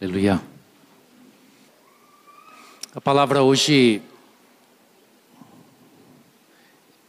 Aleluia. 0.00 0.40
A 2.94 3.00
palavra 3.00 3.42
hoje 3.42 4.00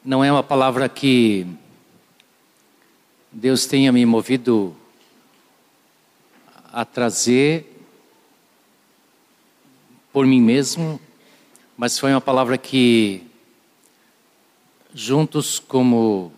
não 0.04 0.23
é 0.23 0.31
uma 0.31 0.42
palavra 0.42 0.89
que 0.89 1.46
Deus 3.31 3.67
tenha 3.67 3.91
me 3.91 4.04
movido 4.07 4.75
a 6.73 6.83
trazer 6.83 7.80
por 10.12 10.26
mim 10.26 10.42
mesmo, 10.42 11.00
mas 11.78 12.00
foi 12.00 12.12
uma 12.12 12.20
palavra 12.20 12.58
que, 12.58 13.21
juntos 14.96 15.60
como 15.60 16.34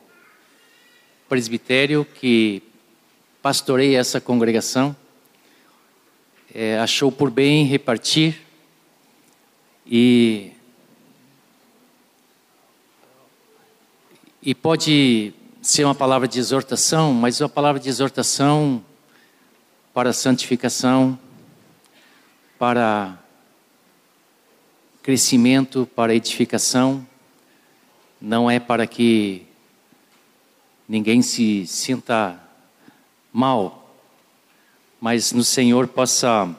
presbitério 1.29 2.03
que 2.03 2.61
pastorei 3.41 3.95
essa 3.95 4.19
congregação, 4.19 4.93
é, 6.53 6.77
achou 6.79 7.11
por 7.11 7.29
bem 7.29 7.65
repartir 7.65 8.41
e 9.85 10.51
e 14.43 14.55
pode 14.55 15.33
ser 15.61 15.85
uma 15.85 15.93
palavra 15.93 16.27
de 16.27 16.39
exortação, 16.39 17.13
mas 17.13 17.39
uma 17.39 17.49
palavra 17.49 17.79
de 17.79 17.87
exortação 17.87 18.83
para 19.93 20.11
santificação, 20.11 21.17
para 22.57 23.19
crescimento, 25.03 25.87
para 25.95 26.15
edificação, 26.15 27.05
não 28.19 28.49
é 28.49 28.59
para 28.59 28.87
que 28.87 29.45
ninguém 30.87 31.21
se 31.21 31.67
sinta 31.67 32.39
mal, 33.31 33.80
mas 35.01 35.31
no 35.31 35.43
Senhor 35.43 35.87
possa 35.87 36.55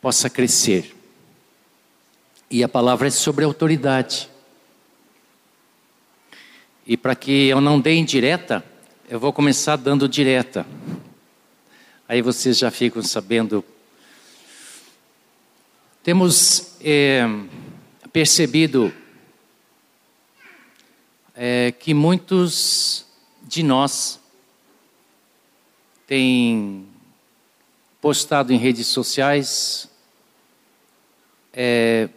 possa 0.00 0.28
crescer. 0.28 0.94
E 2.50 2.64
a 2.64 2.68
palavra 2.68 3.06
é 3.06 3.10
sobre 3.10 3.44
autoridade. 3.44 4.28
E 6.86 6.96
para 6.96 7.14
que 7.14 7.48
eu 7.48 7.60
não 7.60 7.80
dê 7.80 7.94
indireta, 7.94 8.62
eu 9.08 9.18
vou 9.18 9.32
começar 9.32 9.76
dando 9.76 10.08
direta. 10.08 10.66
Aí 12.06 12.20
vocês 12.20 12.58
já 12.58 12.70
ficam 12.70 13.02
sabendo. 13.02 13.64
Temos 16.02 16.76
é, 16.82 17.22
percebido 18.12 18.92
é, 21.34 21.72
que 21.72 21.94
muitos 21.94 23.06
de 23.42 23.62
nós 23.62 24.20
têm 26.06 26.86
postado 28.00 28.52
em 28.52 28.58
redes 28.58 28.86
sociais 28.86 29.88
é, 31.52 32.08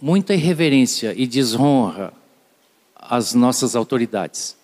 muita 0.00 0.34
irreverência 0.34 1.14
e 1.16 1.26
desonra 1.26 2.12
às 2.94 3.32
nossas 3.32 3.76
autoridades. 3.76 4.56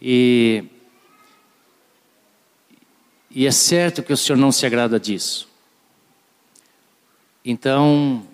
E, 0.00 0.64
e 3.30 3.46
é 3.46 3.50
certo 3.50 4.02
que 4.02 4.12
o 4.12 4.16
Senhor 4.16 4.38
não 4.38 4.52
se 4.52 4.66
agrada 4.66 5.00
disso. 5.00 5.48
Então, 7.44 8.26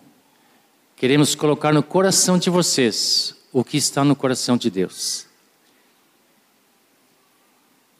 queremos 0.97 1.35
colocar 1.35 1.73
no 1.73 1.83
coração 1.83 2.39
de 2.39 2.51
vocês 2.51 3.37
o 3.53 3.63
que 3.63 3.77
está 3.77 4.03
no 4.03 4.17
coração 4.17 4.57
de 4.57 4.71
Deus. 4.71 5.27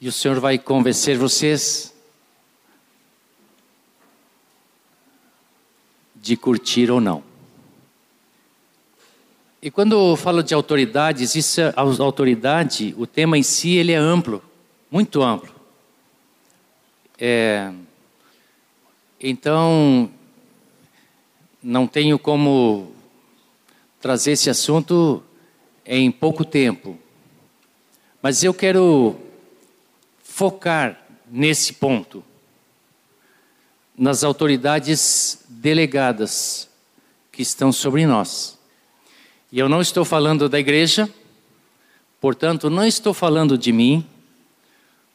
E 0.03 0.07
o 0.09 0.11
Senhor 0.11 0.37
vai 0.37 0.59
convencer 0.59 1.17
vocês 1.17 1.93
de 6.13 6.35
curtir 6.35 6.91
ou 6.91 6.99
não. 6.99 7.23
E 9.61 9.71
quando 9.71 9.93
eu 9.93 10.17
falo 10.17 10.43
de 10.43 10.53
autoridades, 10.53 11.35
isso 11.35 11.61
é, 11.61 11.73
autoridade, 11.77 12.93
o 12.97 13.07
tema 13.07 13.37
em 13.37 13.43
si 13.43 13.77
ele 13.77 13.93
é 13.93 13.95
amplo, 13.95 14.43
muito 14.91 15.23
amplo. 15.23 15.55
É, 17.17 17.71
então, 19.21 20.11
não 21.63 21.87
tenho 21.87 22.19
como 22.19 22.91
trazer 24.01 24.33
esse 24.33 24.49
assunto 24.49 25.23
em 25.85 26.11
pouco 26.11 26.43
tempo. 26.43 26.99
Mas 28.21 28.43
eu 28.43 28.53
quero 28.53 29.17
focar 30.33 30.99
nesse 31.29 31.73
ponto, 31.73 32.23
nas 33.95 34.23
autoridades 34.23 35.45
delegadas 35.47 36.67
que 37.31 37.43
estão 37.43 37.71
sobre 37.71 38.07
nós. 38.07 38.57
E 39.51 39.59
eu 39.59 39.69
não 39.69 39.79
estou 39.79 40.03
falando 40.03 40.49
da 40.49 40.59
igreja, 40.59 41.07
portanto, 42.19 42.67
não 42.67 42.83
estou 42.83 43.13
falando 43.13 43.55
de 43.55 43.71
mim, 43.71 44.03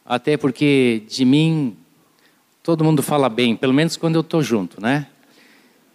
até 0.05 0.37
porque 0.37 1.03
de 1.09 1.25
mim 1.25 1.75
todo 2.63 2.85
mundo 2.85 3.03
fala 3.03 3.27
bem, 3.27 3.57
pelo 3.57 3.73
menos 3.73 3.97
quando 3.97 4.15
eu 4.15 4.21
estou 4.21 4.41
junto, 4.41 4.81
né? 4.81 5.05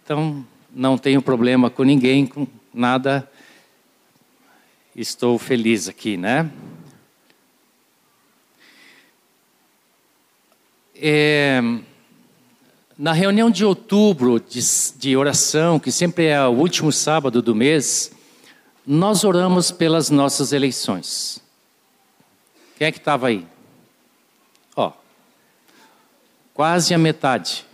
Então, 0.03 0.45
não 0.71 0.99
tenho 0.99 1.19
problema 1.19 1.71
com 1.71 1.83
ninguém, 1.83 2.27
com 2.27 2.45
nada. 2.71 3.27
Estou 4.95 5.39
feliz 5.39 5.87
aqui, 5.89 6.15
né? 6.15 6.51
É, 10.97 11.61
na 12.97 13.11
reunião 13.11 13.51
de 13.51 13.65
outubro 13.65 14.39
de, 14.39 14.61
de 14.95 15.17
oração, 15.17 15.77
que 15.77 15.91
sempre 15.91 16.27
é 16.27 16.41
o 16.47 16.51
último 16.51 16.91
sábado 16.91 17.41
do 17.41 17.53
mês, 17.53 18.13
nós 18.87 19.25
oramos 19.25 19.71
pelas 19.71 20.09
nossas 20.09 20.53
eleições. 20.53 21.41
Quem 22.77 22.87
é 22.87 22.91
que 22.91 22.97
estava 22.97 23.27
aí? 23.27 23.45
Ó, 24.77 24.93
quase 26.53 26.93
a 26.93 26.97
metade. 26.97 27.65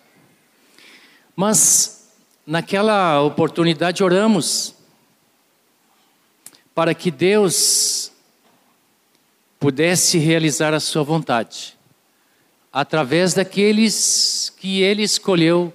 Mas 1.35 2.11
naquela 2.45 3.21
oportunidade 3.21 4.03
oramos 4.03 4.73
para 6.73 6.95
que 6.95 7.11
Deus 7.11 8.11
pudesse 9.59 10.17
realizar 10.17 10.73
a 10.73 10.79
sua 10.79 11.03
vontade 11.03 11.79
através 12.71 13.33
daqueles 13.33 14.53
que 14.57 14.81
ele 14.81 15.03
escolheu 15.03 15.73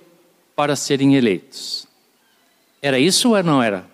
para 0.54 0.74
serem 0.74 1.14
eleitos. 1.14 1.86
Era 2.80 2.98
isso 2.98 3.34
ou 3.34 3.42
não 3.42 3.62
era? 3.62 3.86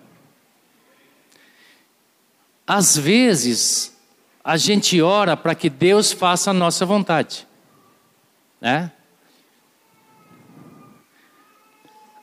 Às 2.66 2.96
vezes, 2.96 3.96
a 4.44 4.56
gente 4.56 5.00
ora 5.02 5.36
para 5.36 5.54
que 5.54 5.68
Deus 5.68 6.12
faça 6.12 6.50
a 6.50 6.54
nossa 6.54 6.86
vontade, 6.86 7.46
né? 8.60 8.92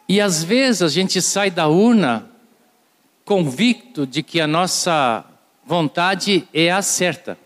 E 0.08 0.20
às 0.20 0.44
vezes 0.44 0.82
a 0.82 0.88
gente 0.88 1.22
sai 1.22 1.52
da 1.52 1.68
urna 1.68 2.30
convicto 3.24 4.08
de 4.08 4.24
que 4.24 4.42
a 4.42 4.48
nossa 4.48 5.24
vontade 5.64 6.48
é 6.52 6.72
a 6.72 6.82
certa 6.82 7.38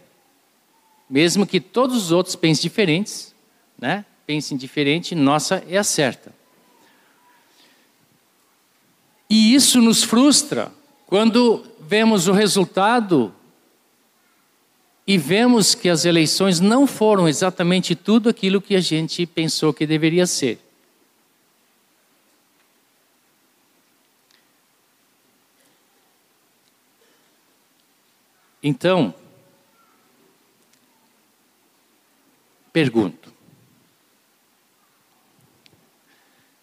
mesmo 1.09 1.45
que 1.45 1.59
todos 1.59 1.95
os 2.05 2.11
outros 2.11 2.35
pensem 2.35 2.63
diferentes, 2.63 3.33
né? 3.77 4.05
Pensem 4.25 4.57
diferente, 4.57 5.13
nossa 5.13 5.63
é 5.67 5.77
a 5.77 5.83
certa. 5.83 6.33
E 9.29 9.53
isso 9.53 9.81
nos 9.81 10.03
frustra 10.03 10.71
quando 11.05 11.65
vemos 11.79 12.27
o 12.27 12.31
resultado 12.31 13.33
e 15.05 15.17
vemos 15.17 15.75
que 15.75 15.89
as 15.89 16.05
eleições 16.05 16.59
não 16.59 16.87
foram 16.87 17.27
exatamente 17.27 17.95
tudo 17.95 18.29
aquilo 18.29 18.61
que 18.61 18.75
a 18.75 18.79
gente 18.79 19.25
pensou 19.25 19.73
que 19.73 19.85
deveria 19.85 20.25
ser. 20.25 20.59
Então, 28.61 29.13
Pergunto: 32.73 33.31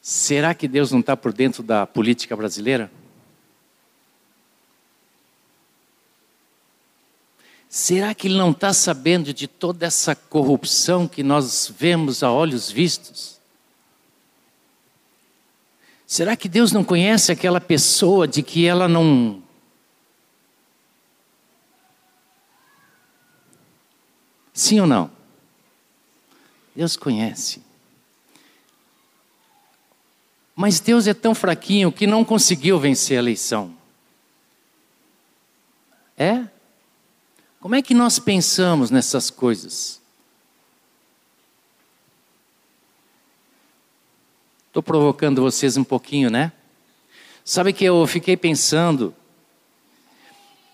será 0.03 0.53
que 0.53 0.67
Deus 0.67 0.91
não 0.91 0.99
está 0.99 1.17
por 1.17 1.33
dentro 1.33 1.63
da 1.63 1.87
política 1.87 2.37
brasileira? 2.37 2.91
Será 7.69 8.13
que 8.13 8.27
Ele 8.27 8.37
não 8.37 8.51
está 8.51 8.73
sabendo 8.73 9.33
de 9.33 9.47
toda 9.47 9.87
essa 9.87 10.17
corrupção 10.17 11.07
que 11.07 11.23
nós 11.23 11.73
vemos 11.79 12.25
a 12.25 12.33
olhos 12.33 12.69
vistos? 12.69 13.39
Será 16.05 16.37
que 16.37 16.49
Deus 16.49 16.73
não 16.73 16.83
conhece 16.83 17.31
aquela 17.31 17.61
pessoa 17.61 18.27
de 18.27 18.43
que 18.43 18.67
ela 18.67 18.89
não. 18.89 19.41
Sim 24.53 24.81
ou 24.81 24.89
não? 24.89 25.20
Deus 26.81 26.97
conhece. 26.97 27.61
Mas 30.57 30.81
Deus 30.81 31.07
é 31.07 31.13
tão 31.13 31.35
fraquinho 31.35 31.93
que 31.93 32.07
não 32.07 32.25
conseguiu 32.25 32.81
vencer 32.81 33.19
a 33.19 33.21
eleição. 33.21 33.77
É? 36.17 36.49
Como 37.61 37.75
é 37.75 37.83
que 37.83 37.93
nós 37.93 38.19
pensamos 38.19 38.91
nessas 38.91 39.29
coisas? 39.29 40.01
Estou 44.69 44.83
provocando 44.83 45.43
vocês 45.43 45.77
um 45.77 45.85
pouquinho, 45.85 46.31
né? 46.31 46.51
Sabe 47.45 47.75
que 47.75 47.85
eu 47.85 48.07
fiquei 48.07 48.39
pensando 48.39 49.15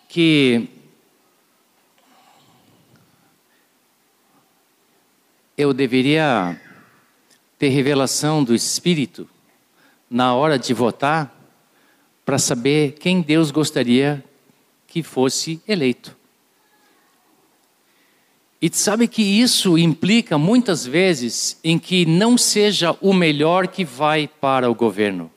que 0.08 0.68
eu 5.56 5.72
deveria 5.72 6.60
ter 7.58 7.68
revelação 7.68 8.44
do 8.44 8.54
Espírito 8.54 9.28
na 10.10 10.34
hora 10.34 10.58
de 10.58 10.74
votar 10.74 11.34
para 12.24 12.38
saber 12.38 12.92
quem 12.92 13.22
Deus 13.22 13.50
gostaria 13.50 14.22
que 14.86 15.02
fosse 15.02 15.60
eleito. 15.66 16.14
E 18.60 18.70
sabe 18.72 19.06
que 19.06 19.22
isso 19.22 19.78
implica 19.78 20.36
muitas 20.36 20.84
vezes 20.84 21.58
em 21.62 21.78
que 21.78 22.04
não 22.04 22.36
seja 22.36 22.96
o 23.00 23.12
melhor 23.12 23.68
que 23.68 23.84
vai 23.84 24.26
para 24.28 24.70
o 24.70 24.74
governo. 24.74 25.30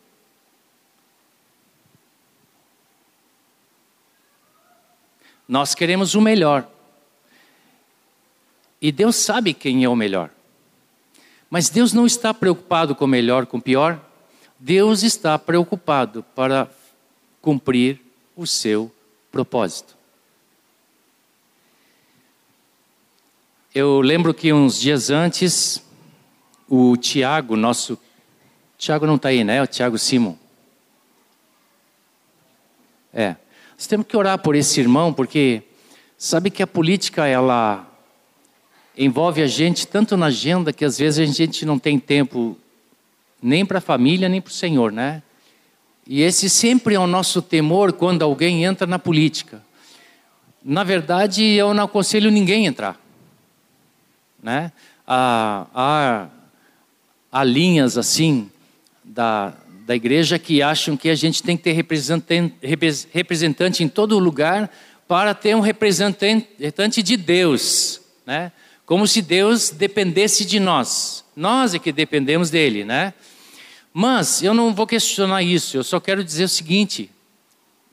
Nós 5.47 5.73
queremos 5.75 6.15
o 6.15 6.21
melhor. 6.21 6.69
E 8.81 8.91
Deus 8.91 9.15
sabe 9.15 9.53
quem 9.53 9.83
é 9.83 9.89
o 9.89 9.95
melhor. 9.95 10.29
Mas 11.49 11.69
Deus 11.69 11.93
não 11.93 12.05
está 12.05 12.33
preocupado 12.33 12.95
com 12.95 13.05
o 13.05 13.07
melhor, 13.07 13.45
com 13.45 13.57
o 13.57 13.61
pior. 13.61 13.99
Deus 14.57 15.03
está 15.03 15.37
preocupado 15.37 16.23
para 16.35 16.69
cumprir 17.41 17.99
o 18.35 18.45
seu 18.45 18.93
propósito. 19.31 19.97
Eu 23.73 24.01
lembro 24.01 24.33
que 24.33 24.51
uns 24.53 24.79
dias 24.79 25.09
antes, 25.09 25.83
o 26.67 26.95
Tiago, 26.97 27.55
nosso. 27.55 27.97
Tiago 28.77 29.05
não 29.05 29.15
está 29.15 29.29
aí, 29.29 29.43
né? 29.43 29.61
O 29.61 29.67
Tiago 29.67 29.97
Simon. 29.97 30.35
É. 33.13 33.35
Nós 33.75 33.87
temos 33.87 34.07
que 34.07 34.15
orar 34.17 34.37
por 34.39 34.55
esse 34.55 34.79
irmão, 34.79 35.13
porque 35.13 35.63
sabe 36.17 36.49
que 36.49 36.61
a 36.61 36.67
política, 36.67 37.27
ela 37.27 37.88
envolve 38.99 39.41
a 39.41 39.47
gente 39.47 39.87
tanto 39.87 40.17
na 40.17 40.25
agenda 40.25 40.73
que 40.73 40.83
às 40.83 40.97
vezes 40.97 41.19
a 41.19 41.33
gente 41.33 41.65
não 41.65 41.79
tem 41.79 41.97
tempo 41.97 42.57
nem 43.41 43.65
para 43.65 43.77
a 43.77 43.81
família, 43.81 44.27
nem 44.27 44.41
para 44.41 44.51
o 44.51 44.53
Senhor, 44.53 44.91
né? 44.91 45.23
E 46.05 46.21
esse 46.21 46.49
sempre 46.49 46.95
é 46.95 46.99
o 46.99 47.07
nosso 47.07 47.41
temor 47.41 47.93
quando 47.93 48.23
alguém 48.23 48.65
entra 48.65 48.85
na 48.85 48.99
política. 48.99 49.63
Na 50.61 50.83
verdade, 50.83 51.43
eu 51.43 51.73
não 51.73 51.85
aconselho 51.85 52.29
ninguém 52.29 52.65
a 52.65 52.69
entrar. 52.69 53.01
Né? 54.43 54.71
Há, 55.07 55.67
há, 55.73 56.27
há 57.31 57.43
linhas 57.43 57.97
assim 57.97 58.49
da, 59.01 59.53
da 59.85 59.95
igreja 59.95 60.37
que 60.37 60.61
acham 60.61 60.97
que 60.97 61.09
a 61.09 61.15
gente 61.15 61.41
tem 61.41 61.55
que 61.55 61.63
ter 61.63 61.71
representante, 61.71 62.55
representante 63.13 63.83
em 63.83 63.87
todo 63.87 64.19
lugar 64.19 64.69
para 65.07 65.33
ter 65.33 65.55
um 65.55 65.61
representante 65.61 67.01
de 67.01 67.15
Deus, 67.15 68.01
né? 68.25 68.51
Como 68.89 69.05
se 69.05 69.21
Deus 69.21 69.69
dependesse 69.69 70.43
de 70.43 70.59
nós. 70.59 71.23
Nós 71.35 71.75
é 71.75 71.79
que 71.79 71.91
dependemos 71.91 72.49
dele, 72.49 72.83
né? 72.83 73.13
Mas 73.93 74.41
eu 74.41 74.51
não 74.51 74.73
vou 74.73 74.87
questionar 74.87 75.43
isso, 75.43 75.77
eu 75.77 75.83
só 75.83 75.99
quero 75.99 76.23
dizer 76.23 76.45
o 76.45 76.49
seguinte: 76.49 77.11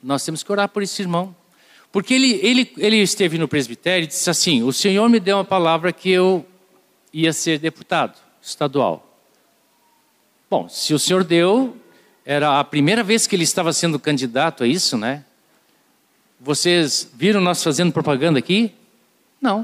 nós 0.01 0.25
temos 0.25 0.41
que 0.41 0.51
orar 0.51 0.67
por 0.67 0.81
esse 0.81 0.99
irmão. 0.99 1.35
Porque 1.91 2.15
ele, 2.15 2.39
ele, 2.41 2.73
ele 2.77 2.95
esteve 2.95 3.37
no 3.37 3.47
presbitério 3.47 4.05
e 4.05 4.07
disse 4.07 4.27
assim: 4.27 4.63
O 4.63 4.73
Senhor 4.73 5.07
me 5.07 5.19
deu 5.19 5.37
uma 5.37 5.45
palavra 5.45 5.93
que 5.93 6.09
eu 6.09 6.43
ia 7.13 7.31
ser 7.31 7.59
deputado 7.59 8.17
estadual. 8.41 9.21
Bom, 10.49 10.67
se 10.67 10.95
o 10.95 10.99
Senhor 10.99 11.23
deu, 11.23 11.77
era 12.25 12.59
a 12.59 12.63
primeira 12.63 13.03
vez 13.03 13.27
que 13.27 13.35
ele 13.35 13.43
estava 13.43 13.71
sendo 13.71 13.99
candidato 13.99 14.63
a 14.63 14.67
isso, 14.67 14.97
né? 14.97 15.23
Vocês 16.39 17.07
viram 17.13 17.39
nós 17.39 17.63
fazendo 17.63 17.93
propaganda 17.93 18.39
aqui? 18.39 18.73
Não. 19.39 19.63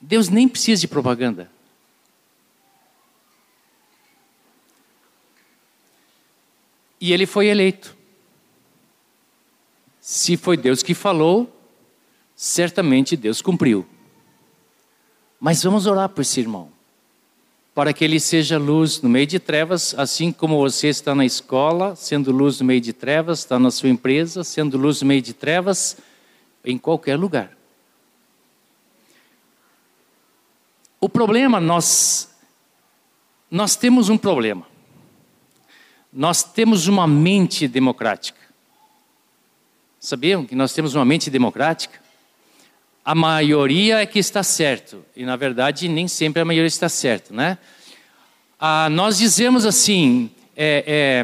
Deus 0.00 0.28
nem 0.28 0.48
precisa 0.48 0.80
de 0.80 0.88
propaganda. 0.88 1.50
E 7.00 7.12
ele 7.12 7.26
foi 7.26 7.46
eleito. 7.46 7.96
Se 10.00 10.36
foi 10.36 10.56
Deus 10.56 10.82
que 10.82 10.94
falou, 10.94 11.52
certamente 12.34 13.16
Deus 13.16 13.42
cumpriu. 13.42 13.86
Mas 15.38 15.62
vamos 15.62 15.86
orar 15.86 16.08
por 16.08 16.22
esse 16.22 16.40
irmão 16.40 16.76
para 17.76 17.92
que 17.92 18.02
ele 18.02 18.18
seja 18.18 18.56
luz 18.56 19.02
no 19.02 19.08
meio 19.10 19.26
de 19.26 19.38
trevas, 19.38 19.94
assim 19.98 20.32
como 20.32 20.56
você 20.56 20.88
está 20.88 21.14
na 21.14 21.26
escola, 21.26 21.94
sendo 21.94 22.32
luz 22.32 22.58
no 22.58 22.64
meio 22.64 22.80
de 22.80 22.94
trevas, 22.94 23.40
está 23.40 23.58
na 23.58 23.70
sua 23.70 23.90
empresa, 23.90 24.42
sendo 24.42 24.78
luz 24.78 25.02
no 25.02 25.08
meio 25.08 25.20
de 25.20 25.34
trevas, 25.34 25.98
em 26.64 26.78
qualquer 26.78 27.18
lugar. 27.18 27.55
O 31.06 31.08
problema, 31.08 31.60
nós, 31.60 32.28
nós 33.48 33.76
temos 33.76 34.08
um 34.08 34.18
problema. 34.18 34.66
Nós 36.12 36.42
temos 36.42 36.88
uma 36.88 37.06
mente 37.06 37.68
democrática. 37.68 38.40
Sabiam 40.00 40.44
que 40.44 40.56
nós 40.56 40.72
temos 40.72 40.96
uma 40.96 41.04
mente 41.04 41.30
democrática? 41.30 42.00
a 43.04 43.14
maioria 43.14 44.00
é 44.00 44.06
que 44.06 44.18
está 44.18 44.42
certo. 44.42 45.04
E 45.14 45.24
na 45.24 45.36
verdade 45.36 45.86
nem 45.86 46.08
sempre 46.08 46.42
a 46.42 46.44
maioria 46.44 46.66
está 46.66 46.88
certo, 46.88 47.32
né? 47.32 47.56
Ah, 48.58 48.88
nós 48.90 49.16
dizemos 49.16 49.64
assim, 49.64 50.28
é, 50.56 51.22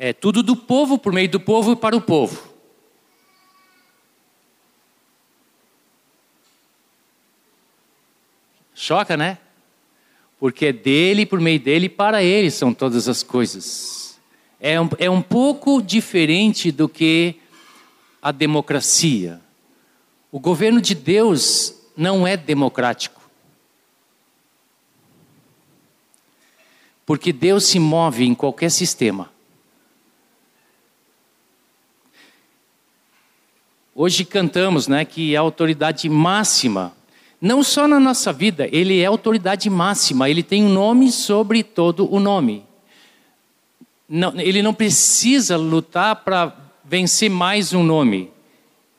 é, 0.00 0.08
é 0.08 0.12
tudo 0.12 0.42
do 0.42 0.56
povo, 0.56 0.98
por 0.98 1.12
meio 1.12 1.28
do 1.28 1.38
povo 1.38 1.74
e 1.74 1.76
para 1.76 1.96
o 1.96 2.00
povo. 2.00 2.47
Choca, 8.78 9.16
né? 9.16 9.38
Porque 10.38 10.66
é 10.66 10.72
dele, 10.72 11.26
por 11.26 11.40
meio 11.40 11.58
dele 11.58 11.86
e 11.86 11.88
para 11.88 12.22
ele 12.22 12.48
são 12.48 12.72
todas 12.72 13.08
as 13.08 13.24
coisas. 13.24 14.16
É 14.60 14.80
um, 14.80 14.88
é 15.00 15.10
um 15.10 15.20
pouco 15.20 15.82
diferente 15.82 16.70
do 16.70 16.88
que 16.88 17.40
a 18.22 18.30
democracia. 18.30 19.40
O 20.30 20.38
governo 20.38 20.80
de 20.80 20.94
Deus 20.94 21.74
não 21.96 22.24
é 22.24 22.36
democrático. 22.36 23.20
Porque 27.04 27.32
Deus 27.32 27.64
se 27.64 27.80
move 27.80 28.24
em 28.24 28.34
qualquer 28.34 28.70
sistema. 28.70 29.28
Hoje 33.92 34.24
cantamos, 34.24 34.86
né, 34.86 35.04
que 35.04 35.34
a 35.34 35.40
autoridade 35.40 36.08
máxima, 36.08 36.96
não 37.40 37.62
só 37.62 37.86
na 37.86 38.00
nossa 38.00 38.32
vida, 38.32 38.68
ele 38.72 39.00
é 39.00 39.06
autoridade 39.06 39.70
máxima, 39.70 40.28
ele 40.28 40.42
tem 40.42 40.64
um 40.64 40.72
nome 40.72 41.12
sobre 41.12 41.62
todo 41.62 42.12
o 42.12 42.18
nome. 42.18 42.64
Não, 44.08 44.38
ele 44.40 44.62
não 44.62 44.74
precisa 44.74 45.56
lutar 45.56 46.16
para 46.16 46.56
vencer 46.84 47.28
mais 47.30 47.72
um 47.72 47.82
nome 47.82 48.32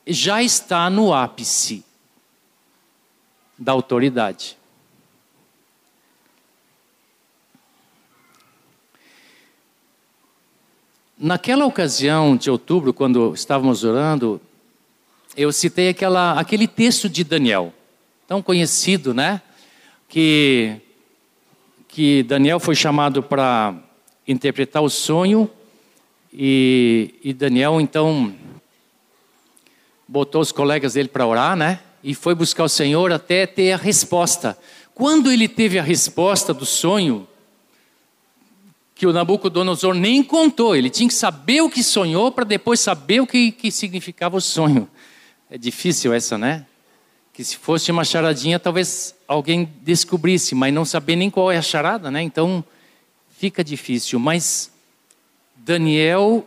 já 0.09 0.41
está 0.41 0.89
no 0.89 1.13
ápice 1.13 1.85
da 3.57 3.71
autoridade. 3.71 4.57
Naquela 11.17 11.65
ocasião 11.65 12.35
de 12.35 12.49
outubro, 12.49 12.93
quando 12.93 13.33
estávamos 13.33 13.83
orando, 13.83 14.41
eu 15.35 15.51
citei 15.51 15.89
aquela, 15.89 16.39
aquele 16.39 16.65
texto 16.65 17.09
de 17.09 17.23
Daniel, 17.23 17.73
tão 18.29 18.43
conhecido, 18.43 19.11
né? 19.11 19.41
Que, 20.07 20.75
que 21.87 22.21
Daniel 22.21 22.59
foi 22.59 22.75
chamado 22.75 23.23
para 23.23 23.73
interpretar 24.27 24.83
o 24.83 24.89
sonho, 24.89 25.49
e, 26.31 27.15
e 27.23 27.33
Daniel 27.33 27.81
então 27.81 28.31
botou 30.07 30.41
os 30.41 30.51
colegas 30.51 30.93
dele 30.93 31.09
para 31.09 31.25
orar, 31.25 31.55
né? 31.55 31.79
E 32.03 32.13
foi 32.13 32.35
buscar 32.35 32.65
o 32.65 32.69
Senhor 32.69 33.11
até 33.11 33.47
ter 33.47 33.71
a 33.71 33.77
resposta. 33.77 34.55
Quando 34.93 35.31
ele 35.31 35.47
teve 35.47 35.79
a 35.79 35.83
resposta 35.83 36.53
do 36.53 36.67
sonho, 36.67 37.27
que 38.93 39.07
o 39.07 39.13
Nabucodonosor 39.13 39.95
nem 39.95 40.21
contou, 40.23 40.75
ele 40.75 40.91
tinha 40.91 41.09
que 41.09 41.15
saber 41.15 41.61
o 41.61 41.69
que 41.69 41.81
sonhou 41.81 42.31
para 42.31 42.43
depois 42.43 42.79
saber 42.79 43.21
o 43.21 43.25
que, 43.25 43.51
que 43.51 43.71
significava 43.71 44.37
o 44.37 44.41
sonho. 44.41 44.87
É 45.49 45.57
difícil 45.57 46.13
essa, 46.13 46.37
né? 46.37 46.67
Que 47.39 47.43
se 47.45 47.55
fosse 47.55 47.89
uma 47.89 48.03
charadinha, 48.03 48.59
talvez 48.59 49.15
alguém 49.25 49.71
descobrisse, 49.81 50.53
mas 50.53 50.73
não 50.73 50.83
saber 50.83 51.15
nem 51.15 51.29
qual 51.29 51.49
é 51.49 51.55
a 51.55 51.61
charada, 51.61 52.11
né? 52.11 52.21
Então 52.21 52.61
fica 53.37 53.63
difícil. 53.63 54.19
Mas 54.19 54.69
Daniel 55.55 56.45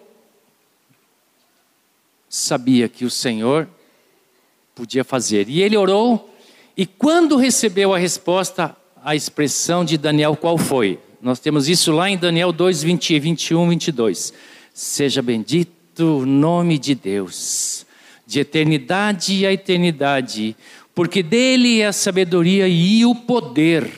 sabia 2.28 2.90
que 2.90 3.06
o 3.06 3.10
Senhor 3.10 3.66
podia 4.74 5.02
fazer. 5.02 5.48
E 5.48 5.62
ele 5.62 5.78
orou, 5.78 6.30
e 6.76 6.84
quando 6.84 7.38
recebeu 7.38 7.94
a 7.94 7.98
resposta, 7.98 8.76
a 9.02 9.16
expressão 9.16 9.86
de 9.86 9.96
Daniel 9.96 10.36
qual 10.36 10.58
foi? 10.58 10.98
Nós 11.22 11.40
temos 11.40 11.70
isso 11.70 11.90
lá 11.90 12.10
em 12.10 12.18
Daniel 12.18 12.52
2, 12.52 12.82
20, 12.82 13.18
21, 13.18 13.70
22. 13.70 14.34
Seja 14.74 15.22
bendito 15.22 16.18
o 16.18 16.26
nome 16.26 16.76
de 16.76 16.94
Deus, 16.94 17.86
de 18.26 18.40
eternidade 18.40 19.46
a 19.46 19.52
eternidade, 19.52 20.54
porque 20.94 21.22
dele 21.22 21.80
é 21.80 21.86
a 21.86 21.92
sabedoria 21.92 22.68
e 22.68 23.04
o 23.04 23.14
poder. 23.14 23.90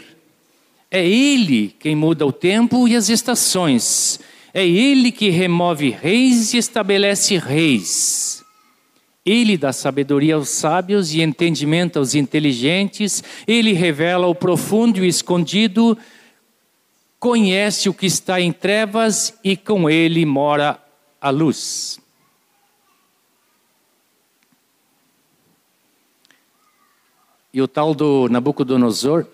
É 0.91 1.05
ele 1.05 1.75
quem 1.79 1.97
muda 1.97 2.25
o 2.25 2.33
tempo 2.33 2.87
e 2.87 2.95
as 2.95 3.09
estações. 3.09 4.21
É 4.53 4.65
ele 4.65 5.11
que 5.11 5.31
remove 5.31 5.91
reis 5.91 6.55
e 6.55 6.59
estabelece 6.59 7.37
reis. 7.37 8.45
Ele 9.27 9.57
dá 9.57 9.73
sabedoria 9.73 10.35
aos 10.35 10.51
sábios 10.51 11.15
e 11.15 11.23
entendimento 11.23 11.99
aos 11.99 12.15
inteligentes. 12.15 13.25
Ele 13.49 13.73
revela 13.73 14.27
o 14.27 14.35
profundo 14.35 14.99
e 14.99 15.01
o 15.01 15.05
escondido. 15.05 15.99
Conhece 17.19 17.89
o 17.89 17.95
que 17.95 18.07
está 18.07 18.41
em 18.41 18.53
trevas 18.53 19.35
e 19.43 19.57
com 19.57 19.89
ele 19.89 20.25
mora 20.27 20.79
a 21.21 21.31
luz. 21.31 22.04
E 27.55 27.63
o 27.63 27.69
tal 27.69 27.95
do 27.95 28.29
Nabucodonosor, 28.29 29.25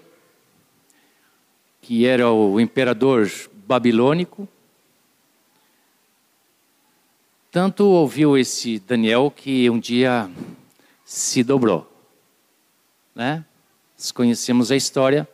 que 1.81 2.05
era 2.05 2.31
o 2.31 2.61
imperador 2.61 3.33
babilônico, 3.67 4.47
tanto 7.51 7.87
ouviu 7.87 8.37
esse 8.37 8.79
Daniel 8.79 9.33
que 9.35 9.71
um 9.71 9.79
dia 9.79 10.31
se 11.03 11.43
dobrou. 11.43 11.91
Né? 13.15 13.43
Conhecemos 14.13 14.71
a 14.71 14.77
história, 14.77 15.27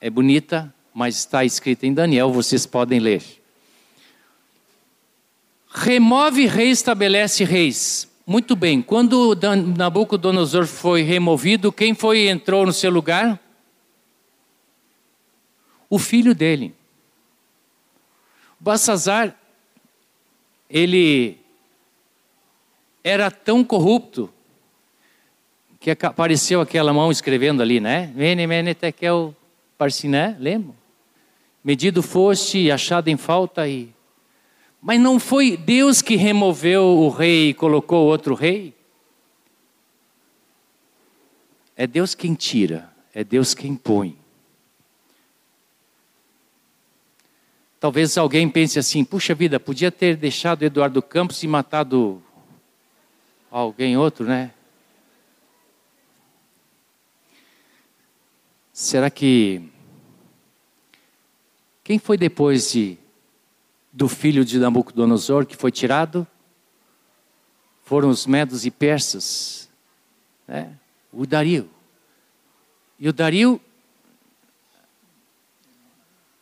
é 0.00 0.10
bonita, 0.10 0.74
mas 0.92 1.18
está 1.18 1.44
escrita 1.44 1.86
em 1.86 1.94
Daniel, 1.94 2.32
vocês 2.32 2.66
podem 2.66 2.98
ler. 2.98 3.22
Remove 5.68 6.46
rei, 6.46 6.70
estabelece 6.70 7.44
reis. 7.44 8.11
Muito 8.26 8.54
bem, 8.54 8.80
quando 8.80 9.36
Nabucodonosor 9.76 10.66
foi 10.66 11.02
removido, 11.02 11.72
quem 11.72 11.92
foi 11.92 12.28
entrou 12.28 12.64
no 12.64 12.72
seu 12.72 12.90
lugar? 12.90 13.40
O 15.90 15.98
filho 15.98 16.34
dele. 16.34 16.74
Bassazar, 18.60 19.36
ele 20.70 21.36
era 23.02 23.28
tão 23.30 23.64
corrupto 23.64 24.32
que 25.80 25.90
apareceu 25.90 26.60
aquela 26.60 26.92
mão 26.92 27.10
escrevendo 27.10 27.60
ali, 27.60 27.80
né? 27.80 28.12
Vene, 28.14 28.46
mene, 28.46 28.72
tekel, 28.72 29.34
parsiné, 29.76 30.36
lembra? 30.38 30.76
Medido 31.64 32.02
foste, 32.02 32.70
achado 32.70 33.08
em 33.08 33.16
falta 33.16 33.66
e 33.66 33.92
mas 34.82 35.00
não 35.00 35.20
foi 35.20 35.56
Deus 35.56 36.02
que 36.02 36.16
removeu 36.16 36.82
o 36.82 37.08
rei 37.08 37.50
e 37.50 37.54
colocou 37.54 38.04
outro 38.04 38.34
rei? 38.34 38.74
É 41.76 41.86
Deus 41.86 42.16
quem 42.16 42.34
tira, 42.34 42.92
é 43.14 43.22
Deus 43.22 43.54
quem 43.54 43.76
põe. 43.76 44.18
Talvez 47.78 48.18
alguém 48.18 48.48
pense 48.48 48.76
assim: 48.76 49.04
puxa 49.04 49.36
vida, 49.36 49.60
podia 49.60 49.92
ter 49.92 50.16
deixado 50.16 50.64
Eduardo 50.64 51.00
Campos 51.00 51.40
e 51.44 51.46
matado 51.46 52.20
alguém 53.52 53.96
outro, 53.96 54.26
né? 54.26 54.52
Será 58.72 59.08
que. 59.08 59.62
Quem 61.84 62.00
foi 62.00 62.16
depois 62.16 62.72
de 62.72 62.98
do 63.92 64.08
filho 64.08 64.44
de 64.44 64.58
Nabucodonosor 64.58 65.44
que 65.44 65.56
foi 65.56 65.70
tirado 65.70 66.26
foram 67.84 68.08
os 68.08 68.26
medos 68.26 68.64
e 68.64 68.70
persas, 68.70 69.68
né? 70.48 70.72
o 71.12 71.26
Dario. 71.26 71.68
E 72.98 73.06
o 73.06 73.12
Dario, 73.12 73.60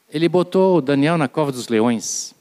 ele 0.09 0.29
botou 0.29 0.81
Daniel 0.81 1.19
na 1.19 1.27
cova 1.27 1.51
dos 1.51 1.67
leões. 1.67 2.35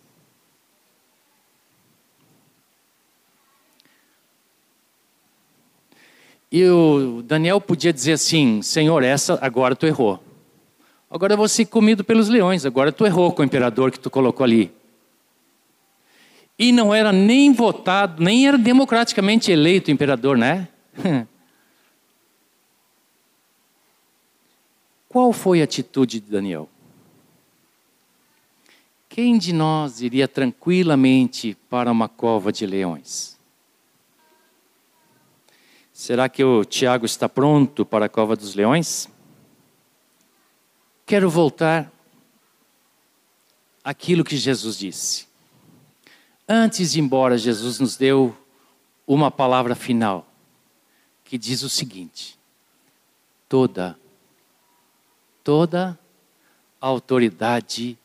E 6.51 6.65
o 6.65 7.23
Daniel 7.23 7.61
podia 7.61 7.93
dizer 7.93 8.13
assim: 8.13 8.61
Senhor, 8.61 9.03
essa 9.03 9.39
agora 9.41 9.75
tu 9.75 9.85
errou. 9.85 10.21
Agora 11.09 11.33
eu 11.33 11.37
vou 11.37 11.47
ser 11.47 11.65
comido 11.65 12.03
pelos 12.03 12.27
leões. 12.27 12.65
Agora 12.65 12.91
tu 12.91 13.05
errou 13.05 13.31
com 13.31 13.41
o 13.41 13.45
imperador 13.45 13.91
que 13.91 13.99
tu 13.99 14.09
colocou 14.09 14.43
ali 14.43 14.78
e 16.59 16.71
não 16.73 16.93
era 16.93 17.13
nem 17.13 17.53
votado, 17.53 18.21
nem 18.21 18.45
era 18.45 18.57
democraticamente 18.57 19.49
eleito 19.49 19.89
imperador, 19.89 20.37
né? 20.37 20.67
Qual 25.07 25.31
foi 25.31 25.61
a 25.61 25.63
atitude 25.63 26.19
de 26.19 26.29
Daniel? 26.29 26.69
Quem 29.07 29.37
de 29.37 29.53
nós 29.53 30.01
iria 30.01 30.27
tranquilamente 30.27 31.57
para 31.69 31.89
uma 31.89 32.09
cova 32.09 32.51
de 32.51 32.65
leões? 32.65 33.39
Será 35.93 36.27
que 36.27 36.43
o 36.43 36.65
Tiago 36.65 37.05
está 37.05 37.29
pronto 37.29 37.85
para 37.85 38.07
a 38.07 38.09
cova 38.09 38.35
dos 38.35 38.53
leões? 38.53 39.07
Quero 41.05 41.29
voltar 41.29 41.89
àquilo 43.83 44.25
que 44.25 44.35
Jesus 44.37 44.77
disse. 44.77 45.28
Antes 46.51 46.93
de 46.93 46.97
ir 46.99 47.03
embora, 47.03 47.37
Jesus 47.37 47.79
nos 47.79 47.95
deu 47.95 48.35
uma 49.05 49.29
palavra 49.29 49.75
final, 49.75 50.27
que 51.23 51.37
diz 51.37 51.61
o 51.61 51.69
seguinte: 51.69 52.39
toda, 53.47 53.99
toda 55.43 55.99
autoridade 56.81 57.95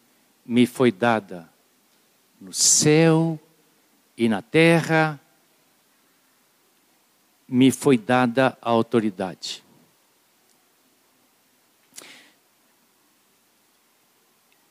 me 0.45 0.67
foi 0.67 0.93
dada 0.93 1.49
no 2.39 2.53
céu 2.53 3.41
e 4.15 4.29
na 4.29 4.43
terra, 4.43 5.19
me 7.49 7.71
foi 7.71 7.97
dada 7.97 8.59
a 8.61 8.69
autoridade. 8.69 9.65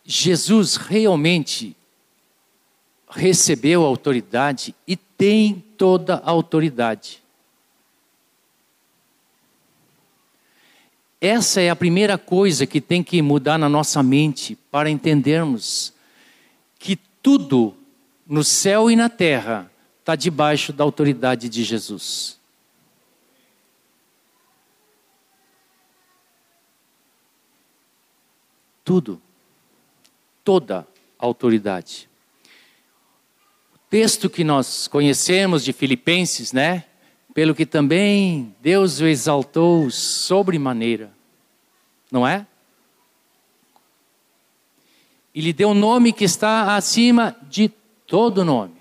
Jesus 0.06 0.76
realmente 0.76 1.76
recebeu 3.16 3.84
autoridade 3.84 4.76
e 4.88 4.96
tem 4.96 5.64
toda 5.78 6.16
a 6.16 6.32
autoridade. 6.32 7.22
Essa 11.22 11.62
é 11.62 11.70
a 11.70 11.76
primeira 11.76 12.18
coisa 12.18 12.66
que 12.66 12.82
tem 12.82 13.02
que 13.02 13.22
mudar 13.22 13.58
na 13.58 13.70
nossa 13.70 14.04
mente 14.04 14.58
para 14.70 14.90
entendermos 14.90 15.94
que 16.78 16.98
tudo 17.22 17.78
no 18.28 18.44
céu 18.44 18.92
e 18.92 18.96
na 18.96 19.08
terra 19.08 19.72
está 20.00 20.16
debaixo 20.16 20.74
da 20.74 20.84
autoridade 20.84 21.48
de 21.48 21.64
Jesus. 21.64 22.38
Tudo, 28.84 29.22
toda 30.44 30.86
a 31.18 31.26
autoridade 31.26 32.10
texto 33.94 34.28
que 34.28 34.44
nós 34.44 34.88
conhecemos 34.88 35.64
de 35.64 35.72
Filipenses, 35.72 36.52
né? 36.52 36.86
Pelo 37.32 37.54
que 37.54 37.64
também 37.64 38.56
Deus 38.60 39.00
o 39.00 39.06
exaltou 39.06 39.88
sobremaneira, 39.92 41.12
não 42.12 42.28
é? 42.28 42.48
E 45.32 45.42
lhe 45.42 45.54
deu 45.54 45.70
um 45.70 45.74
nome 45.76 46.12
que 46.12 46.24
está 46.24 46.76
acima 46.76 47.38
de 47.48 47.70
todo 48.08 48.44
nome. 48.44 48.74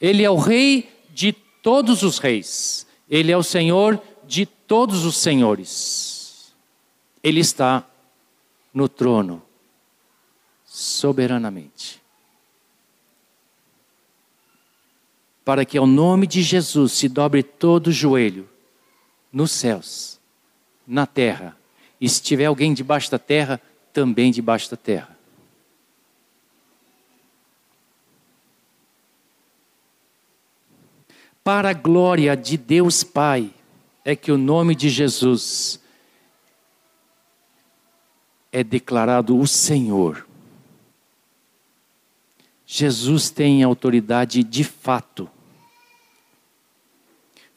Ele 0.00 0.24
é 0.24 0.30
o 0.30 0.38
rei 0.38 0.92
de 1.10 1.32
todos 1.32 2.02
os 2.02 2.18
reis. 2.18 2.88
Ele 3.08 3.30
é 3.30 3.36
o 3.36 3.44
Senhor 3.44 4.02
de 4.26 4.44
todos 4.44 5.04
os 5.04 5.16
senhores. 5.18 6.52
Ele 7.22 7.38
está 7.38 7.88
no 8.74 8.88
trono 8.88 9.40
soberanamente. 10.64 12.02
Para 15.44 15.64
que 15.64 15.76
ao 15.76 15.86
nome 15.86 16.26
de 16.26 16.42
Jesus 16.42 16.92
se 16.92 17.08
dobre 17.08 17.42
todo 17.42 17.88
o 17.88 17.92
joelho 17.92 18.48
nos 19.32 19.50
céus, 19.50 20.18
na 20.86 21.06
terra. 21.06 21.56
E 22.00 22.08
se 22.08 22.22
tiver 22.22 22.46
alguém 22.46 22.72
debaixo 22.72 23.10
da 23.10 23.18
terra, 23.18 23.60
também 23.92 24.30
debaixo 24.30 24.70
da 24.70 24.76
terra. 24.76 25.14
Para 31.42 31.70
a 31.70 31.74
glória 31.74 32.34
de 32.34 32.56
Deus 32.56 33.04
Pai, 33.04 33.52
é 34.02 34.16
que 34.16 34.32
o 34.32 34.38
nome 34.38 34.74
de 34.74 34.88
Jesus 34.88 35.78
é 38.50 38.64
declarado 38.64 39.38
o 39.38 39.46
Senhor. 39.46 40.26
Jesus 42.64 43.28
tem 43.28 43.62
autoridade 43.62 44.42
de 44.42 44.64
fato. 44.64 45.28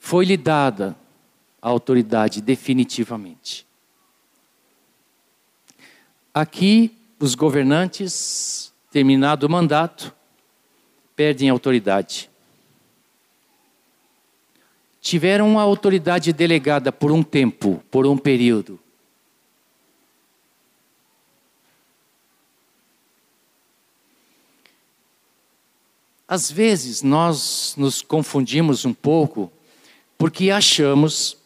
Foi-lhe 0.10 0.38
dada 0.38 0.96
a 1.62 1.68
autoridade 1.68 2.40
definitivamente. 2.40 3.68
Aqui, 6.34 6.98
os 7.20 7.36
governantes, 7.36 8.74
terminado 8.90 9.46
o 9.46 9.50
mandato, 9.50 10.16
perdem 11.14 11.50
autoridade. 11.50 12.30
Tiveram 15.02 15.60
a 15.60 15.64
autoridade 15.64 16.32
delegada 16.32 16.90
por 16.90 17.12
um 17.12 17.22
tempo, 17.22 17.84
por 17.92 18.08
um 18.08 18.18
período. 18.18 18.80
Às 26.26 26.50
vezes 26.50 27.02
nós 27.02 27.76
nos 27.78 28.02
confundimos 28.02 28.86
um 28.86 28.94
pouco 28.94 29.52
porque 30.18 30.50
achamos 30.50 31.38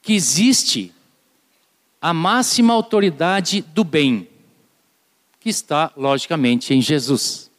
que 0.00 0.12
existe 0.12 0.92
a 2.00 2.12
máxima 2.12 2.74
autoridade 2.74 3.62
do 3.62 3.82
bem, 3.82 4.28
que 5.40 5.48
está, 5.48 5.90
logicamente, 5.96 6.74
em 6.74 6.80
Jesus. 6.80 7.50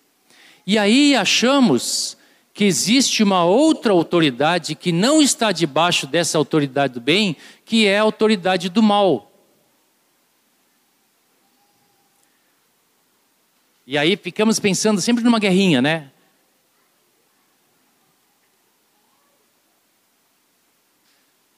E 0.66 0.78
aí 0.78 1.16
achamos 1.16 2.18
que 2.54 2.64
existe 2.64 3.22
uma 3.22 3.44
outra 3.44 3.92
autoridade 3.92 4.76
que 4.76 4.92
não 4.92 5.22
está 5.22 5.52
debaixo 5.52 6.08
dessa 6.08 6.38
autoridade 6.38 6.94
do 6.94 7.02
bem, 7.02 7.36
que 7.66 7.86
é 7.86 8.00
a 8.00 8.04
autoridade 8.04 8.70
do 8.70 8.82
mal. 8.82 9.32
E 13.86 13.98
aí 13.98 14.16
ficamos 14.16 14.60
pensando 14.60 15.02
sempre 15.02 15.24
numa 15.24 15.38
guerrinha, 15.38 15.82
né? 15.82 16.12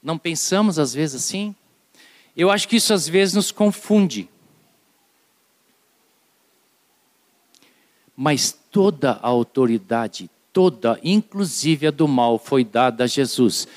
Não 0.07 0.17
pensamos 0.17 0.79
às 0.79 0.93
vezes 0.93 1.21
assim? 1.21 1.53
Eu 2.33 2.49
acho 2.49 2.65
que 2.69 2.77
isso 2.77 2.93
às 2.93 3.09
vezes 3.09 3.35
nos 3.35 3.51
confunde. 3.51 4.29
Mas 8.15 8.57
toda 8.71 9.19
a 9.21 9.27
autoridade, 9.27 10.29
toda, 10.53 10.97
inclusive 11.03 11.87
a 11.87 11.91
do 11.91 12.07
mal, 12.07 12.39
foi 12.39 12.63
dada 12.63 13.03
a 13.03 13.07
Jesus. 13.07 13.67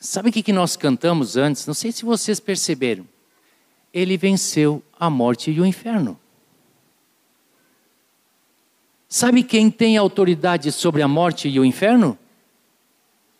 Sabe 0.00 0.30
o 0.30 0.32
que 0.32 0.54
nós 0.54 0.74
cantamos 0.74 1.36
antes? 1.36 1.66
Não 1.66 1.74
sei 1.74 1.92
se 1.92 2.02
vocês 2.02 2.40
perceberam. 2.40 3.06
Ele 3.92 4.16
venceu 4.16 4.82
a 4.98 5.10
morte 5.10 5.50
e 5.50 5.60
o 5.60 5.66
inferno. 5.66 6.18
Sabe 9.06 9.42
quem 9.42 9.70
tem 9.70 9.98
autoridade 9.98 10.72
sobre 10.72 11.02
a 11.02 11.08
morte 11.08 11.46
e 11.46 11.60
o 11.60 11.64
inferno? 11.64 12.18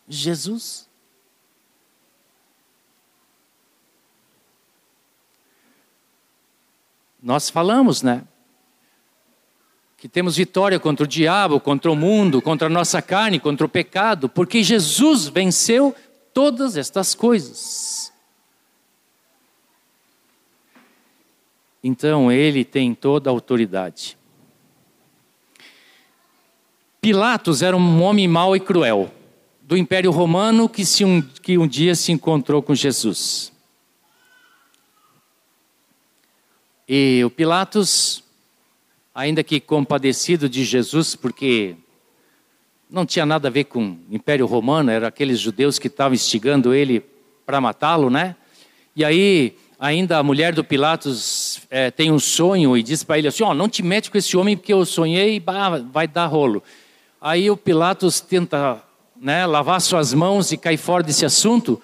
Jesus. 0.07 0.91
Nós 7.23 7.49
falamos, 7.49 8.02
né? 8.02 8.25
Que 9.97 10.08
temos 10.08 10.37
vitória 10.37 10.80
contra 10.80 11.04
o 11.04 11.08
diabo, 11.08 11.61
contra 11.61 11.91
o 11.91 11.95
mundo, 11.95 12.43
contra 12.43 12.67
a 12.67 12.71
nossa 12.71 13.00
carne, 13.00 13.39
contra 13.39 13.65
o 13.65 13.69
pecado, 13.69 14.28
porque 14.28 14.65
Jesus 14.65 15.28
venceu 15.28 15.95
todas 16.35 16.76
estas 16.76 17.15
coisas. 17.15 18.13
Então, 21.85 22.32
ele 22.32 22.65
tem 22.65 22.95
toda 22.95 23.30
a 23.30 23.32
autoridade. 23.32 24.17
Pilatos 27.00 27.63
era 27.63 27.76
um 27.76 28.02
homem 28.02 28.26
mau 28.26 28.56
e 28.56 28.61
cruel, 28.61 29.13
do 29.63 29.76
Império 29.76 30.11
Romano 30.11 30.69
que, 30.69 30.85
se 30.85 31.04
um, 31.04 31.21
que 31.21 31.58
um 31.58 31.67
dia 31.67 31.95
se 31.95 32.11
encontrou 32.13 32.63
com 32.63 32.75
Jesus. 32.75 33.51
E 36.88 37.23
o 37.25 37.30
Pilatos, 37.30 38.23
ainda 39.14 39.42
que 39.45 39.60
compadecido 39.60 40.49
de 40.49 40.64
Jesus, 40.64 41.14
porque 41.14 41.76
não 42.90 43.06
tinha 43.06 43.25
nada 43.25 43.49
a 43.49 43.50
ver 43.50 43.64
com 43.64 43.90
o 43.90 43.99
Império 44.10 44.47
Romano, 44.47 44.90
eram 44.90 45.06
aqueles 45.06 45.38
judeus 45.38 45.78
que 45.78 45.86
estavam 45.86 46.14
instigando 46.14 46.75
ele 46.75 47.02
para 47.47 47.60
matá-lo, 47.60 48.10
né? 48.10 48.36
E 48.95 49.04
aí, 49.04 49.56
ainda 49.78 50.18
a 50.18 50.23
mulher 50.23 50.54
do 50.54 50.62
Pilatos 50.62 51.60
é, 51.71 51.90
tem 51.90 52.10
um 52.10 52.18
sonho 52.18 52.76
e 52.76 52.82
diz 52.82 53.02
para 53.02 53.18
ele 53.18 53.28
assim: 53.28 53.42
Ó, 53.42 53.50
oh, 53.50 53.54
não 53.54 53.68
te 53.68 53.82
mete 53.82 54.10
com 54.10 54.18
esse 54.18 54.36
homem 54.36 54.56
porque 54.56 54.73
eu 54.73 54.84
sonhei 54.84 55.36
e 55.36 55.40
bah, 55.40 55.78
vai 55.78 56.06
dar 56.06 56.26
rolo. 56.26 56.62
Aí 57.21 57.50
o 57.50 57.56
Pilatos 57.56 58.21
tenta 58.21 58.82
né, 59.16 59.47
lavar 59.47 59.80
suas 59.80 60.12
mãos 60.12 60.50
e 60.50 60.56
cair 60.56 60.76
fora 60.76 61.02
desse 61.02 61.25
assunto. 61.25 61.80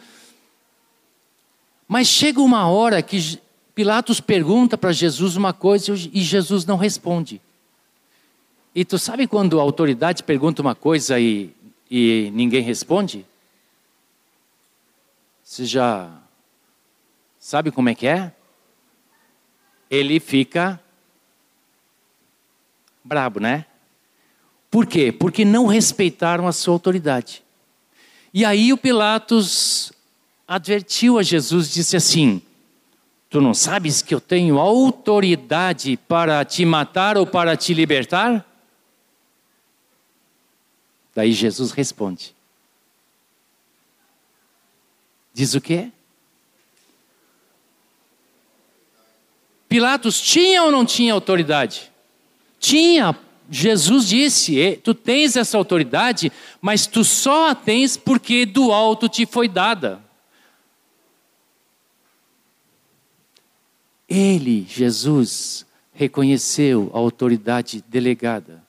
Mas 1.86 2.08
chega 2.08 2.40
uma 2.40 2.68
hora 2.68 3.00
que 3.00 3.38
Pilatos 3.78 4.20
pergunta 4.20 4.76
para 4.76 4.90
Jesus 4.90 5.36
uma 5.36 5.52
coisa 5.52 5.94
e 6.12 6.20
Jesus 6.20 6.66
não 6.66 6.76
responde. 6.76 7.40
E 8.74 8.84
tu 8.84 8.98
sabe 8.98 9.28
quando 9.28 9.60
a 9.60 9.62
autoridade 9.62 10.24
pergunta 10.24 10.60
uma 10.60 10.74
coisa 10.74 11.20
e, 11.20 11.54
e 11.88 12.28
ninguém 12.34 12.60
responde? 12.60 13.24
Você 15.44 15.64
já 15.64 16.10
sabe 17.38 17.70
como 17.70 17.88
é 17.88 17.94
que 17.94 18.08
é? 18.08 18.32
Ele 19.88 20.18
fica 20.18 20.80
brabo, 23.04 23.38
né? 23.38 23.64
Por 24.72 24.86
quê? 24.86 25.12
Porque 25.12 25.44
não 25.44 25.66
respeitaram 25.66 26.48
a 26.48 26.52
sua 26.52 26.74
autoridade. 26.74 27.44
E 28.34 28.44
aí 28.44 28.72
o 28.72 28.76
Pilatos 28.76 29.92
advertiu 30.48 31.16
a 31.16 31.22
Jesus, 31.22 31.72
disse 31.72 31.96
assim: 31.96 32.42
Tu 33.30 33.40
não 33.40 33.52
sabes 33.52 34.00
que 34.00 34.14
eu 34.14 34.20
tenho 34.20 34.58
autoridade 34.58 35.96
para 36.08 36.44
te 36.44 36.64
matar 36.64 37.18
ou 37.18 37.26
para 37.26 37.56
te 37.56 37.74
libertar? 37.74 38.44
Daí 41.14 41.32
Jesus 41.32 41.72
responde. 41.72 42.34
Diz 45.34 45.54
o 45.54 45.60
quê? 45.60 45.90
Pilatos 49.68 50.20
tinha 50.20 50.62
ou 50.62 50.70
não 50.70 50.86
tinha 50.86 51.12
autoridade? 51.12 51.92
Tinha, 52.58 53.14
Jesus 53.50 54.08
disse: 54.08 54.80
Tu 54.82 54.94
tens 54.94 55.36
essa 55.36 55.58
autoridade, 55.58 56.32
mas 56.60 56.86
tu 56.86 57.04
só 57.04 57.50
a 57.50 57.54
tens 57.54 57.96
porque 57.96 58.46
do 58.46 58.72
alto 58.72 59.08
te 59.08 59.26
foi 59.26 59.48
dada. 59.48 60.07
Ele, 64.08 64.64
Jesus, 64.64 65.66
reconheceu 65.92 66.90
a 66.94 66.98
autoridade 66.98 67.84
delegada. 67.88 68.64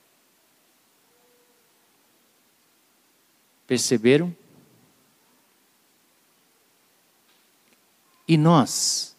Perceberam? 3.65 4.36
E 8.28 8.38
nós, 8.38 9.10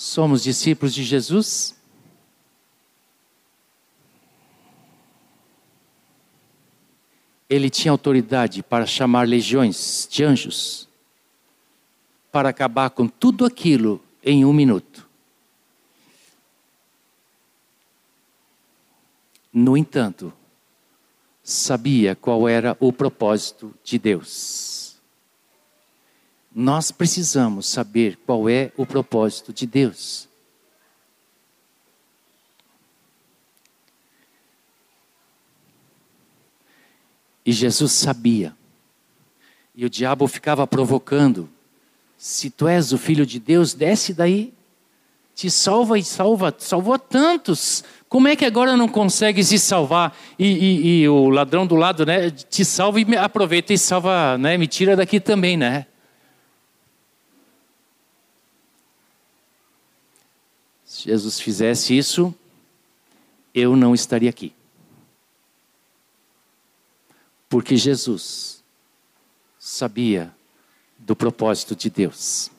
Somos 0.00 0.42
discípulos 0.42 0.94
de 0.94 1.04
Jesus? 1.04 1.76
Ele 7.46 7.68
tinha 7.68 7.92
autoridade 7.92 8.62
para 8.62 8.86
chamar 8.86 9.28
legiões 9.28 10.08
de 10.10 10.24
anjos 10.24 10.89
para 12.30 12.48
acabar 12.48 12.90
com 12.90 13.06
tudo 13.06 13.44
aquilo 13.44 14.02
em 14.22 14.44
um 14.44 14.52
minuto. 14.52 15.08
No 19.52 19.76
entanto, 19.76 20.32
sabia 21.42 22.14
qual 22.14 22.48
era 22.48 22.76
o 22.78 22.92
propósito 22.92 23.74
de 23.82 23.98
Deus 23.98 24.80
nós 26.54 26.90
precisamos 26.90 27.66
saber 27.66 28.18
qual 28.26 28.48
é 28.48 28.72
o 28.76 28.84
propósito 28.84 29.52
de 29.52 29.66
Deus. 29.66 30.28
E 37.46 37.52
Jesus 37.52 37.92
sabia. 37.92 38.54
E 39.74 39.84
o 39.84 39.90
diabo 39.90 40.26
ficava 40.26 40.66
provocando: 40.66 41.48
se 42.20 42.50
tu 42.50 42.68
és 42.68 42.92
o 42.92 42.98
filho 42.98 43.24
de 43.24 43.40
Deus, 43.40 43.72
desce 43.72 44.12
daí, 44.12 44.52
te 45.34 45.50
salva 45.50 45.98
e 45.98 46.04
salva, 46.04 46.54
salvou 46.58 46.98
tantos. 46.98 47.82
Como 48.10 48.28
é 48.28 48.36
que 48.36 48.44
agora 48.44 48.76
não 48.76 48.86
consegue 48.86 49.42
se 49.42 49.58
salvar? 49.58 50.14
E, 50.38 50.46
e, 50.46 51.00
e 51.00 51.08
o 51.08 51.30
ladrão 51.30 51.66
do 51.66 51.76
lado, 51.76 52.04
né, 52.04 52.30
te 52.30 52.62
salva 52.62 53.00
e 53.00 53.16
aproveita 53.16 53.72
e 53.72 53.78
salva, 53.78 54.36
né, 54.36 54.58
me 54.58 54.66
tira 54.66 54.94
daqui 54.94 55.18
também, 55.18 55.56
né? 55.56 55.86
Se 60.84 61.04
Jesus 61.04 61.40
fizesse 61.40 61.96
isso, 61.96 62.34
eu 63.54 63.74
não 63.74 63.94
estaria 63.94 64.28
aqui. 64.28 64.52
Porque 67.48 67.78
Jesus 67.78 68.62
sabia 69.58 70.38
do 71.10 71.16
propósito 71.16 71.74
de 71.74 71.90
Deus. 71.90 72.52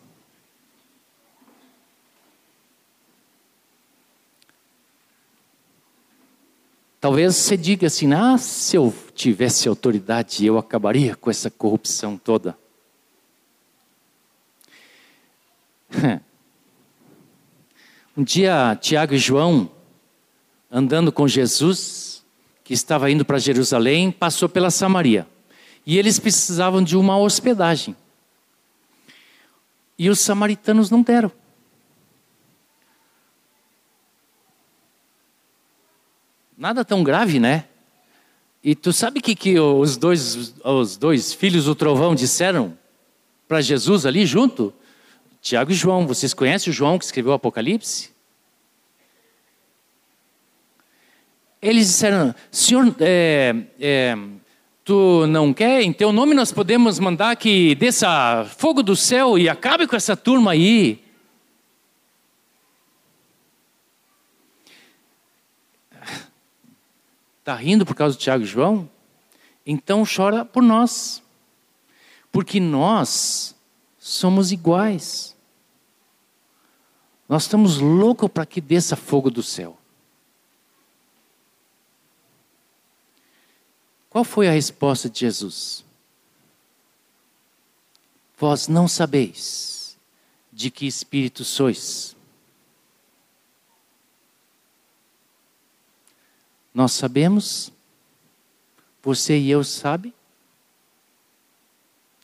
Talvez 7.00 7.34
você 7.34 7.56
diga 7.56 7.88
assim: 7.88 8.12
ah, 8.12 8.38
se 8.38 8.76
eu 8.76 8.94
tivesse 9.16 9.70
autoridade, 9.70 10.46
eu 10.46 10.58
acabaria 10.58 11.16
com 11.16 11.30
essa 11.30 11.50
corrupção 11.50 12.18
toda. 12.18 12.58
Um 18.18 18.26
dia, 18.26 18.78
Tiago 18.82 19.14
e 19.14 19.18
João, 19.18 19.72
andando 20.70 21.14
com 21.14 21.26
Jesus, 21.30 22.22
que 22.62 22.74
estava 22.74 23.10
indo 23.10 23.24
para 23.24 23.40
Jerusalém, 23.40 24.12
passou 24.12 24.50
pela 24.50 24.70
Samaria. 24.70 25.26
E 25.86 25.98
eles 25.98 26.20
precisavam 26.20 26.84
de 26.84 26.98
uma 26.98 27.18
hospedagem. 27.18 27.96
E 30.02 30.10
os 30.10 30.20
samaritanos 30.20 30.90
não 30.90 31.04
deram. 31.04 31.32
Nada 36.58 36.84
tão 36.84 37.04
grave, 37.04 37.40
né? 37.40 37.66
E 38.64 38.74
tu 38.74 38.92
sabe 38.92 39.20
o 39.20 39.22
que, 39.22 39.36
que 39.36 39.60
os, 39.60 39.98
dois, 39.98 40.56
os 40.66 40.98
dois 40.98 41.34
filhos 41.34 41.66
do 41.66 41.76
trovão 41.76 42.16
disseram 42.16 42.76
para 43.48 43.62
Jesus 43.62 44.08
ali 44.08 44.26
junto? 44.26 44.74
Tiago 45.40 45.70
e 45.70 45.76
João, 45.76 46.08
vocês 46.08 46.34
conhecem 46.34 46.72
o 46.72 46.74
João 46.74 46.98
que 46.98 47.06
escreveu 47.06 47.34
o 47.34 47.36
Apocalipse? 47.36 48.10
Eles 51.62 51.86
disseram, 51.86 52.34
Senhor, 52.50 52.96
é, 53.00 53.56
é, 53.80 54.18
tu 54.84 55.26
não 55.28 55.54
quer? 55.54 55.82
Em 55.82 55.94
teu 55.94 56.12
nome 56.12 56.34
nós 56.34 56.52
podemos 56.52 57.00
mandar 57.00 57.36
que 57.36 57.76
desça 57.76 58.46
fogo 58.58 58.82
do 58.84 58.96
céu 58.96 59.38
e 59.38 59.48
acabe 59.50 59.88
com 59.88 59.96
essa 59.96 60.16
turma 60.16 60.52
aí. 60.52 61.04
Está 67.40 67.56
rindo 67.56 67.86
por 67.86 67.96
causa 67.96 68.16
do 68.16 68.20
Tiago 68.20 68.44
e 68.44 68.48
João? 68.48 68.90
Então 69.66 70.04
chora 70.06 70.46
por 70.46 70.62
nós. 70.62 71.24
Porque 72.32 72.60
nós 72.60 73.56
somos 73.98 74.52
iguais. 74.52 75.36
Nós 77.28 77.44
estamos 77.44 77.80
loucos 77.80 78.30
para 78.30 78.46
que 78.46 78.62
desça 78.62 78.96
fogo 78.96 79.30
do 79.32 79.42
céu. 79.42 79.81
Qual 84.12 84.26
foi 84.26 84.50
a 84.50 84.52
resposta 84.52 85.10
de 85.10 85.22
Jesus? 85.22 85.86
Vós 88.38 88.68
não 88.68 88.86
sabeis 88.86 89.98
de 90.52 90.70
que 90.70 90.86
espírito 90.86 91.46
sois. 91.46 92.14
Nós 96.74 96.92
sabemos, 96.92 97.72
você 99.02 99.38
e 99.38 99.50
eu 99.50 99.64
sabe, 99.64 100.14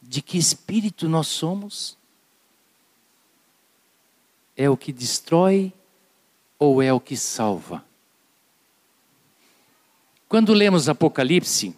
de 0.04 0.21
que 0.21 0.38
espírito 0.38 1.08
nós 1.08 1.28
somos? 1.28 1.97
É 4.58 4.69
o 4.69 4.76
que 4.76 4.91
destrói 4.91 5.71
ou 6.60 6.84
é 6.84 6.91
o 6.91 7.00
que 7.00 7.15
salva? 7.15 7.87
Quando 10.30 10.54
lemos 10.54 10.90
Apocalipse, 10.90 11.74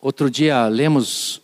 outro 0.00 0.30
dia 0.30 0.66
lemos 0.66 1.42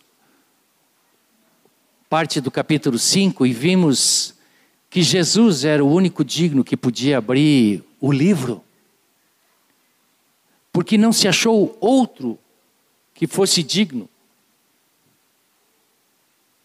parte 2.09 2.41
do 2.41 2.49
capítulo 2.49 2.97
5 2.97 3.45
e 3.45 3.53
vimos 3.53 4.33
que 4.89 5.03
Jesus 5.03 5.63
era 5.63 5.85
o 5.85 5.91
único 5.91 6.25
digno 6.25 6.63
que 6.63 6.75
podia 6.75 7.19
abrir 7.19 7.83
o 7.99 8.11
livro, 8.11 8.63
porque 10.73 10.97
não 10.97 11.13
se 11.13 11.27
achou 11.27 11.77
outro 11.79 12.35
que 13.13 13.27
fosse 13.27 13.61
digno. 13.61 14.09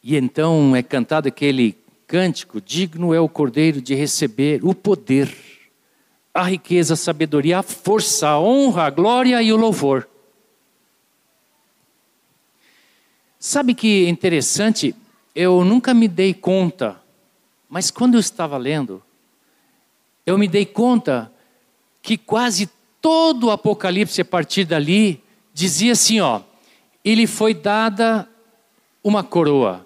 E 0.03 0.17
então 0.17 0.75
é 0.75 0.83
cantado 0.83 1.29
aquele 1.29 1.77
cântico: 2.07 2.61
digno 2.61 3.13
é 3.13 3.21
o 3.21 3.29
cordeiro 3.29 3.81
de 3.81 3.95
receber 3.95 4.65
o 4.65 4.75
poder, 4.75 5.35
a 6.33 6.43
riqueza, 6.43 6.95
a 6.95 6.97
sabedoria, 6.97 7.59
a 7.59 7.63
força, 7.63 8.29
a 8.29 8.41
honra, 8.41 8.85
a 8.85 8.91
glória 8.91 9.43
e 9.43 9.53
o 9.53 9.57
louvor. 9.57 10.09
Sabe 13.39 13.75
que 13.75 14.07
é 14.07 14.09
interessante? 14.09 14.95
Eu 15.35 15.65
nunca 15.65 15.93
me 15.93 16.09
dei 16.09 16.33
conta, 16.33 17.01
mas 17.69 17.91
quando 17.91 18.15
eu 18.15 18.21
estava 18.21 18.57
lendo, 18.57 19.03
eu 20.25 20.39
me 20.39 20.49
dei 20.49 20.65
conta 20.65 21.31
que 22.03 22.17
quase 22.17 22.71
todo 23.01 23.45
o 23.45 23.51
Apocalipse 23.51 24.21
a 24.21 24.25
partir 24.25 24.65
dali 24.65 25.23
dizia 25.53 25.93
assim, 25.93 26.21
ó, 26.21 26.41
ele 27.05 27.27
foi 27.27 27.55
dada 27.55 28.29
uma 29.05 29.23
coroa 29.23 29.86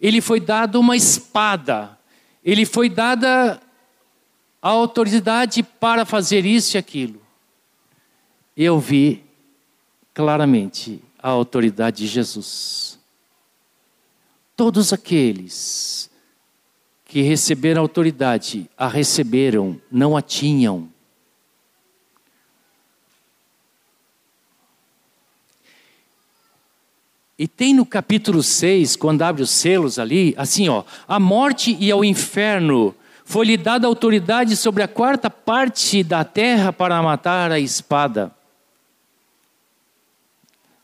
ele 0.00 0.20
foi 0.20 0.40
dado 0.40 0.78
uma 0.78 0.96
espada, 0.96 1.98
ele 2.44 2.64
foi 2.64 2.88
dada 2.88 3.60
a 4.60 4.68
autoridade 4.68 5.62
para 5.62 6.04
fazer 6.04 6.44
isso 6.46 6.76
e 6.76 6.78
aquilo. 6.78 7.20
Eu 8.56 8.78
vi 8.78 9.24
claramente 10.14 11.00
a 11.22 11.28
autoridade 11.28 11.98
de 11.98 12.06
Jesus. 12.06 12.98
Todos 14.56 14.92
aqueles 14.92 16.10
que 17.04 17.22
receberam 17.22 17.80
autoridade, 17.80 18.68
a 18.76 18.86
receberam, 18.86 19.80
não 19.90 20.16
a 20.16 20.22
tinham. 20.22 20.88
E 27.38 27.46
tem 27.46 27.72
no 27.72 27.86
capítulo 27.86 28.42
6, 28.42 28.96
quando 28.96 29.22
abre 29.22 29.42
os 29.42 29.50
selos 29.50 29.96
ali, 29.98 30.34
assim, 30.36 30.68
ó, 30.68 30.82
a 31.06 31.20
morte 31.20 31.76
e 31.78 31.88
ao 31.88 32.04
inferno 32.04 32.92
foi-lhe 33.24 33.56
dada 33.56 33.86
autoridade 33.86 34.56
sobre 34.56 34.82
a 34.82 34.88
quarta 34.88 35.30
parte 35.30 36.02
da 36.02 36.24
terra 36.24 36.72
para 36.72 37.00
matar 37.00 37.52
a 37.52 37.60
espada. 37.60 38.34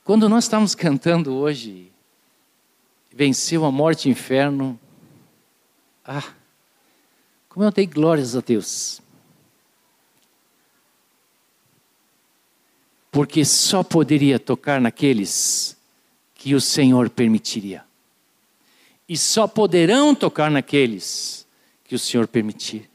Quando 0.05 0.29
nós 0.29 0.45
estamos 0.45 0.77
cantando 0.77 1.35
hoje, 1.35 1.91
venceu 3.13 3.65
a 3.65 3.73
morte 3.73 4.07
e 4.07 4.11
o 4.11 4.13
inferno, 4.13 4.79
ah, 6.05 6.23
como 7.49 7.65
eu 7.65 7.73
dei 7.73 7.87
glórias 7.87 8.37
a 8.37 8.41
Deus. 8.41 9.01
Porque 13.11 13.45
só 13.45 13.83
poderia 13.83 14.39
tocar 14.39 14.81
naqueles 14.81 15.77
que 16.45 16.55
o 16.55 16.61
Senhor 16.61 17.09
permitiria. 17.09 17.83
E 19.09 19.17
só 19.17 19.49
poderão 19.49 20.15
tocar 20.15 20.51
naqueles 20.51 21.47
que 21.85 21.95
o 21.95 21.99
Senhor 21.99 22.29
permitir. 22.29 22.91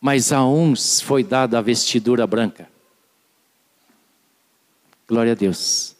Mas 0.00 0.32
a 0.32 0.44
uns 0.44 1.00
foi 1.00 1.22
dada 1.22 1.56
a 1.56 1.62
vestidura 1.62 2.26
branca. 2.26 2.68
Glória 5.06 5.30
a 5.30 5.34
Deus. 5.36 5.94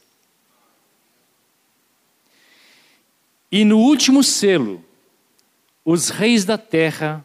E 3.52 3.64
no 3.64 3.78
último 3.78 4.20
selo, 4.24 4.84
os 5.84 6.08
reis 6.08 6.44
da 6.44 6.58
terra, 6.58 7.24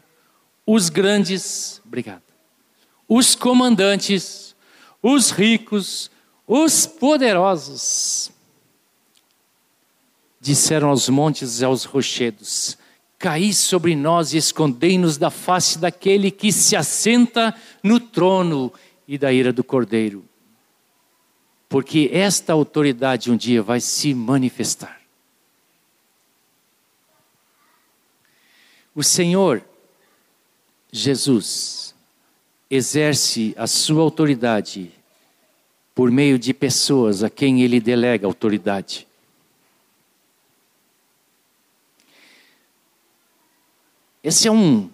os 0.64 0.88
grandes, 0.88 1.82
obrigado, 1.84 2.22
os 3.08 3.34
comandantes, 3.34 4.54
os 5.02 5.32
ricos, 5.32 6.08
os 6.52 6.84
poderosos 6.84 8.32
disseram 10.40 10.88
aos 10.88 11.08
montes 11.08 11.60
e 11.60 11.64
aos 11.64 11.84
rochedos: 11.84 12.76
caí 13.16 13.54
sobre 13.54 13.94
nós 13.94 14.32
e 14.32 14.38
escondei-nos 14.38 15.16
da 15.16 15.30
face 15.30 15.78
daquele 15.78 16.28
que 16.28 16.50
se 16.50 16.74
assenta 16.74 17.54
no 17.84 18.00
trono 18.00 18.72
e 19.06 19.16
da 19.16 19.32
ira 19.32 19.52
do 19.52 19.62
cordeiro. 19.62 20.24
Porque 21.68 22.10
esta 22.12 22.52
autoridade 22.52 23.30
um 23.30 23.36
dia 23.36 23.62
vai 23.62 23.80
se 23.80 24.12
manifestar. 24.12 25.00
O 28.92 29.04
Senhor 29.04 29.64
Jesus 30.90 31.94
exerce 32.68 33.54
a 33.56 33.68
sua 33.68 34.02
autoridade 34.02 34.99
por 36.00 36.10
meio 36.10 36.38
de 36.38 36.54
pessoas 36.54 37.22
a 37.22 37.28
quem 37.28 37.60
ele 37.60 37.78
delega 37.78 38.26
autoridade. 38.26 39.06
Esse 44.24 44.48
é 44.48 44.50
um 44.50 44.88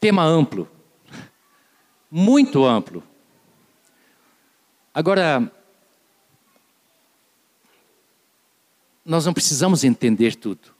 tema 0.00 0.24
amplo, 0.24 0.68
muito 2.10 2.64
amplo. 2.64 3.00
Agora, 4.92 5.52
nós 9.04 9.24
não 9.24 9.32
precisamos 9.32 9.84
entender 9.84 10.34
tudo. 10.34 10.74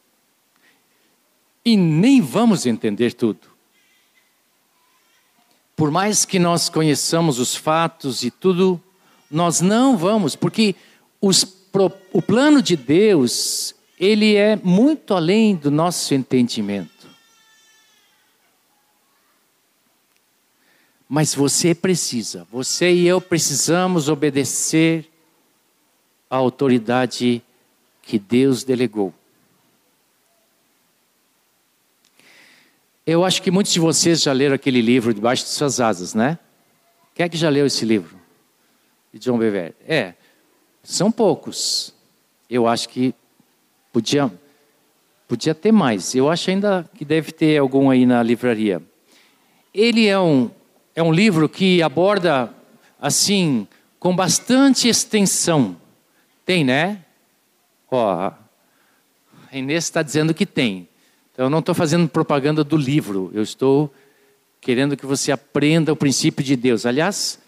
E 1.64 1.76
nem 1.76 2.20
vamos 2.20 2.66
entender 2.66 3.12
tudo. 3.12 3.46
Por 5.76 5.92
mais 5.92 6.24
que 6.24 6.40
nós 6.40 6.68
conheçamos 6.68 7.38
os 7.38 7.54
fatos 7.54 8.24
e 8.24 8.32
tudo, 8.32 8.82
nós 9.30 9.60
não 9.60 9.96
vamos, 9.96 10.36
porque 10.36 10.74
os, 11.20 11.44
o 12.12 12.22
plano 12.22 12.62
de 12.62 12.76
Deus, 12.76 13.74
ele 13.98 14.34
é 14.34 14.56
muito 14.56 15.14
além 15.14 15.54
do 15.54 15.70
nosso 15.70 16.14
entendimento. 16.14 16.90
Mas 21.08 21.34
você 21.34 21.74
precisa, 21.74 22.46
você 22.50 22.92
e 22.92 23.06
eu 23.06 23.20
precisamos 23.20 24.08
obedecer 24.08 25.08
à 26.28 26.36
autoridade 26.36 27.42
que 28.02 28.18
Deus 28.18 28.64
delegou. 28.64 29.14
Eu 33.06 33.24
acho 33.24 33.40
que 33.40 33.52
muitos 33.52 33.72
de 33.72 33.78
vocês 33.78 34.20
já 34.20 34.32
leram 34.32 34.56
aquele 34.56 34.80
livro 34.80 35.14
Debaixo 35.14 35.44
de 35.44 35.50
Suas 35.50 35.78
Asas, 35.78 36.12
né? 36.12 36.40
Quem 37.14 37.24
é 37.24 37.28
que 37.28 37.36
já 37.36 37.48
leu 37.48 37.64
esse 37.66 37.84
livro? 37.84 38.25
De 39.16 39.18
John 39.18 39.38
Bevere. 39.38 39.74
É, 39.88 40.12
são 40.82 41.10
poucos. 41.10 41.94
Eu 42.50 42.66
acho 42.66 42.88
que 42.90 43.14
podia, 43.90 44.30
podia 45.26 45.54
ter 45.54 45.72
mais. 45.72 46.14
Eu 46.14 46.30
acho 46.30 46.50
ainda 46.50 46.88
que 46.94 47.02
deve 47.02 47.32
ter 47.32 47.56
algum 47.58 47.88
aí 47.88 48.04
na 48.04 48.22
livraria. 48.22 48.82
Ele 49.72 50.06
é 50.06 50.18
um, 50.18 50.50
é 50.94 51.02
um 51.02 51.12
livro 51.12 51.48
que 51.48 51.82
aborda, 51.82 52.52
assim, 53.00 53.66
com 53.98 54.14
bastante 54.14 54.86
extensão. 54.86 55.76
Tem, 56.44 56.62
né? 56.62 57.02
Ó, 57.90 58.10
a 58.10 58.36
Inês 59.50 59.84
está 59.84 60.02
dizendo 60.02 60.34
que 60.34 60.44
tem. 60.44 60.86
Então, 61.32 61.46
eu 61.46 61.50
não 61.50 61.60
estou 61.60 61.74
fazendo 61.74 62.06
propaganda 62.06 62.62
do 62.62 62.76
livro, 62.76 63.30
eu 63.32 63.42
estou 63.42 63.92
querendo 64.60 64.96
que 64.96 65.06
você 65.06 65.32
aprenda 65.32 65.92
o 65.92 65.96
princípio 65.96 66.44
de 66.44 66.54
Deus. 66.54 66.84
Aliás, 66.84 67.38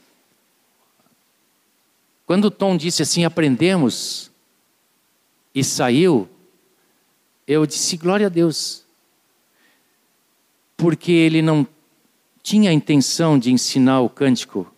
quando 2.28 2.44
o 2.44 2.50
Tom 2.50 2.76
disse 2.76 3.00
assim, 3.00 3.24
aprendemos, 3.24 4.30
e 5.54 5.64
saiu, 5.64 6.28
eu 7.46 7.64
disse, 7.64 7.96
glória 7.96 8.26
a 8.26 8.28
Deus. 8.28 8.84
Porque 10.76 11.10
ele 11.10 11.40
não 11.40 11.66
tinha 12.42 12.68
a 12.68 12.72
intenção 12.74 13.38
de 13.38 13.50
ensinar 13.50 14.02
o 14.02 14.10
cântico, 14.10 14.70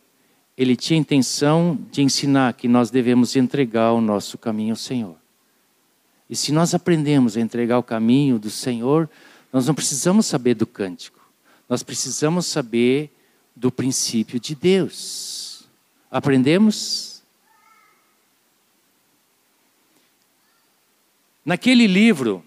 ele 0.56 0.76
tinha 0.76 0.96
a 0.96 1.00
intenção 1.00 1.76
de 1.90 2.02
ensinar 2.02 2.54
que 2.54 2.68
nós 2.68 2.88
devemos 2.88 3.34
entregar 3.34 3.94
o 3.94 4.00
nosso 4.00 4.38
caminho 4.38 4.74
ao 4.74 4.76
Senhor. 4.76 5.16
E 6.28 6.36
se 6.36 6.52
nós 6.52 6.72
aprendemos 6.72 7.36
a 7.36 7.40
entregar 7.40 7.80
o 7.80 7.82
caminho 7.82 8.38
do 8.38 8.48
Senhor, 8.48 9.10
nós 9.52 9.66
não 9.66 9.74
precisamos 9.74 10.24
saber 10.26 10.54
do 10.54 10.68
cântico, 10.68 11.18
nós 11.68 11.82
precisamos 11.82 12.46
saber 12.46 13.10
do 13.56 13.72
princípio 13.72 14.38
de 14.38 14.54
Deus. 14.54 15.64
Aprendemos? 16.08 17.09
Naquele 21.44 21.86
livro, 21.86 22.44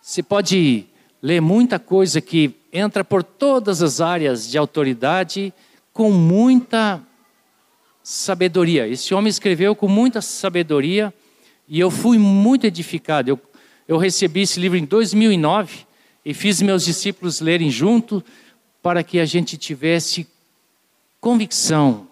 você 0.00 0.22
pode 0.22 0.86
ler 1.22 1.40
muita 1.40 1.78
coisa 1.78 2.20
que 2.20 2.54
entra 2.72 3.02
por 3.02 3.22
todas 3.22 3.82
as 3.82 4.00
áreas 4.00 4.48
de 4.48 4.58
autoridade 4.58 5.52
com 5.92 6.10
muita 6.10 7.02
sabedoria. 8.02 8.86
Esse 8.86 9.14
homem 9.14 9.30
escreveu 9.30 9.74
com 9.74 9.88
muita 9.88 10.20
sabedoria 10.20 11.12
e 11.66 11.80
eu 11.80 11.90
fui 11.90 12.18
muito 12.18 12.66
edificado. 12.66 13.30
Eu, 13.30 13.40
eu 13.88 13.96
recebi 13.96 14.42
esse 14.42 14.60
livro 14.60 14.76
em 14.76 14.84
2009 14.84 15.86
e 16.24 16.34
fiz 16.34 16.60
meus 16.60 16.84
discípulos 16.84 17.40
lerem 17.40 17.70
junto 17.70 18.22
para 18.82 19.02
que 19.02 19.18
a 19.18 19.24
gente 19.24 19.56
tivesse 19.56 20.26
convicção 21.20 22.08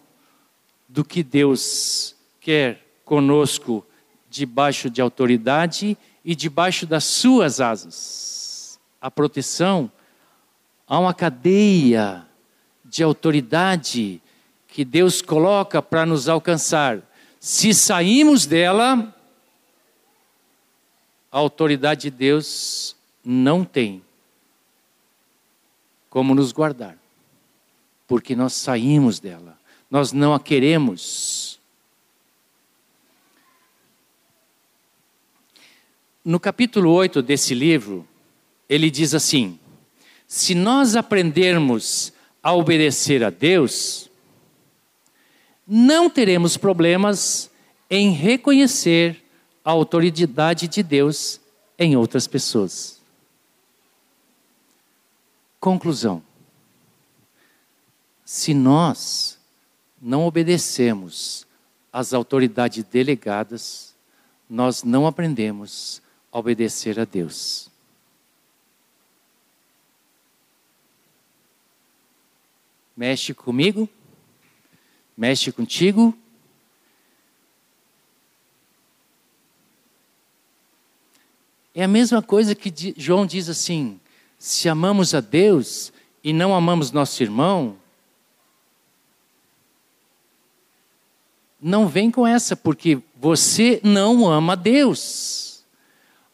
do 0.89 1.05
que 1.05 1.23
Deus 1.23 2.15
quer 2.41 2.85
conosco 3.05 3.85
debaixo 4.31 4.91
de 4.91 5.01
autoridade 5.01 5.97
e 6.25 6.35
debaixo 6.35 6.87
das 6.87 7.05
suas 7.05 7.61
asas. 7.61 8.79
A 9.01 9.11
proteção 9.11 9.91
há 10.87 10.99
uma 10.99 11.15
cadeia 11.15 12.27
de 12.85 13.03
autoridade 13.03 14.21
que 14.67 14.85
Deus 14.85 15.23
coloca 15.23 15.81
para 15.81 16.05
nos 16.05 16.29
alcançar. 16.29 17.01
Se 17.41 17.73
saímos 17.73 18.47
dela, 18.47 19.15
a 21.31 21.39
autoridade 21.39 22.03
de 22.03 22.11
Deus 22.11 22.97
não 23.25 23.65
tem 23.65 24.03
como 26.11 26.35
nos 26.35 26.53
guardar, 26.53 26.97
porque 28.07 28.35
nós 28.35 28.55
saímos 28.55 29.21
dela, 29.21 29.59
nós 29.91 30.13
não 30.13 30.35
a 30.35 30.41
queremos. 30.41 31.48
No 36.29 36.39
capítulo 36.39 36.93
8 36.93 37.23
desse 37.23 37.55
livro, 37.55 38.07
ele 38.69 38.91
diz 38.91 39.15
assim: 39.15 39.59
se 40.27 40.55
nós 40.55 40.95
aprendermos 40.95 42.13
a 42.43 42.53
obedecer 42.53 43.25
a 43.25 43.31
Deus, 43.31 44.11
não 45.67 46.11
teremos 46.11 46.59
problemas 46.59 47.51
em 47.89 48.11
reconhecer 48.11 49.25
a 49.65 49.71
autoridade 49.71 50.69
de 50.69 50.83
Deus 50.83 51.41
em 51.79 51.97
outras 51.97 52.27
pessoas. 52.27 53.01
Conclusão: 55.59 56.23
se 58.23 58.53
nós 58.53 59.39
não 59.99 60.27
obedecemos 60.27 61.47
às 61.91 62.13
autoridades 62.13 62.85
delegadas, 62.85 63.95
nós 64.47 64.85
não 64.85 65.07
aprendemos 65.07 66.03
obedecer 66.39 66.99
a 66.99 67.05
Deus. 67.05 67.69
Mexe 72.97 73.33
comigo? 73.33 73.89
Mexe 75.17 75.53
contigo? 75.53 76.17
É 81.75 81.85
a 81.85 81.89
mesma 81.89 82.21
coisa 82.21 82.55
que 82.57 82.95
João 82.97 83.25
diz 83.25 83.49
assim: 83.49 84.01
se 84.37 84.69
amamos 84.69 85.15
a 85.15 85.21
Deus 85.21 85.93
e 86.25 86.33
não 86.33 86.55
amamos 86.55 86.91
nosso 86.91 87.23
irmão, 87.23 87.77
não 91.61 91.87
vem 91.87 92.11
com 92.11 92.27
essa, 92.27 92.57
porque 92.57 93.01
você 93.17 93.81
não 93.85 94.29
ama 94.29 94.57
Deus. 94.57 95.48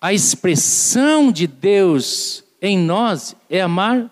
A 0.05 0.13
expressão 0.13 1.33
de 1.33 1.47
Deus 1.47 2.45
em 2.61 2.77
nós 2.77 3.35
é 3.49 3.63
amar 3.63 4.11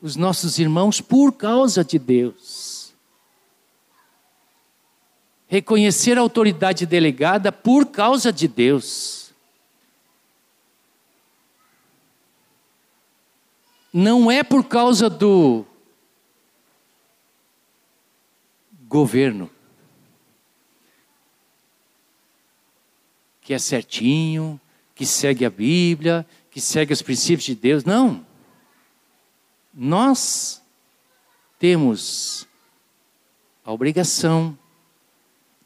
os 0.00 0.16
nossos 0.16 0.58
irmãos 0.58 1.02
por 1.02 1.32
causa 1.32 1.84
de 1.84 1.98
Deus. 1.98 2.94
Reconhecer 5.46 6.16
a 6.16 6.22
autoridade 6.22 6.86
delegada 6.86 7.52
por 7.52 7.88
causa 7.88 8.32
de 8.32 8.48
Deus. 8.48 9.34
Não 13.92 14.30
é 14.30 14.42
por 14.42 14.64
causa 14.64 15.10
do 15.10 15.66
governo, 18.88 19.50
que 23.48 23.54
é 23.54 23.58
certinho, 23.58 24.60
que 24.94 25.06
segue 25.06 25.42
a 25.42 25.48
Bíblia, 25.48 26.26
que 26.50 26.60
segue 26.60 26.92
os 26.92 27.00
princípios 27.00 27.44
de 27.44 27.54
Deus. 27.54 27.82
Não. 27.82 28.26
Nós 29.72 30.60
temos 31.58 32.46
a 33.64 33.72
obrigação 33.72 34.54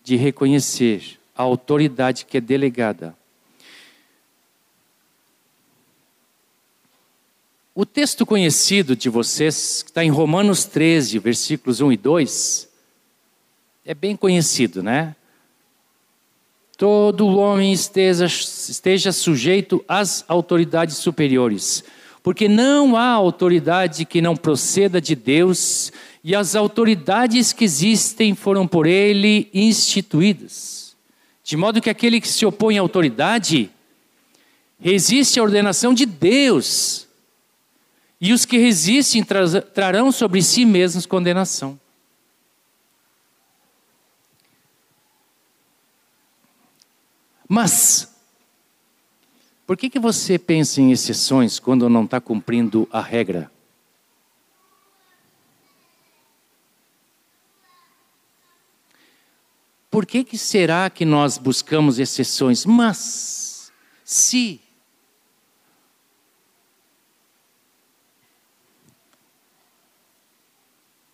de 0.00 0.14
reconhecer 0.14 1.18
a 1.36 1.42
autoridade 1.42 2.24
que 2.24 2.36
é 2.36 2.40
delegada. 2.40 3.18
O 7.74 7.84
texto 7.84 8.24
conhecido 8.24 8.94
de 8.94 9.08
vocês, 9.08 9.82
que 9.82 9.90
está 9.90 10.04
em 10.04 10.10
Romanos 10.10 10.64
13, 10.66 11.18
versículos 11.18 11.80
1 11.80 11.90
e 11.90 11.96
2, 11.96 12.68
é 13.84 13.92
bem 13.92 14.14
conhecido, 14.14 14.84
né? 14.84 15.16
Todo 16.82 17.28
homem 17.36 17.72
esteja, 17.72 18.26
esteja 18.26 19.12
sujeito 19.12 19.84
às 19.86 20.24
autoridades 20.26 20.96
superiores, 20.96 21.84
porque 22.24 22.48
não 22.48 22.96
há 22.96 23.06
autoridade 23.06 24.04
que 24.04 24.20
não 24.20 24.34
proceda 24.34 25.00
de 25.00 25.14
Deus, 25.14 25.92
e 26.24 26.34
as 26.34 26.56
autoridades 26.56 27.52
que 27.52 27.62
existem 27.64 28.34
foram 28.34 28.66
por 28.66 28.84
ele 28.84 29.48
instituídas. 29.54 30.96
De 31.44 31.56
modo 31.56 31.80
que 31.80 31.88
aquele 31.88 32.20
que 32.20 32.26
se 32.26 32.44
opõe 32.44 32.78
à 32.78 32.80
autoridade 32.80 33.70
resiste 34.80 35.38
à 35.38 35.42
ordenação 35.44 35.94
de 35.94 36.04
Deus, 36.04 37.06
e 38.20 38.32
os 38.32 38.44
que 38.44 38.58
resistem 38.58 39.24
trarão 39.72 40.10
sobre 40.10 40.42
si 40.42 40.64
mesmos 40.64 41.06
condenação. 41.06 41.78
Mas, 47.54 48.10
por 49.66 49.76
que, 49.76 49.90
que 49.90 49.98
você 49.98 50.38
pensa 50.38 50.80
em 50.80 50.90
exceções 50.90 51.58
quando 51.58 51.86
não 51.86 52.06
está 52.06 52.18
cumprindo 52.18 52.88
a 52.90 53.02
regra? 53.02 53.52
Por 59.90 60.06
que, 60.06 60.24
que 60.24 60.38
será 60.38 60.88
que 60.88 61.04
nós 61.04 61.36
buscamos 61.36 61.98
exceções? 61.98 62.64
Mas, 62.64 63.70
se 64.02 64.58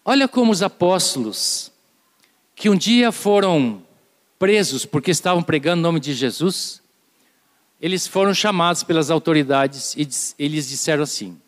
Olha 0.04 0.28
como 0.28 0.52
os 0.52 0.62
apóstolos, 0.62 1.72
que 2.54 2.70
um 2.70 2.76
dia 2.76 3.10
foram 3.10 3.87
presos 4.38 4.86
porque 4.86 5.10
estavam 5.10 5.42
pregando 5.42 5.80
o 5.80 5.82
nome 5.82 6.00
de 6.00 6.14
Jesus, 6.14 6.80
eles 7.80 8.06
foram 8.06 8.34
chamados 8.34 8.82
pelas 8.82 9.10
autoridades 9.10 9.94
e 9.96 10.08
eles 10.38 10.68
disseram 10.68 11.02
assim: 11.02 11.40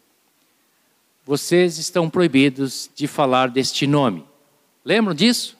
Vocês 1.25 1.79
estão 1.79 2.09
proibidos 2.09 2.91
de 2.95 3.07
falar 3.07 3.49
deste 3.49 3.87
nome. 3.87 4.25
Lembram 4.85 5.15
disso? 5.15 5.57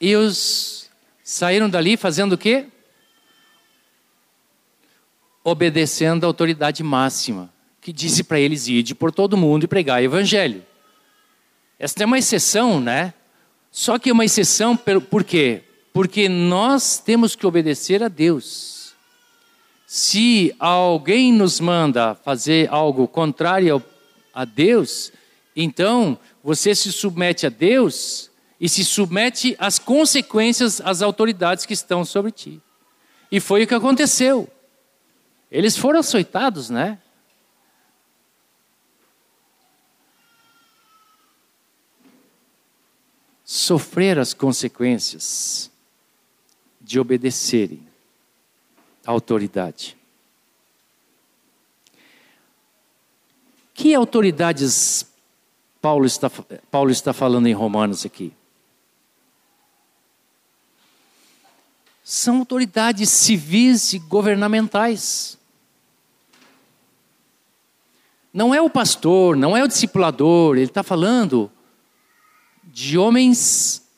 E 0.00 0.14
os 0.16 0.90
saíram 1.22 1.68
dali 1.68 1.96
fazendo 1.96 2.34
o 2.34 2.38
quê? 2.38 2.66
Obedecendo 5.42 6.24
a 6.24 6.26
autoridade 6.26 6.82
máxima, 6.82 7.52
que 7.80 7.92
disse 7.92 8.22
para 8.24 8.38
eles 8.38 8.66
ir 8.68 8.94
por 8.94 9.12
todo 9.12 9.36
mundo 9.36 9.64
e 9.64 9.68
pregar 9.68 10.00
o 10.00 10.04
evangelho. 10.04 10.64
Essa 11.78 12.02
é 12.02 12.06
uma 12.06 12.18
exceção, 12.18 12.80
né? 12.80 13.12
Só 13.76 13.98
que 13.98 14.08
é 14.08 14.12
uma 14.12 14.24
exceção, 14.24 14.78
por 15.10 15.24
quê? 15.24 15.64
Porque 15.92 16.28
nós 16.28 16.96
temos 16.96 17.34
que 17.34 17.44
obedecer 17.44 18.04
a 18.04 18.08
Deus. 18.08 18.94
Se 19.84 20.54
alguém 20.60 21.32
nos 21.32 21.58
manda 21.58 22.14
fazer 22.14 22.68
algo 22.70 23.08
contrário 23.08 23.82
a 24.32 24.44
Deus, 24.44 25.10
então 25.56 26.16
você 26.40 26.72
se 26.72 26.92
submete 26.92 27.46
a 27.46 27.48
Deus 27.48 28.30
e 28.60 28.68
se 28.68 28.84
submete 28.84 29.56
às 29.58 29.76
consequências 29.80 30.80
às 30.80 31.02
autoridades 31.02 31.66
que 31.66 31.74
estão 31.74 32.04
sobre 32.04 32.30
ti. 32.30 32.62
E 33.28 33.40
foi 33.40 33.64
o 33.64 33.66
que 33.66 33.74
aconteceu. 33.74 34.48
Eles 35.50 35.76
foram 35.76 35.98
açoitados, 35.98 36.70
né? 36.70 37.00
Sofrer 43.44 44.18
as 44.18 44.32
consequências 44.32 45.70
de 46.80 46.98
obedecerem 46.98 47.86
à 49.06 49.10
autoridade. 49.10 49.96
Que 53.74 53.94
autoridades 53.94 55.06
Paulo 55.80 56.06
está, 56.06 56.30
Paulo 56.70 56.90
está 56.90 57.12
falando 57.12 57.46
em 57.46 57.52
Romanos 57.52 58.06
aqui? 58.06 58.32
São 62.02 62.38
autoridades 62.38 63.10
civis 63.10 63.92
e 63.92 63.98
governamentais. 63.98 65.38
Não 68.32 68.54
é 68.54 68.60
o 68.60 68.70
pastor, 68.70 69.36
não 69.36 69.56
é 69.56 69.62
o 69.62 69.68
discipulador, 69.68 70.56
ele 70.56 70.64
está 70.64 70.82
falando 70.82 71.50
de 72.74 72.98
homens 72.98 73.88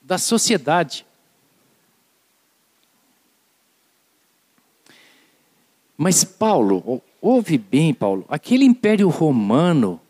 da 0.00 0.16
sociedade. 0.16 1.04
Mas 5.94 6.24
Paulo, 6.24 7.02
ouve 7.20 7.58
bem, 7.58 7.92
Paulo, 7.92 8.24
aquele 8.30 8.64
império 8.64 9.10
romano, 9.10 10.00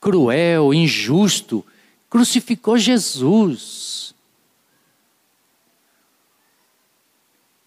cruel, 0.00 0.72
injusto, 0.72 1.66
crucificou 2.08 2.78
Jesus. 2.78 4.14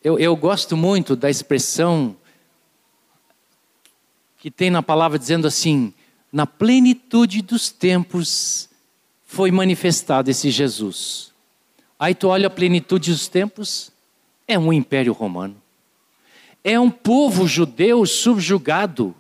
Eu, 0.02 0.18
eu 0.18 0.34
gosto 0.38 0.78
muito 0.78 1.18
da 1.18 1.30
expressão 1.30 2.16
que 4.38 4.50
tem 4.50 4.72
na 4.72 4.82
palavra 4.82 5.20
dizendo 5.20 5.48
assim: 5.48 5.94
na 6.32 6.46
plenitude 6.46 7.42
dos 7.42 7.70
tempos, 7.70 8.70
foi 9.26 9.52
manifestado 9.52 10.30
esse 10.30 10.50
Jesus. 10.52 11.32
Aí 12.00 12.13
tu 12.13 12.28
olha 12.28 12.48
a 12.48 12.50
plenitude 12.52 13.12
dos 13.12 13.28
tempos, 13.28 13.92
é 14.48 14.58
um 14.58 14.72
império 14.72 15.13
romano. 15.13 15.56
É 16.63 16.80
um 16.80 16.90
povo 16.90 17.48
judeu 17.48 18.06
subjugado. 18.06 19.16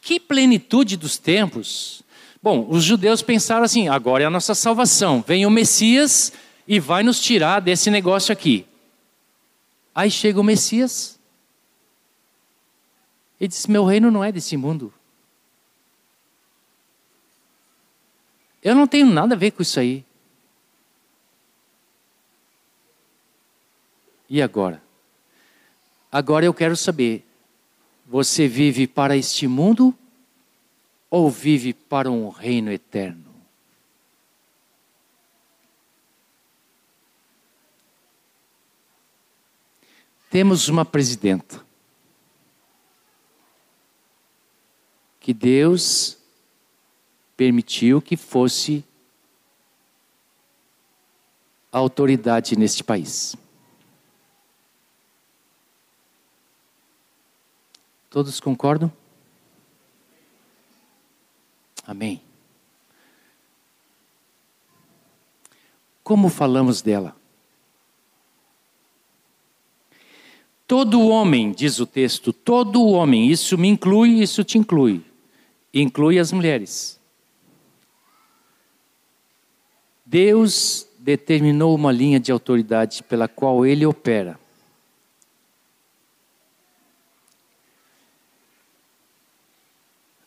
Que 0.00 0.20
plenitude 0.20 0.96
dos 0.96 1.16
tempos. 1.16 2.02
Bom, 2.42 2.66
os 2.68 2.84
judeus 2.84 3.22
pensaram 3.22 3.64
assim: 3.64 3.88
agora 3.88 4.24
é 4.24 4.26
a 4.26 4.30
nossa 4.30 4.54
salvação. 4.54 5.24
Vem 5.26 5.46
o 5.46 5.50
Messias 5.50 6.32
e 6.68 6.78
vai 6.78 7.02
nos 7.02 7.20
tirar 7.20 7.60
desse 7.60 7.90
negócio 7.90 8.32
aqui. 8.32 8.66
Aí 9.94 10.10
chega 10.10 10.40
o 10.40 10.44
Messias 10.44 11.18
e 13.40 13.48
diz: 13.48 13.66
Meu 13.66 13.84
reino 13.84 14.10
não 14.10 14.22
é 14.22 14.30
desse 14.30 14.56
mundo. 14.56 14.92
Eu 18.64 18.74
não 18.74 18.86
tenho 18.86 19.04
nada 19.04 19.34
a 19.34 19.38
ver 19.38 19.50
com 19.50 19.60
isso 19.60 19.78
aí. 19.78 20.02
E 24.26 24.40
agora? 24.40 24.82
Agora 26.10 26.46
eu 26.46 26.54
quero 26.54 26.74
saber: 26.74 27.26
você 28.06 28.48
vive 28.48 28.86
para 28.86 29.18
este 29.18 29.46
mundo 29.46 29.94
ou 31.10 31.30
vive 31.30 31.74
para 31.74 32.10
um 32.10 32.30
reino 32.30 32.72
eterno? 32.72 33.22
Temos 40.30 40.68
uma 40.68 40.84
presidenta 40.84 41.64
que 45.20 45.32
Deus 45.32 46.23
permitiu 47.36 48.00
que 48.00 48.16
fosse 48.16 48.84
a 51.72 51.78
autoridade 51.78 52.56
neste 52.56 52.84
país. 52.84 53.36
Todos 58.08 58.38
concordam? 58.38 58.92
Amém. 61.84 62.22
Como 66.04 66.28
falamos 66.28 66.80
dela? 66.80 67.16
Todo 70.66 71.08
homem, 71.08 71.50
diz 71.52 71.78
o 71.80 71.86
texto, 71.86 72.32
todo 72.32 72.86
homem, 72.86 73.28
isso 73.30 73.58
me 73.58 73.68
inclui, 73.68 74.22
isso 74.22 74.42
te 74.44 74.56
inclui, 74.56 75.04
inclui 75.72 76.18
as 76.18 76.32
mulheres. 76.32 77.00
Deus 80.04 80.86
determinou 80.98 81.74
uma 81.74 81.90
linha 81.90 82.20
de 82.20 82.30
autoridade 82.30 83.02
pela 83.02 83.26
qual 83.28 83.64
ele 83.64 83.86
opera. 83.86 84.38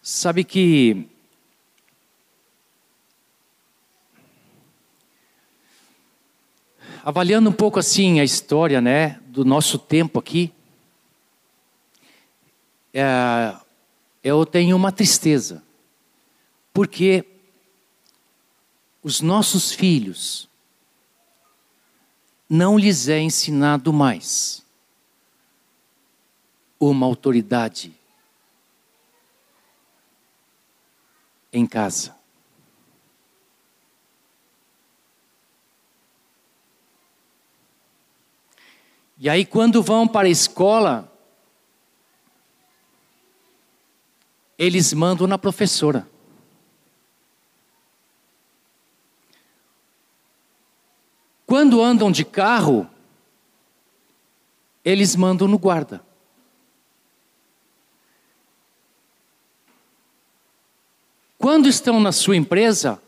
Sabe 0.01 0.43
que 0.43 1.07
avaliando 7.03 7.49
um 7.49 7.53
pouco 7.53 7.79
assim 7.79 8.19
a 8.19 8.23
história, 8.23 8.81
né, 8.81 9.19
do 9.27 9.45
nosso 9.45 9.77
tempo 9.77 10.19
aqui, 10.19 10.51
é, 12.93 13.55
eu 14.23 14.45
tenho 14.45 14.75
uma 14.75 14.91
tristeza, 14.91 15.63
porque 16.73 17.23
os 19.07 19.21
nossos 19.21 19.71
filhos 19.71 20.49
não 22.49 22.77
lhes 22.77 23.07
é 23.07 23.17
ensinado 23.21 23.93
mais 23.93 24.65
uma 26.77 27.05
autoridade 27.05 27.95
em 31.53 31.65
casa. 31.65 32.17
E 39.17 39.29
aí, 39.29 39.45
quando 39.45 39.81
vão 39.81 40.05
para 40.05 40.27
a 40.27 40.31
escola, 40.31 41.09
eles 44.57 44.91
mandam 44.91 45.25
na 45.25 45.37
professora. 45.37 46.16
Quando 51.47 51.81
andam 51.81 52.11
de 52.11 52.25
carro, 52.25 52.85
eles 54.83 55.15
mandam 55.15 55.47
no 55.47 55.57
guarda. 55.57 56.05
Quando 61.37 61.69
estão 61.69 62.01
na 62.01 62.11
sua 62.11 62.35
empresa, 62.35 63.01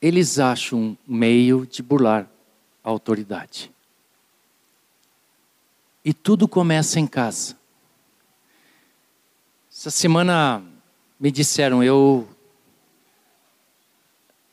eles 0.00 0.38
acham 0.38 0.78
um 0.78 0.96
meio 1.06 1.66
de 1.66 1.82
burlar 1.82 2.28
a 2.84 2.90
autoridade. 2.90 3.72
E 6.04 6.12
tudo 6.12 6.46
começa 6.46 7.00
em 7.00 7.06
casa. 7.06 7.56
Essa 9.72 9.90
semana 9.90 10.62
me 11.18 11.30
disseram, 11.30 11.82
eu 11.82 12.28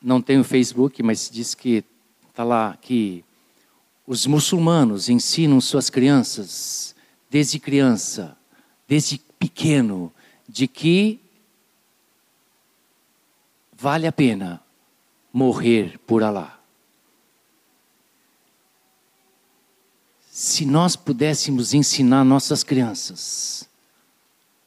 não 0.03 0.21
tenho 0.21 0.43
Facebook, 0.43 1.01
mas 1.01 1.29
diz 1.31 1.55
que 1.55 1.83
está 2.29 2.43
lá 2.43 2.77
que 2.81 3.23
os 4.05 4.27
muçulmanos 4.27 5.07
ensinam 5.07 5.61
suas 5.61 5.89
crianças 5.89 6.93
desde 7.29 7.57
criança, 7.57 8.37
desde 8.87 9.17
pequeno, 9.39 10.13
de 10.47 10.67
que 10.67 11.19
vale 13.71 14.05
a 14.05 14.11
pena 14.11 14.61
morrer 15.31 15.97
por 16.05 16.21
Alá. 16.21 16.59
Se 20.29 20.65
nós 20.65 20.95
pudéssemos 20.95 21.73
ensinar 21.73 22.23
nossas 22.23 22.63
crianças 22.63 23.67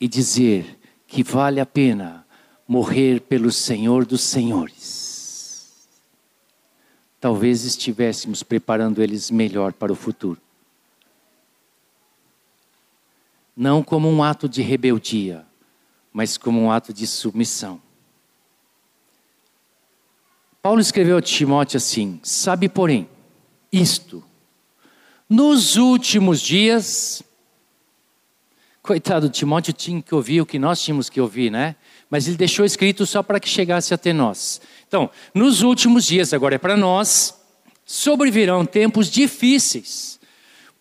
e 0.01 0.09
dizer 0.09 0.78
que 1.07 1.22
vale 1.22 1.61
a 1.61 1.66
pena 1.66 2.26
morrer 2.66 3.20
pelo 3.20 3.53
Senhor 3.53 4.05
dos 4.05 4.22
Senhores, 4.22 5.06
talvez 7.21 7.64
estivéssemos 7.64 8.43
preparando 8.43 9.03
eles 9.03 9.31
melhor 9.31 9.73
para 9.73 9.93
o 9.93 9.97
futuro. 9.97 10.41
Não 13.57 13.83
como 13.83 14.09
um 14.09 14.23
ato 14.23 14.49
de 14.49 14.62
rebeldia, 14.62 15.47
mas 16.12 16.37
como 16.37 16.61
um 16.61 16.71
ato 16.71 16.93
de 16.93 17.07
submissão. 17.07 17.81
Paulo 20.61 20.81
escreveu 20.81 21.17
a 21.17 21.23
Timóteo 21.23 21.79
assim: 21.79 22.21
Sabe, 22.23 22.69
porém, 22.69 23.09
isto 23.73 24.23
nos 25.29 25.77
últimos 25.77 26.41
dias, 26.41 27.21
coitado 28.81 29.29
Timóteo 29.29 29.73
tinha 29.73 30.01
que 30.01 30.14
ouvir 30.14 30.41
o 30.41 30.47
que 30.47 30.57
nós 30.57 30.81
tínhamos 30.81 31.11
que 31.11 31.21
ouvir, 31.21 31.51
né? 31.51 31.75
Mas 32.11 32.27
ele 32.27 32.37
deixou 32.37 32.65
escrito 32.65 33.05
só 33.05 33.23
para 33.23 33.41
que 33.41 33.49
chegasse 33.49 33.93
até 33.93 34.13
nós. 34.13 34.61
Então, 34.87 35.11
nos 35.35 35.63
últimos 35.63 36.05
dias, 36.05 36.33
agora 36.33 36.55
é 36.55 36.59
para 36.59 36.77
nós, 36.77 37.35
sobrevirão 37.85 38.65
tempos 38.65 39.11
difíceis, 39.11 40.21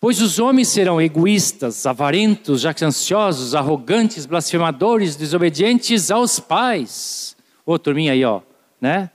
pois 0.00 0.20
os 0.20 0.38
homens 0.38 0.68
serão 0.68 1.00
egoístas, 1.00 1.86
avarentos, 1.86 2.60
jactanciosos, 2.60 3.54
arrogantes, 3.54 4.26
blasfemadores, 4.26 5.16
desobedientes 5.16 6.10
aos 6.10 6.38
pais. 6.38 7.36
Ô, 7.64 7.78
turminha 7.78 8.12
aí, 8.12 8.24
ó, 8.24 8.40
né? 8.80 9.10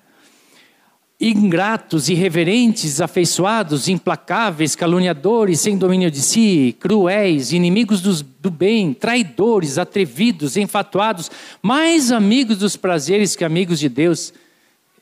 Ingratos, 1.21 2.09
irreverentes, 2.09 2.99
afeiçoados, 2.99 3.87
implacáveis, 3.87 4.75
caluniadores, 4.75 5.59
sem 5.59 5.77
domínio 5.77 6.09
de 6.09 6.19
si, 6.19 6.75
cruéis, 6.79 7.53
inimigos 7.53 8.01
dos, 8.01 8.23
do 8.23 8.49
bem, 8.49 8.91
traidores, 8.91 9.77
atrevidos, 9.77 10.57
enfatuados, 10.57 11.29
mais 11.61 12.11
amigos 12.11 12.57
dos 12.57 12.75
prazeres 12.75 13.35
que 13.35 13.45
amigos 13.45 13.79
de 13.79 13.87
Deus. 13.87 14.33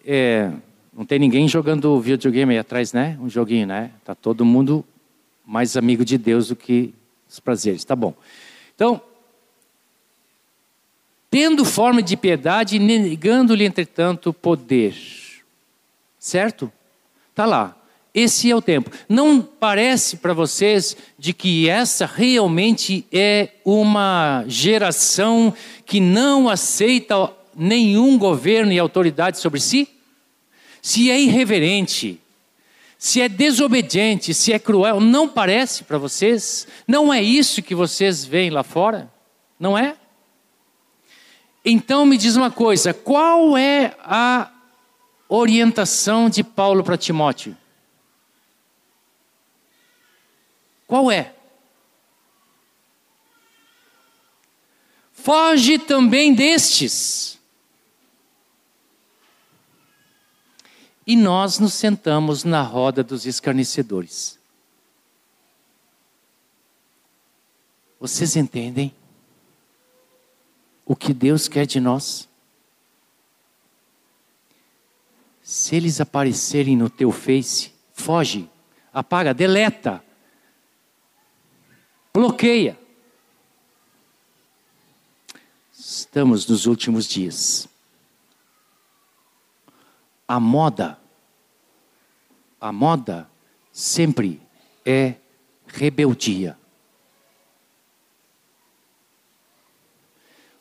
É, 0.05 0.51
não 0.93 1.05
tem 1.05 1.17
ninguém 1.17 1.47
jogando 1.47 1.97
videogame 2.01 2.51
aí 2.51 2.59
atrás, 2.59 2.91
né? 2.91 3.17
Um 3.21 3.29
joguinho, 3.29 3.65
né? 3.65 3.91
Tá 4.03 4.13
todo 4.13 4.43
mundo 4.43 4.83
mais 5.45 5.77
amigo 5.77 6.03
de 6.03 6.17
Deus 6.17 6.49
do 6.49 6.55
que 6.55 6.93
os 7.29 7.39
prazeres. 7.39 7.85
Tá 7.85 7.95
bom. 7.95 8.13
Então, 8.75 9.01
tendo 11.31 11.63
forma 11.63 12.03
de 12.03 12.17
piedade, 12.17 12.77
negando-lhe, 12.77 13.63
entretanto, 13.63 14.33
poder 14.33 14.93
Certo? 16.19 16.71
Tá 17.33 17.45
lá. 17.45 17.75
Esse 18.13 18.51
é 18.51 18.55
o 18.55 18.61
tempo. 18.61 18.91
Não 19.07 19.41
parece 19.41 20.17
para 20.17 20.33
vocês 20.33 20.97
de 21.17 21.31
que 21.31 21.69
essa 21.69 22.05
realmente 22.05 23.05
é 23.11 23.49
uma 23.63 24.43
geração 24.47 25.53
que 25.85 25.99
não 25.99 26.49
aceita 26.49 27.31
nenhum 27.55 28.17
governo 28.17 28.71
e 28.71 28.79
autoridade 28.79 29.39
sobre 29.39 29.59
si? 29.59 29.87
Se 30.81 31.11
é 31.11 31.19
irreverente, 31.19 32.19
se 32.97 33.21
é 33.21 33.29
desobediente, 33.29 34.33
se 34.33 34.51
é 34.51 34.59
cruel, 34.59 34.99
não 34.99 35.27
parece 35.27 35.83
para 35.83 35.97
vocês? 35.97 36.67
Não 36.87 37.13
é 37.13 37.21
isso 37.21 37.61
que 37.61 37.75
vocês 37.75 38.25
veem 38.25 38.49
lá 38.49 38.63
fora? 38.63 39.09
Não 39.59 39.77
é? 39.77 39.95
Então 41.63 42.05
me 42.05 42.17
diz 42.17 42.35
uma 42.35 42.49
coisa: 42.49 42.93
qual 42.93 43.55
é 43.55 43.93
a 43.99 44.51
orientação 45.29 46.29
de 46.29 46.43
Paulo 46.43 46.83
para 46.83 46.97
Timóteo? 46.97 47.55
Qual 50.87 51.11
é? 51.11 51.35
Foge 55.13 55.77
também 55.77 56.33
destes. 56.33 57.37
E 61.05 61.15
nós 61.15 61.59
nos 61.59 61.73
sentamos 61.73 62.43
na 62.43 62.61
roda 62.61 63.03
dos 63.03 63.25
escarnecedores. 63.25 64.39
Vocês 67.99 68.35
entendem 68.35 68.93
o 70.85 70.95
que 70.95 71.13
Deus 71.13 71.47
quer 71.47 71.65
de 71.65 71.79
nós? 71.79 72.28
Se 75.49 75.75
eles 75.75 75.99
aparecerem 75.99 76.77
no 76.77 76.91
teu 76.91 77.11
Face, 77.11 77.73
foge, 77.91 78.47
apaga, 78.93 79.33
deleta, 79.33 79.99
bloqueia. 82.13 82.77
Estamos 85.73 86.47
nos 86.47 86.67
últimos 86.67 87.07
dias. 87.07 87.67
A 90.27 90.39
moda, 90.39 90.99
a 92.61 92.71
moda 92.71 93.27
sempre 93.71 94.39
é 94.85 95.15
rebeldia. 95.65 96.59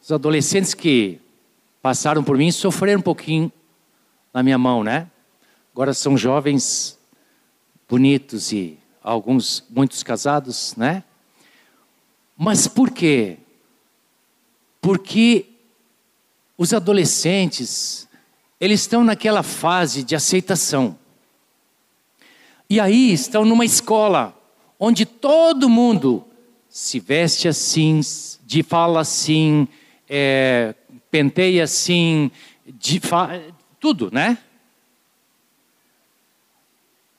Os 0.00 0.10
adolescentes 0.10 0.72
que 0.72 1.20
passaram 1.82 2.24
por 2.24 2.38
mim 2.38 2.50
sofreram 2.50 3.00
um 3.00 3.02
pouquinho 3.02 3.52
na 4.38 4.42
minha 4.44 4.56
mão, 4.56 4.84
né? 4.84 5.08
Agora 5.72 5.92
são 5.92 6.16
jovens 6.16 6.96
bonitos 7.88 8.52
e 8.52 8.78
alguns, 9.02 9.64
muitos 9.68 10.04
casados, 10.04 10.76
né? 10.76 11.02
Mas 12.36 12.68
por 12.68 12.88
quê? 12.92 13.38
Porque 14.80 15.46
os 16.56 16.72
adolescentes, 16.72 18.08
eles 18.60 18.82
estão 18.82 19.02
naquela 19.02 19.42
fase 19.42 20.04
de 20.04 20.14
aceitação. 20.14 20.96
E 22.70 22.78
aí 22.78 23.12
estão 23.12 23.44
numa 23.44 23.64
escola 23.64 24.40
onde 24.78 25.04
todo 25.04 25.68
mundo 25.68 26.24
se 26.68 27.00
veste 27.00 27.48
assim, 27.48 28.00
de 28.46 28.62
fala 28.62 29.00
assim, 29.00 29.66
é, 30.08 30.76
penteia 31.10 31.64
assim, 31.64 32.30
de, 32.64 33.00
tudo, 33.80 34.10
né? 34.10 34.38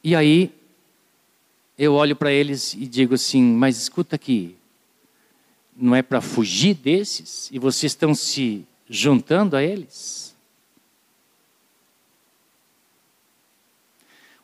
E 0.03 0.15
aí 0.15 0.53
eu 1.77 1.93
olho 1.93 2.15
para 2.15 2.31
eles 2.31 2.73
e 2.73 2.85
digo 2.85 3.15
assim: 3.15 3.41
mas 3.41 3.77
escuta 3.77 4.15
aqui, 4.15 4.55
não 5.75 5.95
é 5.95 6.01
para 6.01 6.21
fugir 6.21 6.73
desses 6.75 7.49
e 7.51 7.59
vocês 7.59 7.91
estão 7.91 8.13
se 8.13 8.65
juntando 8.89 9.55
a 9.55 9.63
eles? 9.63 10.35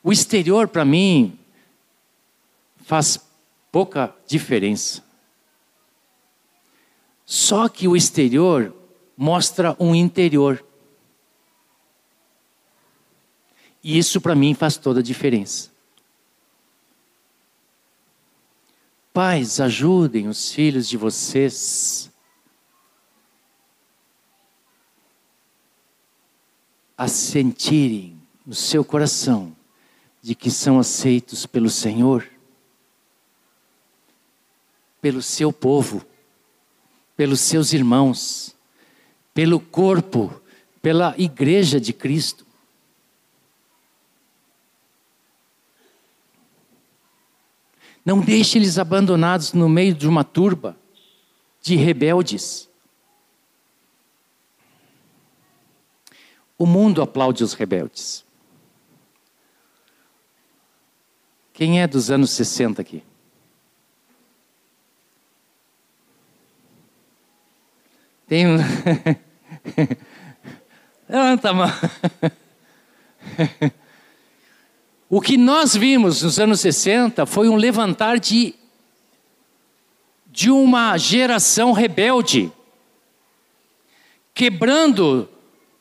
O 0.03 0.11
exterior 0.11 0.67
para 0.67 0.85
mim 0.85 1.37
faz 2.85 3.19
pouca 3.71 4.15
diferença. 4.27 5.03
Só 7.25 7.67
que 7.67 7.87
o 7.87 7.95
exterior 7.95 8.73
mostra 9.17 9.75
um 9.79 9.95
interior. 9.95 10.63
E 13.87 13.99
isso 13.99 14.19
para 14.19 14.33
mim 14.33 14.55
faz 14.55 14.77
toda 14.77 14.99
a 14.99 15.03
diferença. 15.03 15.69
Pais, 19.13 19.59
ajudem 19.59 20.27
os 20.27 20.51
filhos 20.51 20.89
de 20.89 20.97
vocês 20.97 22.11
a 26.97 27.07
sentirem 27.07 28.19
no 28.43 28.55
seu 28.55 28.83
coração 28.83 29.55
de 30.19 30.33
que 30.33 30.49
são 30.49 30.79
aceitos 30.79 31.45
pelo 31.45 31.69
Senhor, 31.69 32.27
pelo 34.99 35.21
seu 35.21 35.53
povo, 35.53 36.03
pelos 37.15 37.39
seus 37.39 37.71
irmãos, 37.71 38.55
pelo 39.31 39.59
corpo, 39.59 40.41
pela 40.81 41.13
igreja 41.19 41.79
de 41.79 41.93
Cristo. 41.93 42.44
Não 48.05 48.21
deixe 48.21 48.59
eles 48.59 48.77
abandonados 48.77 49.53
no 49.53 49.67
meio 49.67 49.95
de 49.95 50.07
uma 50.07 50.23
turba 50.23 50.77
de 51.59 51.75
rebeldes. 51.75 52.69
O 56.55 56.67
mundo 56.67 57.01
aplaude 57.01 57.43
os 57.43 57.53
rebeldes. 57.53 58.23
Quem 61.51 61.81
é 61.81 61.87
dos 61.87 62.11
anos 62.11 62.29
60 62.31 62.81
aqui? 62.81 63.01
Tem 68.27 68.45
um. 68.45 68.57
Levanta 71.09 71.49
a 71.49 71.53
mão. 71.53 71.69
O 75.15 75.21
que 75.21 75.37
nós 75.37 75.73
vimos 75.73 76.23
nos 76.23 76.39
anos 76.39 76.59
60 76.59 77.25
foi 77.25 77.47
um 77.47 77.55
levantar 77.55 78.19
de, 78.19 78.53
de 80.27 80.51
uma 80.51 80.97
geração 80.97 81.71
rebelde, 81.71 82.51
quebrando 84.33 85.29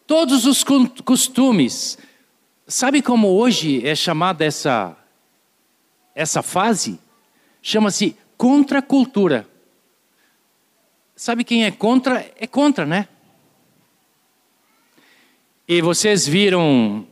todos 0.07 0.47
os 0.47 0.65
costumes. 1.05 1.99
Sabe 2.69 3.03
como 3.03 3.27
hoje 3.27 3.85
é 3.85 3.97
chamada 3.97 4.45
essa, 4.45 4.97
essa 6.15 6.41
fase? 6.41 7.01
Chama-se 7.61 8.17
contracultura. 8.37 9.49
Sabe 11.17 11.43
quem 11.43 11.65
é 11.65 11.73
contra? 11.73 12.25
É 12.39 12.47
contra, 12.47 12.87
né? 12.87 13.09
E 15.67 15.83
vocês 15.83 16.25
viram 16.25 17.05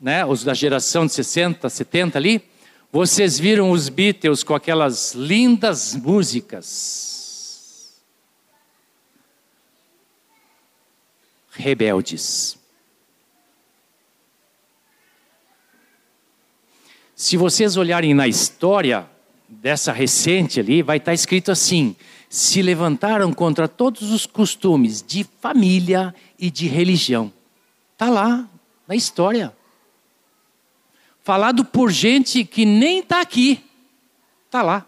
né, 0.00 0.24
os 0.24 0.42
da 0.42 0.54
geração 0.54 1.04
de 1.04 1.12
60, 1.12 1.68
70 1.68 2.18
ali, 2.18 2.42
vocês 2.90 3.38
viram 3.38 3.70
os 3.70 3.88
Beatles 3.88 4.42
com 4.42 4.54
aquelas 4.54 5.14
lindas 5.14 5.94
músicas. 5.94 8.00
Rebeldes. 11.52 12.58
Se 17.14 17.36
vocês 17.36 17.76
olharem 17.76 18.14
na 18.14 18.26
história 18.26 19.06
dessa 19.46 19.92
recente 19.92 20.58
ali, 20.58 20.82
vai 20.82 20.96
estar 20.96 21.12
escrito 21.12 21.52
assim: 21.52 21.94
se 22.30 22.62
levantaram 22.62 23.30
contra 23.32 23.68
todos 23.68 24.10
os 24.10 24.24
costumes 24.24 25.02
de 25.02 25.24
família 25.38 26.14
e 26.38 26.50
de 26.50 26.66
religião. 26.66 27.30
Está 27.92 28.08
lá 28.08 28.48
na 28.88 28.96
história 28.96 29.54
falado 31.22 31.64
por 31.64 31.90
gente 31.90 32.44
que 32.44 32.64
nem 32.64 33.00
está 33.00 33.20
aqui, 33.20 33.64
está 34.46 34.62
lá. 34.62 34.86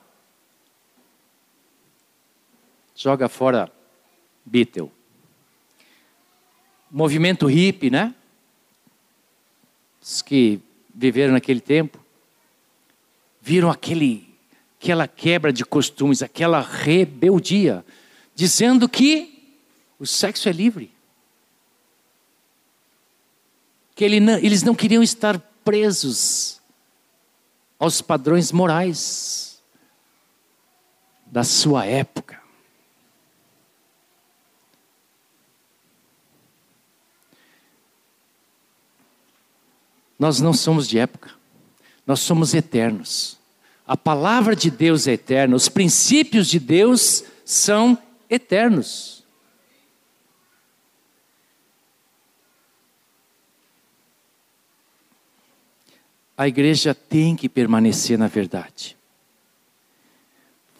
Joga 2.96 3.28
fora 3.28 3.70
Beatle. 4.44 4.90
Movimento 6.90 7.46
hippie, 7.46 7.90
né? 7.90 8.14
Os 10.00 10.20
que 10.20 10.60
viveram 10.94 11.32
naquele 11.32 11.60
tempo 11.60 11.98
viram 13.40 13.70
aquele, 13.70 14.28
aquela 14.80 15.08
quebra 15.08 15.52
de 15.52 15.64
costumes, 15.64 16.22
aquela 16.22 16.60
rebeldia, 16.60 17.84
dizendo 18.34 18.88
que 18.88 19.56
o 19.98 20.06
sexo 20.06 20.48
é 20.48 20.52
livre. 20.52 20.92
Que 23.94 24.04
ele 24.04 24.20
não, 24.20 24.34
eles 24.38 24.62
não 24.62 24.74
queriam 24.74 25.02
estar 25.02 25.40
presos 25.64 26.60
aos 27.78 28.00
padrões 28.00 28.52
morais 28.52 29.60
da 31.26 31.42
sua 31.42 31.86
época. 31.86 32.40
Nós 40.18 40.40
não 40.40 40.52
somos 40.52 40.86
de 40.86 40.98
época, 40.98 41.30
nós 42.06 42.20
somos 42.20 42.54
eternos. 42.54 43.36
A 43.84 43.96
palavra 43.96 44.54
de 44.54 44.70
Deus 44.70 45.08
é 45.08 45.14
eterna, 45.14 45.56
os 45.56 45.68
princípios 45.68 46.46
de 46.46 46.60
Deus 46.60 47.24
são 47.44 47.98
eternos. 48.30 49.21
A 56.36 56.48
igreja 56.48 56.94
tem 56.94 57.36
que 57.36 57.48
permanecer 57.48 58.18
na 58.18 58.26
verdade. 58.26 58.96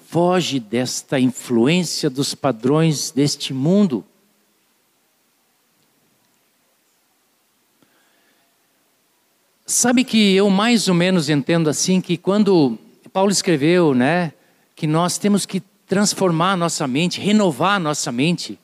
Foge 0.09 0.61
desta 0.61 1.19
influência 1.19 2.11
dos 2.11 2.35
padrões 2.35 3.11
deste 3.11 3.55
mundo. 3.55 4.05
Sabe 9.65 10.05
que 10.05 10.35
eu 10.35 10.51
mais 10.51 10.87
ou 10.89 10.95
menos 10.95 11.31
entendo 11.31 11.71
assim 11.71 12.01
que 12.01 12.19
quando 12.19 12.79
Paulo 13.11 13.31
escreveu, 13.31 13.95
né, 13.95 14.33
que 14.75 14.87
nós 14.87 15.17
temos 15.17 15.47
que 15.47 15.61
transformar 15.87 16.53
a 16.53 16.57
nossa 16.57 16.87
mente, 16.87 17.21
renovar 17.21 17.77
a 17.77 17.79
nossa 17.79 18.11
mente. 18.11 18.59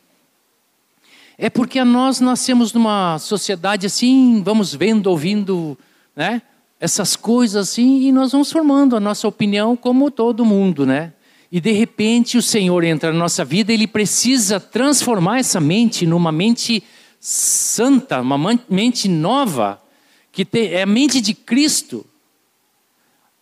É 1.36 1.48
porque 1.48 1.82
nós 1.84 2.20
nascemos 2.20 2.72
numa 2.72 3.18
sociedade 3.18 3.86
assim, 3.86 4.42
vamos 4.42 4.74
vendo, 4.74 5.06
ouvindo, 5.08 5.78
né? 6.16 6.42
Essas 6.80 7.16
coisas 7.16 7.68
assim 7.68 8.02
e 8.02 8.12
nós 8.12 8.32
vamos 8.32 8.52
formando 8.52 8.96
a 8.96 9.00
nossa 9.00 9.26
opinião 9.26 9.76
como 9.76 10.10
todo 10.10 10.44
mundo, 10.44 10.86
né? 10.86 11.12
E 11.50 11.60
de 11.60 11.72
repente 11.72 12.36
o 12.36 12.42
Senhor 12.42 12.84
entra 12.84 13.12
na 13.12 13.18
nossa 13.18 13.44
vida, 13.44 13.72
ele 13.72 13.86
precisa 13.86 14.60
transformar 14.60 15.38
essa 15.38 15.60
mente 15.60 16.06
numa 16.06 16.30
mente 16.30 16.82
santa, 17.18 18.20
uma 18.20 18.38
mente 18.68 19.08
nova, 19.08 19.82
que 20.30 20.46
é 20.52 20.82
a 20.82 20.86
mente 20.86 21.20
de 21.20 21.34
Cristo. 21.34 22.06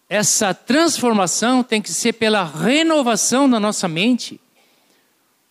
Essa 0.09 0.55
transformação 0.55 1.65
tem 1.65 1.83
que 1.83 1.93
ser 1.93 2.13
pela 2.13 2.45
renovação 2.45 3.51
da 3.51 3.59
nossa 3.59 3.89
mente. 3.89 4.41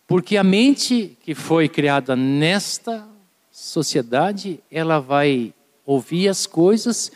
Porque 0.06 0.36
a 0.36 0.44
mente 0.44 1.16
que 1.22 1.34
foi 1.34 1.68
criada 1.68 2.16
nesta 2.16 3.06
sociedade, 3.52 4.60
ela 4.70 4.98
vai 4.98 5.52
ouvir 5.84 6.28
as 6.28 6.46
coisas 6.46 7.12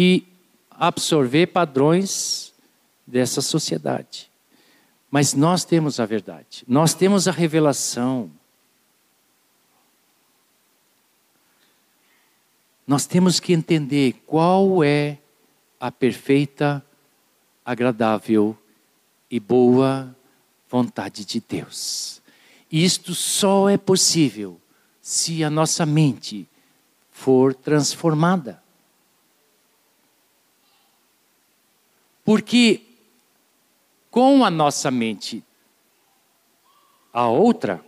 e 0.00 0.24
absorver 0.70 1.48
padrões 1.48 2.54
dessa 3.04 3.40
sociedade. 3.40 4.30
Mas 5.10 5.34
nós 5.34 5.64
temos 5.64 5.98
a 5.98 6.06
verdade, 6.06 6.62
nós 6.68 6.94
temos 6.94 7.26
a 7.26 7.32
revelação. 7.32 8.30
nós 12.86 13.04
temos 13.04 13.38
que 13.38 13.52
entender 13.52 14.14
qual 14.24 14.82
é 14.82 15.18
a 15.78 15.92
perfeita, 15.92 16.82
agradável 17.62 18.56
e 19.30 19.38
boa 19.38 20.16
vontade 20.70 21.22
de 21.22 21.38
Deus. 21.46 22.22
Isto 22.72 23.14
só 23.14 23.68
é 23.68 23.76
possível 23.76 24.58
se 25.02 25.44
a 25.44 25.50
nossa 25.50 25.84
mente 25.84 26.48
for 27.10 27.54
transformada. 27.54 28.62
Porque 32.28 32.82
com 34.10 34.44
a 34.44 34.50
nossa 34.50 34.90
mente 34.90 35.42
a 37.10 37.26
outra, 37.26 37.82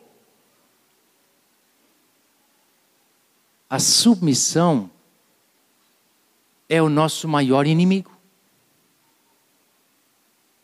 a 3.69 3.79
submissão 3.79 4.91
é 6.71 6.81
o 6.81 6.89
nosso 6.89 7.29
maior 7.29 7.67
inimigo. 7.67 8.17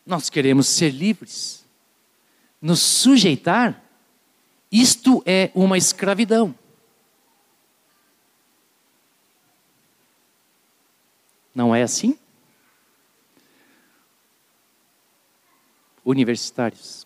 Nós 0.07 0.31
queremos 0.31 0.69
ser 0.69 0.89
livres, 0.89 1.63
nos 2.63 2.81
sujeitar, 2.81 3.85
isto 4.73 5.23
é 5.27 5.51
uma 5.55 5.77
escravidão. 5.77 6.55
Não 11.55 11.75
é 11.75 11.83
assim? 11.83 12.19
Universitários. 16.07 17.05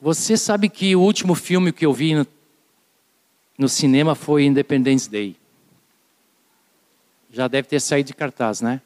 Você 0.00 0.36
sabe 0.36 0.68
que 0.68 0.94
o 0.94 1.00
último 1.00 1.34
filme 1.34 1.72
que 1.72 1.84
eu 1.84 1.92
vi 1.92 2.14
no, 2.14 2.24
no 3.58 3.68
cinema 3.68 4.14
foi 4.14 4.44
Independence 4.44 5.10
Day. 5.10 5.36
Já 7.28 7.48
deve 7.48 7.66
ter 7.66 7.80
saído 7.80 8.06
de 8.06 8.14
cartaz, 8.14 8.60
né? 8.60 8.80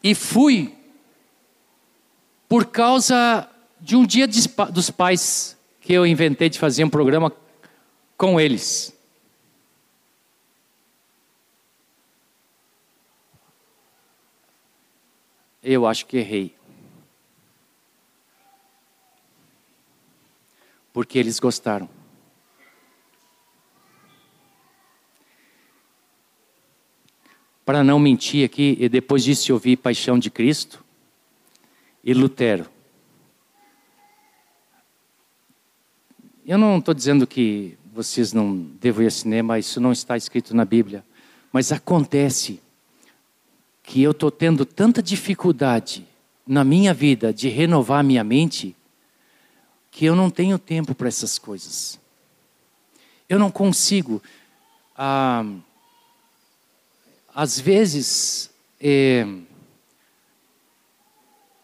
E 0.00 0.14
fui 0.14 0.76
por 2.48 2.66
causa 2.66 3.48
de 3.80 3.96
um 3.96 4.06
dia 4.06 4.28
dos 4.28 4.90
pais 4.90 5.56
que 5.80 5.92
eu 5.92 6.06
inventei 6.06 6.48
de 6.48 6.58
fazer 6.58 6.84
um 6.84 6.90
programa 6.90 7.32
com 8.16 8.38
eles. 8.40 8.96
Eu 15.62 15.86
acho 15.86 16.06
que 16.06 16.16
errei. 16.16 16.54
Porque 20.92 21.18
eles 21.18 21.38
gostaram. 21.38 21.88
Para 27.64 27.84
não 27.84 27.98
mentir 27.98 28.44
aqui, 28.44 28.76
e 28.80 28.88
depois 28.88 29.22
disso 29.22 29.52
eu 29.52 29.56
ouvi 29.56 29.76
Paixão 29.76 30.18
de 30.18 30.30
Cristo 30.30 30.84
e 32.02 32.12
Lutero. 32.12 32.68
Eu 36.44 36.58
não 36.58 36.78
estou 36.78 36.92
dizendo 36.92 37.24
que 37.26 37.78
vocês 37.92 38.32
não 38.32 38.56
devem 38.80 39.04
ir 39.04 39.06
ao 39.06 39.10
cinema, 39.10 39.58
isso 39.58 39.80
não 39.80 39.92
está 39.92 40.16
escrito 40.16 40.56
na 40.56 40.64
Bíblia. 40.64 41.04
Mas 41.52 41.70
acontece 41.70 42.61
que 43.82 44.02
eu 44.02 44.12
estou 44.12 44.30
tendo 44.30 44.64
tanta 44.64 45.02
dificuldade 45.02 46.06
na 46.46 46.64
minha 46.64 46.94
vida 46.94 47.32
de 47.32 47.48
renovar 47.48 48.04
minha 48.04 48.22
mente, 48.22 48.76
que 49.90 50.04
eu 50.04 50.16
não 50.16 50.30
tenho 50.30 50.58
tempo 50.58 50.94
para 50.94 51.08
essas 51.08 51.38
coisas. 51.38 51.98
Eu 53.28 53.38
não 53.38 53.50
consigo. 53.50 54.22
Ah, 54.96 55.44
às 57.34 57.58
vezes, 57.58 58.50
é, 58.80 59.26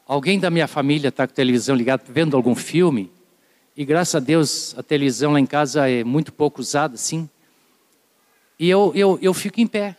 alguém 0.07 0.39
da 0.39 0.51
minha 0.51 0.67
família 0.67 1.09
está 1.09 1.27
com 1.27 1.33
a 1.33 1.37
televisão 1.37 1.77
ligada, 1.77 2.05
vendo 2.09 2.37
algum 2.37 2.55
filme, 2.55 3.11
e 3.77 3.85
graças 3.85 4.17
a 4.17 4.19
Deus, 4.19 4.75
a 4.77 4.83
televisão 4.83 5.33
lá 5.33 5.39
em 5.39 5.47
casa 5.47 5.89
é 5.89 6.03
muito 6.03 6.33
pouco 6.33 6.61
usada, 6.61 6.97
assim. 6.97 7.31
E 8.59 8.69
eu, 8.69 8.91
eu, 8.93 9.19
eu 9.23 9.33
fico 9.33 9.61
em 9.61 9.69
pé. 9.69 9.97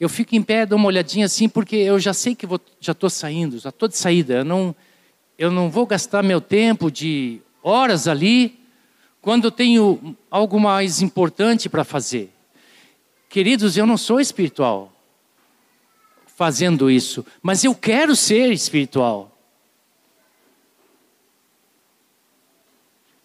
Eu 0.00 0.08
fico 0.08 0.34
em 0.34 0.42
pé, 0.42 0.64
dou 0.64 0.78
uma 0.78 0.88
olhadinha 0.88 1.26
assim, 1.26 1.48
porque 1.48 1.76
eu 1.76 2.00
já 2.00 2.12
sei 2.12 2.34
que 2.34 2.46
vou, 2.46 2.58
já 2.80 2.92
estou 2.92 3.08
saindo, 3.08 3.58
já 3.58 3.68
estou 3.68 3.86
de 3.86 3.96
saída. 3.96 4.34
Eu 4.36 4.44
não, 4.44 4.74
eu 5.38 5.52
não 5.52 5.70
vou 5.70 5.86
gastar 5.86 6.22
meu 6.22 6.40
tempo 6.40 6.90
de 6.90 7.40
horas 7.62 8.08
ali, 8.08 8.58
quando 9.20 9.44
eu 9.44 9.50
tenho 9.50 10.16
algo 10.30 10.58
mais 10.58 11.02
importante 11.02 11.68
para 11.68 11.84
fazer. 11.84 12.32
Queridos, 13.28 13.76
eu 13.76 13.86
não 13.86 13.98
sou 13.98 14.18
espiritual 14.18 14.90
fazendo 16.26 16.90
isso, 16.90 17.24
mas 17.42 17.62
eu 17.62 17.74
quero 17.74 18.16
ser 18.16 18.50
espiritual. 18.50 19.30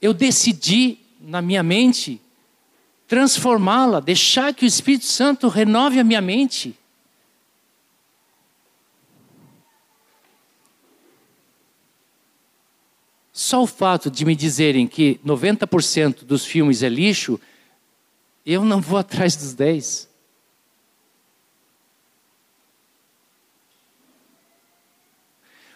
eu 0.06 0.14
decidi 0.14 1.00
na 1.20 1.42
minha 1.42 1.64
mente 1.64 2.22
transformá-la, 3.08 4.00
deixar 4.00 4.54
que 4.54 4.66
o 4.66 4.68
Espírito 4.68 5.06
Santo 5.06 5.48
renove 5.48 6.00
a 6.00 6.04
minha 6.04 6.22
mente. 6.22 6.78
Só 13.32 13.62
o 13.62 13.68
fato 13.68 14.10
de 14.10 14.24
me 14.26 14.36
dizerem 14.36 14.88
que 14.88 15.20
90% 15.26 16.24
dos 16.24 16.46
filmes 16.46 16.82
é 16.82 16.90
lixo, 16.90 17.40
eu 18.46 18.64
não 18.64 18.82
vou 18.82 18.98
atrás 19.00 19.36
dos 19.36 19.54
10. 19.54 20.10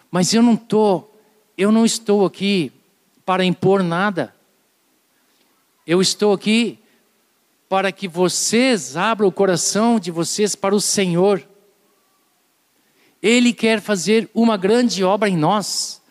Mas 0.10 0.34
eu 0.34 0.42
não 0.42 0.56
tô, 0.56 1.04
eu 1.56 1.72
não 1.72 1.86
estou 1.86 2.26
aqui 2.26 2.72
para 3.24 3.46
impor 3.46 3.84
nada. 3.84 4.34
Eu 5.86 6.02
estou 6.02 6.34
aqui 6.34 6.80
para 7.70 7.92
que 7.92 8.08
vocês 8.08 8.98
abram 8.98 9.28
o 9.28 9.32
coração 9.32 10.00
de 10.00 10.10
vocês 10.10 10.56
para 10.56 10.76
o 10.76 10.82
Senhor. 10.82 11.48
Ele 13.22 13.54
quer 13.54 13.80
fazer 13.80 14.28
uma 14.34 14.58
grande 14.58 15.04
obra 15.04 15.30
em 15.30 15.38
nós. 15.38 16.02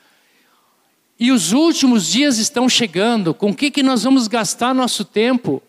E 1.18 1.32
os 1.32 1.50
últimos 1.52 2.06
dias 2.06 2.38
estão 2.38 2.68
chegando. 2.68 3.34
Com 3.34 3.50
o 3.50 3.54
que, 3.54 3.72
que 3.72 3.82
nós 3.82 4.04
vamos 4.04 4.28
gastar 4.28 4.72
nosso 4.72 5.04
tempo? 5.04 5.60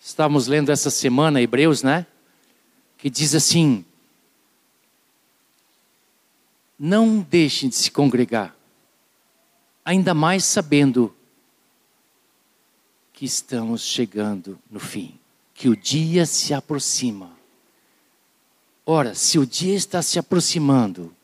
Estávamos 0.00 0.46
lendo 0.46 0.70
essa 0.72 0.88
semana 0.90 1.42
Hebreus, 1.42 1.82
né? 1.82 2.06
Que 2.96 3.10
diz 3.10 3.34
assim: 3.34 3.84
não 6.78 7.20
deixem 7.20 7.68
de 7.68 7.74
se 7.74 7.90
congregar, 7.90 8.56
ainda 9.84 10.14
mais 10.14 10.44
sabendo 10.44 11.14
que 13.12 13.24
estamos 13.24 13.82
chegando 13.82 14.58
no 14.70 14.80
fim, 14.80 15.18
que 15.54 15.68
o 15.68 15.76
dia 15.76 16.24
se 16.26 16.54
aproxima. 16.54 17.30
Ora, 18.84 19.14
se 19.14 19.38
o 19.38 19.46
dia 19.46 19.74
está 19.74 20.02
se 20.02 20.18
aproximando, 20.18 21.14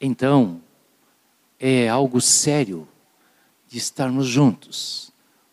então 0.00 0.60
é 1.60 1.88
algo 1.88 2.20
sério 2.20 2.88
de 3.68 3.78
estarmos 3.78 4.26
juntos, 4.26 5.12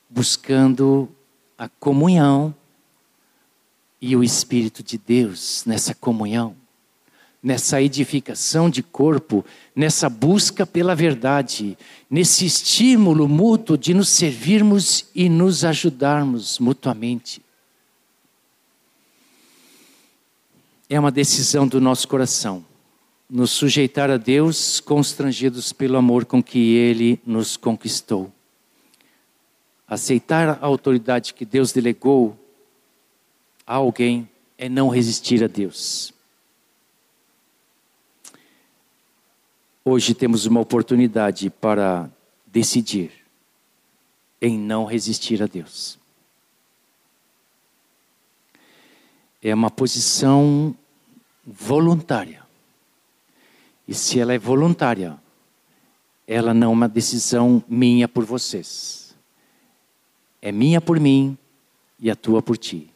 buscando 0.09 1.13
a 1.57 1.70
comunhão 1.70 2.55
e 4.01 4.15
o 4.15 4.24
Espírito 4.24 4.82
de 4.82 4.97
Deus 4.97 5.63
nessa 5.65 5.93
comunhão 5.93 6.55
nessa 7.41 7.81
edificação 7.81 8.69
de 8.69 8.83
corpo, 8.83 9.45
nessa 9.75 10.09
busca 10.09 10.65
pela 10.65 10.93
verdade, 10.93 11.77
nesse 12.09 12.45
estímulo 12.45 13.27
mútuo 13.27 13.77
de 13.77 13.93
nos 13.93 14.09
servirmos 14.09 15.05
e 15.15 15.29
nos 15.29 15.63
ajudarmos 15.63 16.59
mutuamente. 16.59 17.41
É 20.89 20.99
uma 20.99 21.11
decisão 21.11 21.67
do 21.67 21.79
nosso 21.79 22.07
coração, 22.07 22.65
nos 23.29 23.51
sujeitar 23.51 24.09
a 24.09 24.17
Deus, 24.17 24.79
constrangidos 24.79 25.71
pelo 25.71 25.97
amor 25.97 26.25
com 26.25 26.43
que 26.43 26.75
Ele 26.75 27.21
nos 27.25 27.55
conquistou. 27.55 28.31
Aceitar 29.87 30.49
a 30.49 30.65
autoridade 30.65 31.33
que 31.33 31.45
Deus 31.45 31.71
delegou 31.71 32.37
a 33.65 33.75
alguém 33.75 34.27
é 34.57 34.67
não 34.67 34.89
resistir 34.89 35.43
a 35.43 35.47
Deus. 35.47 36.11
Hoje 39.91 40.13
temos 40.13 40.45
uma 40.45 40.59
oportunidade 40.59 41.49
para 41.49 42.07
decidir 42.45 43.11
em 44.39 44.55
não 44.55 44.85
resistir 44.85 45.41
a 45.41 45.47
Deus. 45.47 45.97
é 49.41 49.51
uma 49.51 49.71
posição 49.71 50.75
voluntária. 51.43 52.45
E 53.87 53.95
se 53.95 54.19
ela 54.19 54.31
é 54.31 54.37
voluntária, 54.37 55.19
ela 56.27 56.53
não 56.53 56.67
é 56.67 56.71
uma 56.71 56.87
decisão 56.87 57.63
minha 57.67 58.07
por 58.07 58.23
vocês. 58.23 59.15
É 60.39 60.51
minha 60.51 60.79
por 60.79 60.99
mim 60.99 61.35
e 61.99 62.11
a 62.11 62.15
tua 62.15 62.43
por 62.43 62.59
ti. 62.59 62.93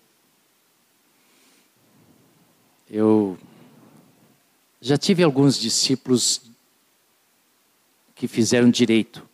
Eu 2.88 3.36
já 4.80 4.96
tive 4.96 5.24
alguns 5.24 5.58
discípulos 5.58 6.53
que 8.24 8.28
fizeram 8.30 8.70
direito. 8.70 9.28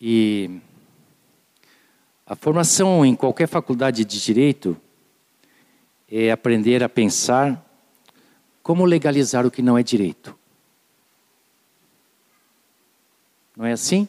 E 0.00 0.58
a 2.26 2.34
formação 2.34 3.06
em 3.06 3.14
qualquer 3.14 3.46
faculdade 3.46 4.04
de 4.04 4.20
direito 4.20 4.76
é 6.10 6.32
aprender 6.32 6.82
a 6.82 6.88
pensar 6.88 7.64
como 8.60 8.84
legalizar 8.84 9.46
o 9.46 9.52
que 9.52 9.62
não 9.62 9.78
é 9.78 9.84
direito. 9.84 10.36
Não 13.56 13.64
é 13.64 13.70
assim? 13.70 14.08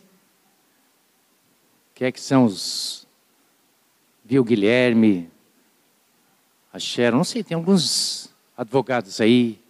Quem 1.93 2.07
é 2.07 2.11
que 2.11 2.19
são 2.19 2.45
os. 2.45 3.07
Viu 4.23 4.43
Guilherme, 4.43 5.30
a 6.73 6.80
não 7.11 7.23
sei, 7.23 7.43
tem 7.43 7.53
alguns 7.53 8.34
advogados 8.57 9.21
aí, 9.21 9.63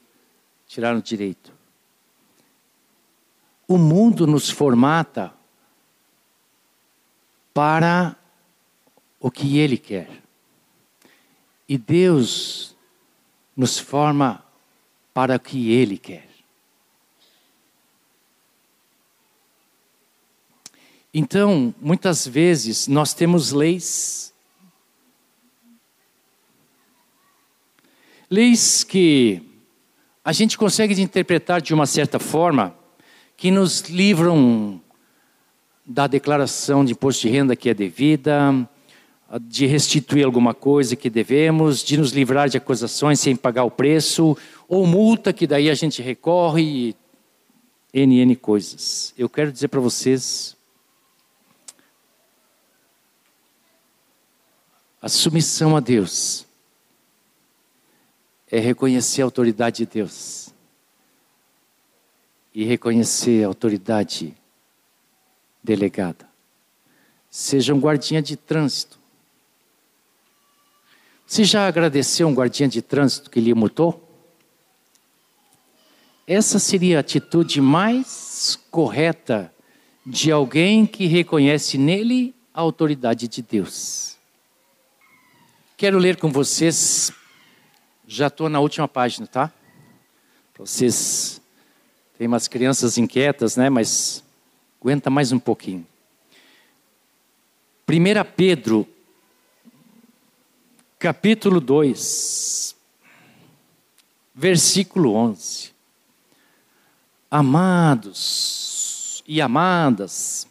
tiraram 0.75 0.99
direito. 0.99 1.53
O 3.65 3.77
mundo 3.77 4.27
nos 4.27 4.49
formata 4.49 5.33
para 7.53 8.13
o 9.17 9.31
que 9.31 9.57
Ele 9.57 9.77
quer. 9.77 10.21
E 11.67 11.77
Deus 11.77 12.75
nos 13.55 13.79
forma 13.79 14.43
para 15.13 15.37
o 15.37 15.39
que 15.39 15.71
Ele 15.71 15.97
quer. 15.97 16.27
Então, 21.13 21.73
muitas 21.79 22.27
vezes, 22.27 22.89
nós 22.89 23.13
temos 23.13 23.53
leis. 23.53 24.33
Leis 28.29 28.83
que 28.83 29.54
a 30.25 30.31
gente 30.31 30.57
consegue 30.57 30.99
interpretar 30.99 31.61
de 31.61 31.71
uma 31.71 31.85
certa 31.85 32.17
forma, 32.17 32.75
que 33.37 33.51
nos 33.51 33.81
livram 33.81 34.81
da 35.85 36.07
declaração 36.07 36.83
de 36.83 36.93
imposto 36.93 37.21
de 37.21 37.29
renda 37.29 37.55
que 37.55 37.69
é 37.69 37.75
devida, 37.75 38.67
de 39.41 39.67
restituir 39.67 40.25
alguma 40.25 40.55
coisa 40.55 40.95
que 40.95 41.11
devemos, 41.11 41.83
de 41.83 41.95
nos 41.95 42.11
livrar 42.11 42.49
de 42.49 42.57
acusações 42.57 43.19
sem 43.19 43.35
pagar 43.35 43.65
o 43.65 43.71
preço, 43.71 44.35
ou 44.67 44.87
multa 44.87 45.31
que 45.31 45.45
daí 45.45 45.69
a 45.69 45.75
gente 45.75 46.01
recorre, 46.01 46.95
N, 47.93 48.19
N 48.19 48.35
coisas. 48.35 49.13
Eu 49.15 49.29
quero 49.29 49.51
dizer 49.51 49.67
para 49.67 49.79
vocês 49.79 50.55
A 54.99 55.07
submissão 55.07 55.77
a 55.77 55.79
Deus 55.79 56.44
é 58.55 58.59
reconhecer 58.59 59.21
a 59.21 59.25
autoridade 59.25 59.79
de 59.79 59.85
Deus 59.85 60.53
e 62.53 62.63
reconhecer 62.63 63.43
a 63.43 63.47
autoridade 63.47 64.33
delegada. 65.61 66.25
Seja 67.29 67.75
um 67.75 67.79
guardinha 67.81 68.21
de 68.21 68.37
trânsito. 68.37 68.97
Você 71.27 71.43
já 71.43 71.67
agradeceu 71.67 72.29
um 72.29 72.33
guardinha 72.33 72.69
de 72.69 72.81
trânsito 72.81 73.29
que 73.29 73.41
lhe 73.41 73.53
multou? 73.53 74.09
Essa 76.25 76.57
seria 76.57 76.95
a 76.95 76.99
atitude 77.01 77.59
mais 77.59 78.57
correta 78.71 79.53
de 80.05 80.31
alguém 80.31 80.85
que 80.85 81.07
reconhece 81.07 81.77
nele 81.77 82.33
a 82.53 82.61
autoridade 82.61 83.27
de 83.27 83.41
Deus. 83.41 84.15
Quero 85.75 85.97
ler 85.97 86.15
com 86.15 86.31
vocês, 86.31 87.11
já 88.07 88.27
estou 88.27 88.49
na 88.49 88.59
última 88.59 88.87
página, 88.87 89.27
tá? 89.27 89.51
vocês, 90.57 91.41
tem 92.17 92.27
umas 92.27 92.47
crianças 92.47 92.97
inquietas, 92.97 93.57
né? 93.57 93.69
Mas 93.69 94.23
aguenta 94.79 95.09
mais 95.09 95.31
um 95.31 95.39
pouquinho. 95.39 95.85
1 97.89 97.93
Pedro, 98.35 98.87
capítulo 100.97 101.59
2, 101.59 102.75
versículo 104.33 105.13
11. 105.13 105.73
Amados 107.29 109.23
e 109.27 109.41
amadas, 109.41 110.47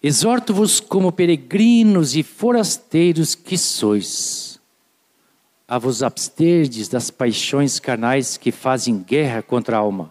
Exorto-vos 0.00 0.78
como 0.78 1.10
peregrinos 1.10 2.14
e 2.14 2.22
forasteiros 2.22 3.34
que 3.34 3.58
sois, 3.58 4.47
a 5.68 5.78
vos 5.78 6.02
absterdes 6.02 6.88
das 6.88 7.10
paixões 7.10 7.78
carnais 7.78 8.38
que 8.38 8.50
fazem 8.50 8.98
guerra 8.98 9.42
contra 9.42 9.76
a 9.76 9.80
alma, 9.80 10.10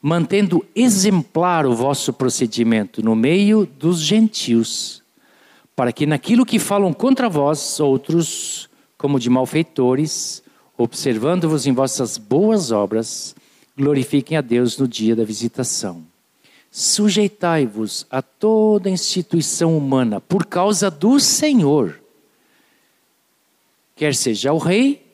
mantendo 0.00 0.64
exemplar 0.74 1.66
o 1.66 1.74
vosso 1.74 2.14
procedimento 2.14 3.02
no 3.02 3.14
meio 3.14 3.66
dos 3.66 4.00
gentios, 4.00 5.02
para 5.76 5.92
que 5.92 6.06
naquilo 6.06 6.46
que 6.46 6.58
falam 6.58 6.94
contra 6.94 7.28
vós 7.28 7.78
outros, 7.78 8.70
como 8.96 9.20
de 9.20 9.28
malfeitores, 9.28 10.42
observando-vos 10.78 11.66
em 11.66 11.72
vossas 11.72 12.16
boas 12.16 12.72
obras, 12.72 13.36
glorifiquem 13.76 14.38
a 14.38 14.40
Deus 14.40 14.78
no 14.78 14.88
dia 14.88 15.14
da 15.14 15.24
visitação. 15.24 16.02
Sujeitai-vos 16.70 18.06
a 18.10 18.22
toda 18.22 18.88
instituição 18.88 19.76
humana 19.76 20.20
por 20.20 20.46
causa 20.46 20.90
do 20.90 21.20
Senhor, 21.20 21.97
quer 23.98 24.14
seja 24.14 24.52
o 24.52 24.58
rei 24.58 25.04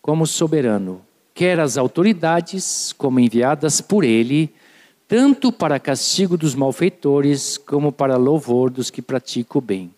como 0.00 0.24
soberano, 0.24 1.02
quer 1.34 1.58
as 1.58 1.76
autoridades 1.76 2.94
como 2.96 3.18
enviadas 3.18 3.80
por 3.80 4.04
ele, 4.04 4.54
tanto 5.08 5.50
para 5.50 5.80
castigo 5.80 6.36
dos 6.36 6.54
malfeitores 6.54 7.58
como 7.58 7.90
para 7.90 8.16
louvor 8.16 8.70
dos 8.70 8.88
que 8.88 9.02
praticam 9.02 9.58
o 9.58 9.60
bem. 9.60 9.90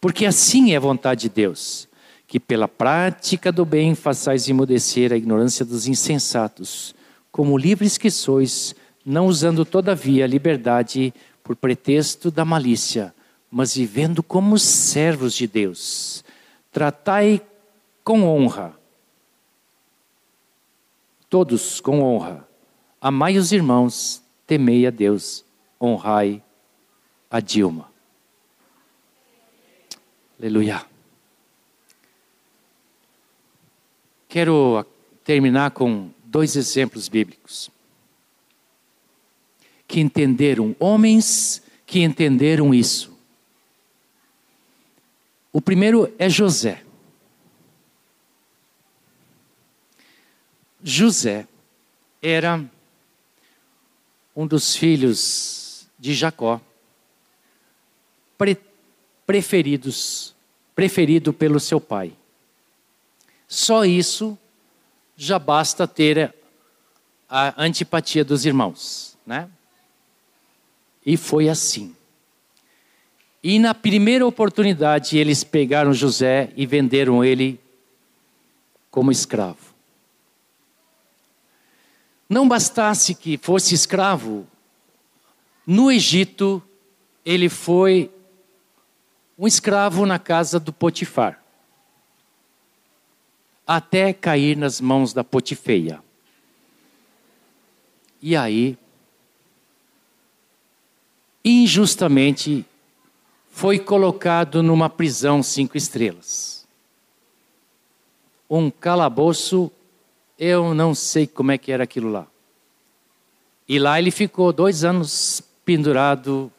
Porque 0.00 0.26
assim 0.26 0.72
é 0.72 0.76
a 0.76 0.80
vontade 0.80 1.22
de 1.22 1.28
Deus, 1.28 1.88
que 2.26 2.40
pela 2.40 2.66
prática 2.66 3.52
do 3.52 3.64
bem 3.64 3.94
façais 3.94 4.48
emudecer 4.48 5.12
a 5.12 5.16
ignorância 5.16 5.64
dos 5.64 5.86
insensatos, 5.86 6.96
como 7.30 7.56
livres 7.56 7.96
que 7.96 8.10
sois, 8.10 8.74
não 9.06 9.28
usando 9.28 9.64
todavia 9.64 10.24
a 10.24 10.28
liberdade 10.28 11.14
por 11.44 11.54
pretexto 11.54 12.28
da 12.28 12.44
malícia, 12.44 13.14
mas 13.48 13.76
vivendo 13.76 14.20
como 14.20 14.58
servos 14.58 15.32
de 15.32 15.46
Deus. 15.46 16.24
Tratai 16.72 17.40
com 18.08 18.24
honra, 18.24 18.74
todos 21.28 21.78
com 21.78 22.00
honra. 22.00 22.48
Amai 22.98 23.36
os 23.36 23.52
irmãos, 23.52 24.22
temei 24.46 24.86
a 24.86 24.90
Deus, 24.90 25.44
honrai 25.78 26.42
a 27.30 27.38
Dilma. 27.38 27.92
Aleluia. 30.40 30.86
Quero 34.26 34.86
terminar 35.22 35.72
com 35.72 36.08
dois 36.24 36.56
exemplos 36.56 37.08
bíblicos 37.08 37.70
que 39.86 40.00
entenderam, 40.00 40.74
homens 40.80 41.62
que 41.84 42.00
entenderam 42.00 42.72
isso. 42.72 43.14
O 45.52 45.60
primeiro 45.60 46.10
é 46.18 46.30
José. 46.30 46.87
José 50.82 51.46
era 52.22 52.64
um 54.34 54.46
dos 54.46 54.76
filhos 54.76 55.86
de 55.98 56.14
Jacó, 56.14 56.60
pre 58.36 58.56
preferidos, 59.26 60.34
preferido 60.74 61.34
pelo 61.34 61.60
seu 61.60 61.78
pai. 61.78 62.12
Só 63.46 63.84
isso 63.84 64.38
já 65.14 65.38
basta 65.38 65.86
ter 65.86 66.34
a 67.28 67.62
antipatia 67.62 68.24
dos 68.24 68.46
irmãos, 68.46 69.18
né? 69.26 69.50
E 71.04 71.16
foi 71.16 71.48
assim. 71.48 71.94
E 73.42 73.58
na 73.58 73.74
primeira 73.74 74.26
oportunidade, 74.26 75.18
eles 75.18 75.44
pegaram 75.44 75.92
José 75.92 76.52
e 76.56 76.64
venderam 76.64 77.22
ele 77.22 77.60
como 78.90 79.12
escravo. 79.12 79.67
Não 82.28 82.46
bastasse 82.46 83.14
que 83.14 83.38
fosse 83.38 83.74
escravo, 83.74 84.46
no 85.66 85.92
Egito, 85.92 86.62
ele 87.24 87.48
foi 87.48 88.10
um 89.38 89.46
escravo 89.46 90.06
na 90.06 90.18
casa 90.18 90.58
do 90.58 90.72
Potifar, 90.72 91.44
até 93.66 94.12
cair 94.12 94.56
nas 94.56 94.80
mãos 94.80 95.12
da 95.12 95.22
Potifeia. 95.22 96.02
E 98.20 98.34
aí, 98.34 98.78
injustamente, 101.44 102.64
foi 103.50 103.78
colocado 103.78 104.62
numa 104.62 104.88
prisão 104.88 105.42
cinco 105.42 105.76
estrelas. 105.76 106.66
Um 108.48 108.70
calabouço, 108.70 109.70
eu 110.38 110.72
não 110.72 110.94
sei 110.94 111.26
como 111.26 111.50
é 111.50 111.58
que 111.58 111.72
era 111.72 111.82
aquilo 111.82 112.10
lá. 112.10 112.26
E 113.68 113.78
lá 113.78 113.98
ele 113.98 114.10
ficou 114.10 114.52
dois 114.52 114.84
anos 114.84 115.42
pendurado. 115.64 116.50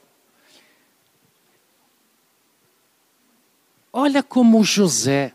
Olha 3.91 4.21
como 4.21 4.63
José 4.63 5.34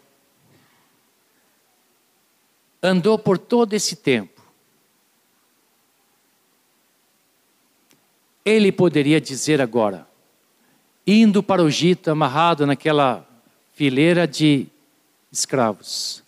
andou 2.82 3.18
por 3.18 3.38
todo 3.38 3.72
esse 3.72 3.96
tempo. 3.96 4.42
Ele 8.44 8.70
poderia 8.70 9.18
dizer 9.18 9.58
agora, 9.58 10.06
indo 11.06 11.42
para 11.42 11.62
o 11.62 11.68
Egito, 11.68 12.10
amarrado 12.10 12.66
naquela 12.66 13.26
fileira 13.72 14.28
de 14.28 14.66
escravos, 15.32 16.22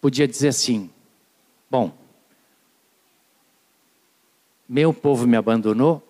podia 0.00 0.26
dizer 0.26 0.48
assim: 0.48 0.90
Bom, 1.70 1.92
meu 4.68 4.92
povo 4.92 5.26
me 5.26 5.36
abandonou, 5.36 6.02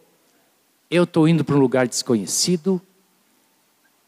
eu 0.90 1.04
estou 1.04 1.28
indo 1.28 1.44
para 1.44 1.54
um 1.54 1.60
lugar 1.60 1.86
desconhecido, 1.86 2.80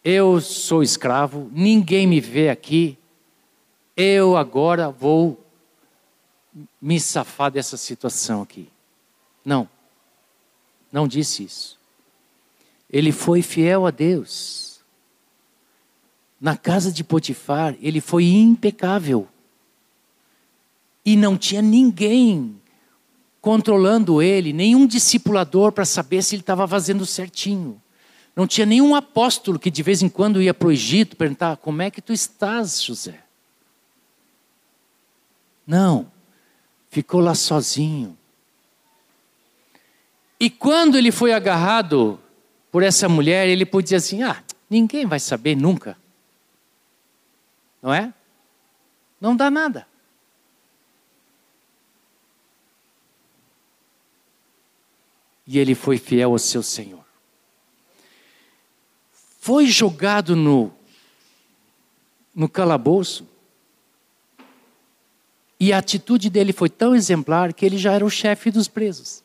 eu 0.05 0.41
sou 0.41 0.83
escravo, 0.83 1.51
ninguém 1.53 2.07
me 2.07 2.21
vê 2.21 2.49
aqui, 2.49 2.99
eu 3.97 4.37
agora 4.37 4.91
vou 4.91 5.45
me 6.81 6.99
safar 6.99 7.51
dessa 7.51 7.77
situação 7.77 8.43
aqui. 8.43 8.69
Não, 9.45 9.69
não 10.91 11.07
disse 11.07 11.45
isso. 11.45 11.79
Ele 12.89 13.13
foi 13.13 13.43
fiel 13.43 13.87
a 13.87 13.91
Deus. 13.91 14.81
Na 16.41 16.57
casa 16.57 16.91
de 16.91 17.05
Potifar, 17.05 17.77
ele 17.81 18.01
foi 18.01 18.25
impecável. 18.25 19.29
E 21.05 21.17
não 21.17 21.37
tinha 21.37 21.63
ninguém 21.63 22.61
controlando 23.41 24.21
ele, 24.21 24.53
nenhum 24.53 24.87
discipulador 24.87 25.73
para 25.73 25.85
saber 25.85 26.23
se 26.23 26.35
ele 26.35 26.43
estava 26.43 26.69
fazendo 26.69 27.07
certinho. 27.07 27.81
Não 28.37 28.47
tinha 28.47 28.67
nenhum 28.67 28.95
apóstolo 28.95 29.59
que 29.59 29.71
de 29.71 29.83
vez 29.83 30.03
em 30.03 30.09
quando 30.09 30.41
ia 30.41 30.55
para 30.55 30.69
o 30.69 30.73
Egito 30.73 31.17
perguntar: 31.17 31.57
Como 31.57 31.83
é 31.83 31.91
que 31.91 32.01
tu 32.01 32.13
estás, 32.13 32.83
José? 32.83 33.21
Não, 35.67 36.11
ficou 36.91 37.21
lá 37.21 37.35
sozinho. 37.35 38.17
E 40.39 40.49
quando 40.49 40.97
ele 40.97 41.13
foi 41.13 41.33
agarrado 41.33 42.19
por 42.71 42.83
essa 42.83 43.09
mulher, 43.09 43.49
ele 43.49 43.67
podia 43.67 43.99
assim: 43.99 44.23
Ah, 44.23 44.43
ninguém 44.69 45.07
vai 45.07 45.19
saber 45.19 45.57
nunca. 45.57 45.97
Não 47.83 47.93
é? 47.93 48.13
Não 49.21 49.35
dá 49.35 49.51
nada. 49.51 49.87
E 55.53 55.59
ele 55.59 55.75
foi 55.75 55.99
fiel 55.99 56.31
ao 56.31 56.39
seu 56.39 56.63
Senhor. 56.63 57.05
Foi 59.41 59.67
jogado 59.67 60.37
no, 60.37 60.73
no 62.33 62.49
calabouço, 62.49 63.27
e 65.59 65.73
a 65.73 65.79
atitude 65.79 66.31
dele 66.31 66.53
foi 66.53 66.71
tão 66.71 66.95
exemplar 66.95 67.53
que 67.53 67.67
ele 67.67 67.77
já 67.77 67.93
era 67.93 68.05
o 68.05 68.09
chefe 68.09 68.49
dos 68.49 68.69
presos. 68.69 69.25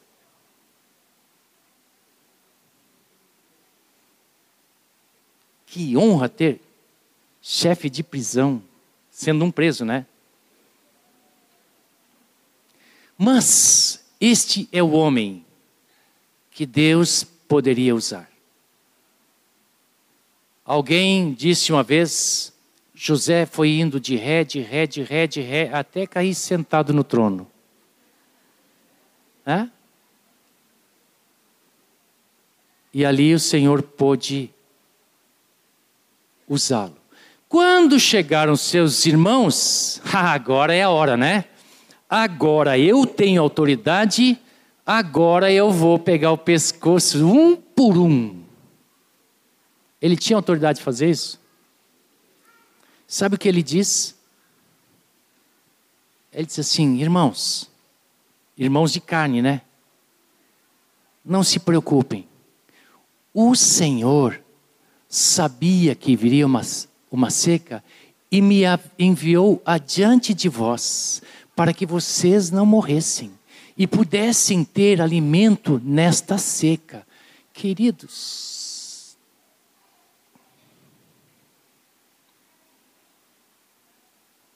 Que 5.67 5.95
honra 5.95 6.27
ter 6.27 6.59
chefe 7.39 7.87
de 7.87 8.01
prisão, 8.01 8.63
sendo 9.11 9.45
um 9.45 9.51
preso, 9.51 9.85
né? 9.85 10.07
Mas 13.15 14.03
este 14.19 14.67
é 14.71 14.81
o 14.81 14.89
homem 14.89 15.44
que 16.55 16.65
Deus 16.65 17.21
poderia 17.49 17.93
usar. 17.93 18.29
Alguém 20.63 21.33
disse 21.33 21.73
uma 21.73 21.83
vez: 21.83 22.53
José 22.95 23.45
foi 23.45 23.71
indo 23.71 23.99
de 23.99 24.15
ré, 24.15 24.45
de 24.45 24.61
ré, 24.61 24.87
de 24.87 25.01
ré, 25.03 25.27
de 25.27 25.41
ré, 25.41 25.69
até 25.73 26.07
cair 26.07 26.33
sentado 26.33 26.93
no 26.93 27.03
trono. 27.03 27.45
Hã? 29.45 29.69
E 32.93 33.05
ali 33.05 33.33
o 33.33 33.39
Senhor 33.39 33.83
pôde 33.83 34.49
usá-lo. 36.47 36.95
Quando 37.49 37.99
chegaram 37.99 38.55
seus 38.55 39.05
irmãos, 39.05 40.01
agora 40.09 40.73
é 40.73 40.83
a 40.83 40.89
hora, 40.89 41.17
né? 41.17 41.43
Agora 42.09 42.79
eu 42.79 43.05
tenho 43.05 43.41
autoridade 43.41 44.39
Agora 44.85 45.51
eu 45.51 45.71
vou 45.71 45.97
pegar 45.97 46.31
o 46.31 46.37
pescoço 46.37 47.25
um 47.25 47.55
por 47.55 47.97
um. 47.97 48.43
Ele 49.99 50.15
tinha 50.15 50.37
autoridade 50.37 50.77
de 50.77 50.83
fazer 50.83 51.09
isso? 51.09 51.41
Sabe 53.07 53.35
o 53.35 53.39
que 53.39 53.49
ele 53.49 53.63
diz? 53.63 54.15
Ele 56.31 56.45
diz 56.45 56.59
assim: 56.59 56.97
irmãos, 56.97 57.67
irmãos 58.55 58.91
de 58.93 59.01
carne, 59.01 59.41
né? 59.41 59.61
Não 61.23 61.43
se 61.43 61.59
preocupem. 61.59 62.27
O 63.33 63.55
Senhor 63.55 64.39
sabia 65.09 65.95
que 65.95 66.15
viria 66.15 66.45
uma, 66.45 66.61
uma 67.09 67.31
seca 67.31 67.83
e 68.31 68.39
me 68.39 68.61
enviou 68.99 69.59
adiante 69.65 70.31
de 70.31 70.47
vós, 70.47 71.23
para 71.55 71.73
que 71.73 71.87
vocês 71.87 72.51
não 72.51 72.67
morressem 72.67 73.31
e 73.77 73.85
pudessem 73.85 74.63
ter 74.63 75.01
alimento 75.01 75.81
nesta 75.83 76.37
seca. 76.37 77.05
Queridos, 77.53 79.17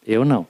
eu 0.06 0.24
não. 0.24 0.48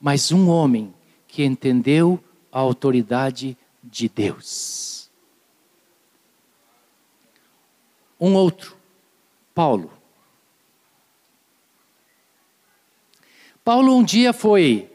Mas 0.00 0.30
um 0.30 0.48
homem 0.48 0.94
que 1.26 1.44
entendeu 1.44 2.22
a 2.52 2.60
autoridade 2.60 3.56
de 3.82 4.08
Deus. 4.08 5.10
Um 8.20 8.34
outro, 8.34 8.76
Paulo. 9.54 9.97
Paulo 13.68 13.94
um 13.94 14.02
dia 14.02 14.32
foi. 14.32 14.88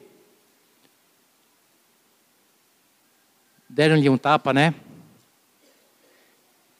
Deram-lhe 3.69 4.09
um 4.09 4.17
tapa, 4.17 4.51
né? 4.51 4.73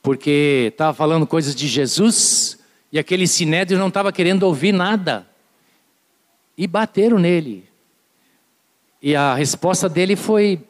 Porque 0.01 0.69
estava 0.71 0.91
falando 0.91 1.27
coisas 1.27 1.53
de 1.53 1.67
Jesus 1.67 2.57
e 2.91 2.97
aquele 2.97 3.27
sinédrio 3.27 3.77
não 3.77 3.89
estava 3.89 4.11
querendo 4.11 4.41
ouvir 4.41 4.71
nada. 4.71 5.27
E 6.57 6.65
bateram 6.65 7.19
nele. 7.19 7.69
E 8.99 9.15
a 9.15 9.35
resposta 9.35 9.87
dele 9.87 10.15
foi 10.15 10.65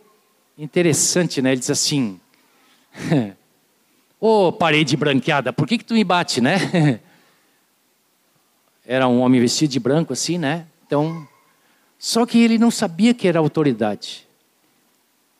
interessante, 0.57 1.41
né? 1.41 1.51
Ele 1.51 1.59
disse 1.59 1.71
assim: 1.71 2.19
Ô 4.19 4.47
oh, 4.47 4.51
parede 4.51 4.97
branqueada, 4.97 5.53
por 5.53 5.65
que, 5.65 5.77
que 5.77 5.85
tu 5.85 5.93
me 5.93 6.03
bate, 6.03 6.41
né? 6.41 6.99
Era 8.85 9.07
um 9.07 9.21
homem 9.21 9.39
vestido 9.39 9.71
de 9.71 9.79
branco 9.79 10.11
assim, 10.11 10.37
né? 10.37 10.67
Então, 10.93 11.27
só 11.97 12.23
que 12.23 12.37
ele 12.37 12.59
não 12.59 12.69
sabia 12.69 13.15
que 13.15 13.27
era 13.27 13.39
autoridade. 13.39 14.27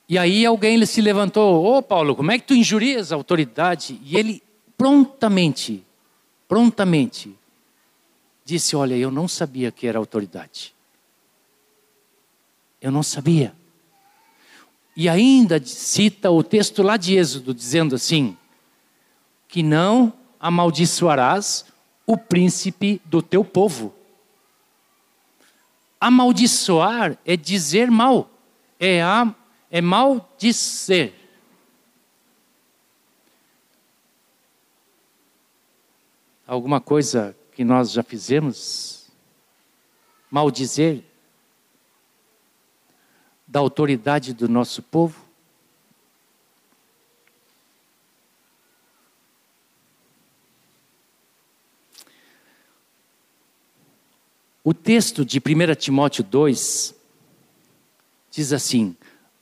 E 0.10 0.18
aí 0.18 0.44
alguém 0.44 0.84
se 0.84 1.00
levantou, 1.00 1.64
ô 1.64 1.78
oh, 1.78 1.84
Paulo, 1.84 2.16
como 2.16 2.32
é 2.32 2.40
que 2.40 2.48
tu 2.48 2.56
injurias 2.56 3.12
a 3.12 3.16
autoridade? 3.16 4.02
E 4.04 4.18
ele 4.18 4.42
prontamente, 4.76 5.84
prontamente, 6.48 7.36
disse: 8.44 8.76
Olha, 8.76 8.96
eu 8.96 9.12
não 9.12 9.28
sabia 9.28 9.72
que 9.72 9.86
era 9.86 10.00
autoridade. 10.00 10.74
Eu 12.82 12.92
não 12.92 13.04
sabia. 13.04 13.54
E 14.98 15.08
ainda 15.08 15.64
cita 15.64 16.32
o 16.32 16.44
texto 16.44 16.82
lá 16.82 16.98
de 16.98 17.16
Êxodo, 17.16 17.54
dizendo 17.54 17.94
assim: 17.94 18.36
Que 19.48 19.62
não 19.62 20.12
amaldiçoarás 20.40 21.66
o 22.08 22.18
príncipe 22.18 23.00
do 23.06 23.22
teu 23.22 23.46
povo. 23.46 23.94
Amaldiçoar 26.04 27.18
é 27.26 27.38
dizer 27.38 27.90
mal, 27.90 28.30
é, 28.78 29.00
é 29.72 29.80
maldizer. 29.80 31.14
Alguma 36.46 36.82
coisa 36.82 37.34
que 37.54 37.64
nós 37.64 37.94
já 37.94 38.04
fizemos, 38.04 39.10
maldizer 40.30 41.06
da 43.48 43.62
autoridade 43.62 44.34
do 44.34 44.50
nosso 44.50 44.84
povo? 44.84 45.23
O 54.64 54.74
texto 54.74 55.26
de 55.26 55.40
1 55.40 55.76
Timóteo 55.76 56.24
2 56.24 56.96
diz 58.32 58.54
assim: 58.54 58.96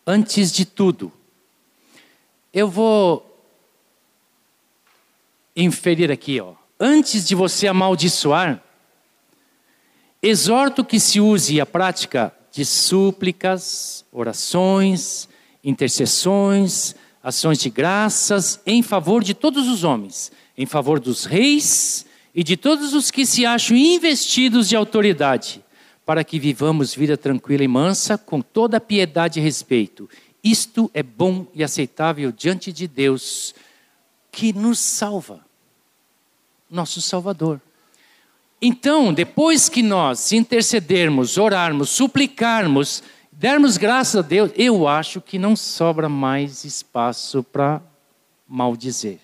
Antes 0.06 0.52
de 0.52 0.66
tudo, 0.66 1.12
eu 2.52 2.68
vou 2.68 3.28
inferir 5.56 6.12
aqui, 6.12 6.42
ó. 6.42 6.56
Antes 6.80 7.28
de 7.28 7.36
você 7.36 7.68
amaldiçoar, 7.68 8.64
exorto 10.24 10.84
que 10.84 11.00
se 11.00 11.22
use 11.22 11.62
a 11.62 11.68
prática 11.68 12.34
de 12.52 12.66
súplicas, 12.66 14.04
orações, 14.12 15.30
intercessões, 15.64 16.96
ações 17.22 17.60
de 17.60 17.70
graças 17.70 18.60
em 18.66 18.82
favor 18.82 19.24
de 19.24 19.36
todos 19.36 19.68
os 19.68 19.84
homens, 19.84 20.32
em 20.58 20.66
favor 20.66 21.00
dos 21.00 21.26
reis 21.26 22.08
e 22.34 22.44
de 22.44 22.56
todos 22.56 22.94
os 22.94 23.12
que 23.12 23.26
se 23.26 23.46
acham 23.46 23.76
investidos 23.76 24.70
de 24.70 24.76
autoridade, 24.76 25.64
para 26.06 26.24
que 26.24 26.40
vivamos 26.40 26.96
vida 26.96 27.18
tranquila 27.18 27.64
e 27.64 27.68
mansa, 27.68 28.18
com 28.18 28.42
toda 28.42 28.80
piedade 28.80 29.40
e 29.40 29.44
respeito. 29.44 30.10
Isto 30.44 30.90
é 30.94 31.04
bom 31.04 31.46
e 31.54 31.64
aceitável 31.64 32.32
diante 32.32 32.72
de 32.72 32.88
Deus, 32.88 33.54
que 34.32 34.54
nos 34.54 34.80
salva, 34.80 35.40
nosso 36.70 37.02
Salvador. 37.02 37.62
Então, 38.62 39.14
depois 39.14 39.68
que 39.68 39.82
nós 39.82 40.32
intercedermos, 40.32 41.38
orarmos, 41.38 41.90
suplicarmos, 41.90 43.04
dermos 43.32 43.76
graças 43.76 44.18
a 44.18 44.22
Deus, 44.22 44.52
eu 44.56 44.88
acho 44.88 45.20
que 45.20 45.40
não 45.40 45.56
sobra 45.56 46.08
mais 46.08 46.64
espaço 46.64 47.44
para 47.44 47.82
maldizer. 48.48 49.20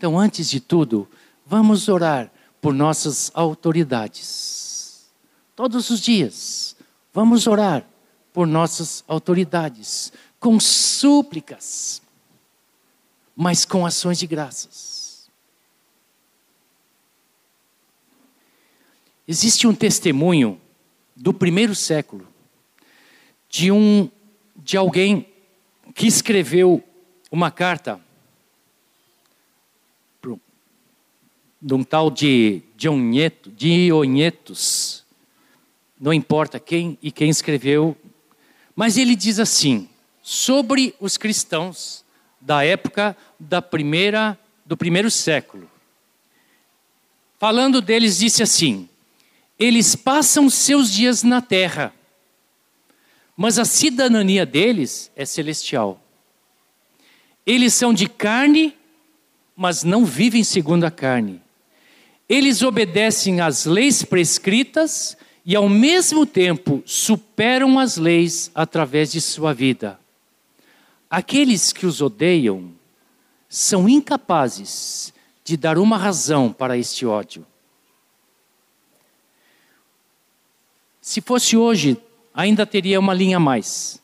Então, 0.00 0.18
antes 0.18 0.48
de 0.48 0.60
tudo, 0.60 1.06
vamos 1.44 1.86
orar 1.86 2.32
por 2.58 2.72
nossas 2.72 3.30
autoridades. 3.34 5.10
Todos 5.54 5.90
os 5.90 6.00
dias, 6.00 6.74
vamos 7.12 7.46
orar 7.46 7.86
por 8.32 8.46
nossas 8.46 9.04
autoridades, 9.06 10.10
com 10.38 10.58
súplicas, 10.58 12.00
mas 13.36 13.66
com 13.66 13.84
ações 13.84 14.18
de 14.18 14.26
graças. 14.26 15.28
Existe 19.28 19.66
um 19.66 19.74
testemunho 19.74 20.58
do 21.14 21.34
primeiro 21.34 21.74
século 21.74 22.26
de 23.50 23.70
um 23.70 24.10
de 24.56 24.78
alguém 24.78 25.28
que 25.94 26.06
escreveu 26.06 26.82
uma 27.30 27.50
carta 27.50 28.00
de 31.60 31.74
um 31.74 31.84
tal 31.84 32.10
de 32.10 32.62
Dioneto, 32.76 33.50
Dionetos, 33.50 35.04
não 36.00 36.12
importa 36.12 36.58
quem 36.58 36.96
e 37.02 37.12
quem 37.12 37.28
escreveu, 37.28 37.94
mas 38.74 38.96
ele 38.96 39.14
diz 39.14 39.38
assim, 39.38 39.88
sobre 40.22 40.94
os 40.98 41.18
cristãos 41.18 42.02
da 42.40 42.64
época 42.64 43.14
da 43.38 43.60
primeira, 43.60 44.38
do 44.64 44.76
primeiro 44.76 45.10
século. 45.10 45.70
Falando 47.38 47.82
deles, 47.82 48.18
disse 48.18 48.42
assim: 48.42 48.88
eles 49.58 49.94
passam 49.94 50.48
seus 50.48 50.90
dias 50.90 51.22
na 51.22 51.42
terra, 51.42 51.92
mas 53.36 53.58
a 53.58 53.66
cidadania 53.66 54.46
deles 54.46 55.10
é 55.14 55.26
celestial. 55.26 56.02
Eles 57.44 57.74
são 57.74 57.92
de 57.92 58.08
carne, 58.08 58.74
mas 59.54 59.84
não 59.84 60.06
vivem 60.06 60.42
segundo 60.42 60.84
a 60.84 60.90
carne 60.90 61.42
eles 62.30 62.62
obedecem 62.62 63.40
às 63.40 63.64
leis 63.64 64.04
prescritas 64.04 65.16
e, 65.44 65.56
ao 65.56 65.68
mesmo 65.68 66.24
tempo, 66.24 66.80
superam 66.86 67.76
as 67.76 67.96
leis 67.96 68.52
através 68.54 69.10
de 69.10 69.20
sua 69.20 69.52
vida. 69.52 69.98
Aqueles 71.10 71.72
que 71.72 71.84
os 71.84 72.00
odeiam 72.00 72.70
são 73.48 73.88
incapazes 73.88 75.12
de 75.42 75.56
dar 75.56 75.76
uma 75.76 75.98
razão 75.98 76.52
para 76.52 76.78
este 76.78 77.04
ódio. 77.04 77.44
Se 81.02 81.20
fosse 81.20 81.56
hoje, 81.56 82.00
ainda 82.32 82.64
teria 82.64 83.00
uma 83.00 83.12
linha 83.12 83.38
a 83.38 83.40
mais. 83.40 84.00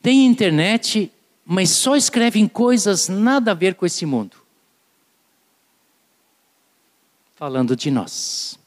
Tem 0.00 0.24
internet, 0.24 1.10
mas 1.44 1.70
só 1.70 1.96
escrevem 1.96 2.46
coisas 2.46 3.08
nada 3.08 3.50
a 3.50 3.54
ver 3.54 3.74
com 3.74 3.84
esse 3.84 4.06
mundo 4.06 4.37
falando 7.38 7.76
de 7.76 7.88
nós. 7.88 8.58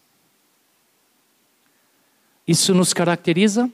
Isso 2.48 2.74
nos 2.74 2.94
caracteriza? 2.94 3.70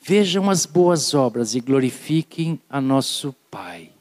Vejam 0.00 0.50
as 0.50 0.66
boas 0.66 1.14
obras 1.14 1.54
e 1.54 1.60
glorifiquem 1.60 2.60
a 2.68 2.80
nosso 2.80 3.32
Pai. 3.48 3.92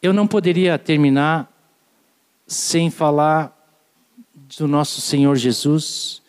Eu 0.00 0.14
não 0.14 0.26
poderia 0.26 0.78
terminar 0.78 1.52
sem 2.46 2.90
falar 2.90 3.52
do 4.56 4.66
nosso 4.66 5.02
Senhor 5.02 5.36
Jesus, 5.36 6.22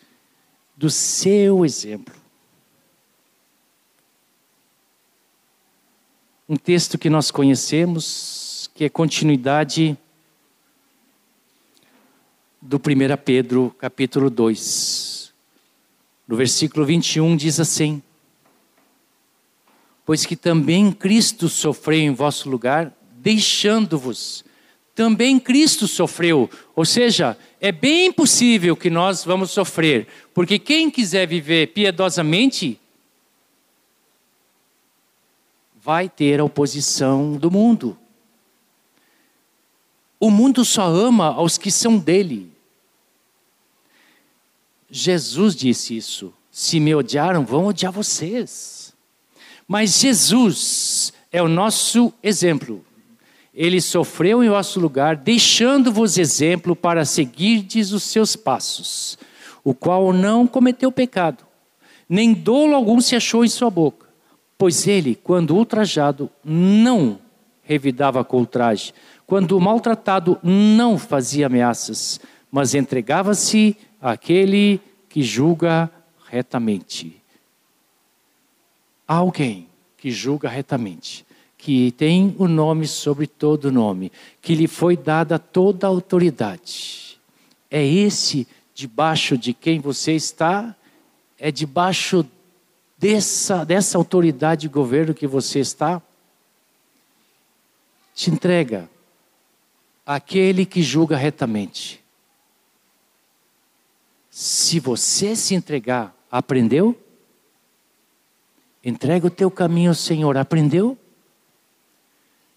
do 0.76 0.90
seu 0.90 1.64
exemplo. 1.64 2.14
Um 6.48 6.56
texto 6.56 6.96
que 6.96 7.10
nós 7.10 7.30
conhecemos, 7.30 8.70
que 8.72 8.84
é 8.84 8.88
continuidade 8.88 9.96
do 12.62 12.76
1 12.76 12.80
Pedro, 13.24 13.74
capítulo 13.78 14.30
2. 14.30 15.32
No 16.28 16.36
versículo 16.36 16.86
21 16.86 17.36
diz 17.36 17.58
assim: 17.58 18.00
Pois 20.04 20.24
que 20.24 20.36
também 20.36 20.92
Cristo 20.92 21.48
sofreu 21.48 21.98
em 21.98 22.14
vosso 22.14 22.48
lugar, 22.48 22.96
deixando-vos. 23.16 24.44
Também 24.94 25.38
Cristo 25.38 25.86
sofreu, 25.86 26.48
ou 26.74 26.84
seja, 26.84 27.36
é 27.60 27.70
bem 27.70 28.10
possível 28.10 28.74
que 28.74 28.88
nós 28.88 29.24
vamos 29.24 29.50
sofrer, 29.50 30.06
porque 30.32 30.58
quem 30.58 30.90
quiser 30.90 31.26
viver 31.26 31.74
piedosamente 31.74 32.80
vai 35.86 36.08
ter 36.08 36.40
a 36.40 36.44
oposição 36.44 37.34
do 37.36 37.48
mundo. 37.48 37.96
O 40.18 40.32
mundo 40.32 40.64
só 40.64 40.84
ama 40.86 41.26
aos 41.26 41.56
que 41.56 41.70
são 41.70 41.96
dele. 41.96 42.50
Jesus 44.90 45.54
disse 45.54 45.96
isso. 45.96 46.34
Se 46.50 46.80
me 46.80 46.92
odiaram, 46.92 47.44
vão 47.44 47.66
odiar 47.66 47.92
vocês. 47.92 48.96
Mas 49.68 50.00
Jesus 50.00 51.12
é 51.30 51.40
o 51.40 51.46
nosso 51.46 52.12
exemplo. 52.20 52.84
Ele 53.54 53.80
sofreu 53.80 54.42
em 54.42 54.48
vosso 54.48 54.80
lugar, 54.80 55.14
deixando-vos 55.14 56.18
exemplo 56.18 56.74
para 56.74 57.04
seguirdes 57.04 57.92
os 57.92 58.02
seus 58.02 58.34
passos, 58.34 59.16
o 59.62 59.72
qual 59.72 60.12
não 60.12 60.48
cometeu 60.48 60.90
pecado, 60.90 61.46
nem 62.08 62.34
dolo 62.34 62.74
algum 62.74 63.00
se 63.00 63.14
achou 63.14 63.44
em 63.44 63.48
sua 63.48 63.70
boca 63.70 64.05
Pois 64.58 64.86
ele, 64.86 65.14
quando 65.14 65.54
ultrajado, 65.54 66.30
não 66.44 67.18
revidava 67.62 68.24
com 68.24 68.38
ultraje, 68.38 68.94
quando 69.26 69.60
maltratado, 69.60 70.38
não 70.42 70.96
fazia 70.96 71.46
ameaças, 71.46 72.20
mas 72.50 72.74
entregava-se 72.74 73.76
àquele 74.00 74.80
que 75.08 75.22
julga 75.22 75.90
retamente. 76.30 77.20
Alguém 79.06 79.68
que 79.96 80.10
julga 80.10 80.48
retamente, 80.48 81.26
que 81.58 81.90
tem 81.92 82.34
o 82.38 82.46
nome 82.46 82.86
sobre 82.86 83.26
todo 83.26 83.72
nome, 83.72 84.12
que 84.40 84.54
lhe 84.54 84.68
foi 84.68 84.96
dada 84.96 85.38
toda 85.38 85.86
a 85.86 85.90
autoridade. 85.90 87.18
É 87.70 87.84
esse 87.84 88.46
debaixo 88.74 89.36
de 89.36 89.52
quem 89.52 89.80
você 89.80 90.12
está? 90.12 90.74
É 91.38 91.50
debaixo 91.50 92.24
dessa, 92.98 93.64
dessa 93.64 93.98
autoridade 93.98 94.62
de 94.62 94.68
governo 94.68 95.14
que 95.14 95.26
você 95.26 95.60
está, 95.60 96.00
te 98.14 98.30
entrega 98.30 98.88
aquele 100.04 100.64
que 100.64 100.82
julga 100.82 101.16
retamente. 101.16 102.02
Se 104.30 104.80
você 104.80 105.34
se 105.34 105.54
entregar, 105.54 106.14
aprendeu? 106.30 106.98
Entrega 108.84 109.26
o 109.26 109.30
teu 109.30 109.50
caminho 109.50 109.90
ao 109.90 109.94
Senhor. 109.94 110.36
Aprendeu? 110.36 110.96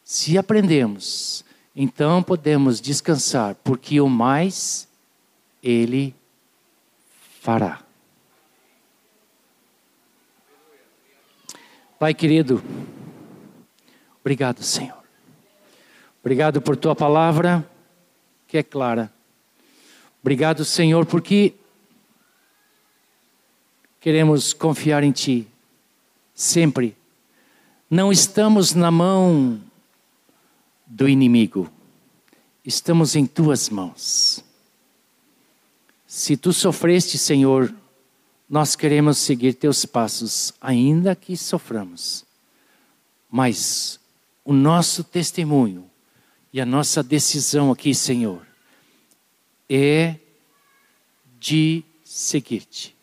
Se 0.04 0.38
aprendemos, 0.38 1.44
então 1.76 2.22
podemos 2.24 2.82
descansar, 2.82 3.56
porque 3.64 4.02
o 4.02 4.10
mais 4.10 4.88
Ele 5.62 6.16
fará. 7.42 7.89
Pai 12.00 12.14
querido, 12.14 12.64
obrigado, 14.22 14.64
Senhor. 14.64 15.04
Obrigado 16.22 16.62
por 16.62 16.78
tua 16.78 16.96
palavra, 16.96 17.70
que 18.48 18.58
é 18.58 18.64
clara. 18.64 19.12
Obrigado, 20.22 20.64
Senhor, 20.64 21.06
porque 21.06 21.56
queremos 24.00 24.54
confiar 24.54 25.04
em 25.04 25.12
Ti, 25.12 25.46
sempre. 26.34 26.96
Não 27.90 28.14
estamos 28.14 28.74
na 28.74 28.90
mão 28.90 29.60
do 30.86 31.10
inimigo, 31.10 31.70
estamos 32.64 33.14
em 33.14 33.26
Tuas 33.26 33.68
mãos. 33.68 34.42
Se 36.08 36.38
Tu 36.38 36.54
sofreste, 36.54 37.18
Senhor, 37.18 37.74
nós 38.50 38.76
queremos 38.76 39.20
seguir 39.20 39.54
Teus 39.54 39.86
passos, 39.86 40.54
ainda 40.60 41.16
que 41.16 41.38
soframos. 41.38 42.26
Mas 43.30 44.00
o 44.44 44.54
nosso 44.54 45.04
testemunho 45.04 45.86
e 46.52 46.60
a 46.60 46.66
nossa 46.66 47.04
decisão 47.04 47.72
aqui, 47.72 47.94
Senhor, 47.94 48.42
é 49.70 50.16
de 51.40 51.84
seguir-te, 52.04 52.96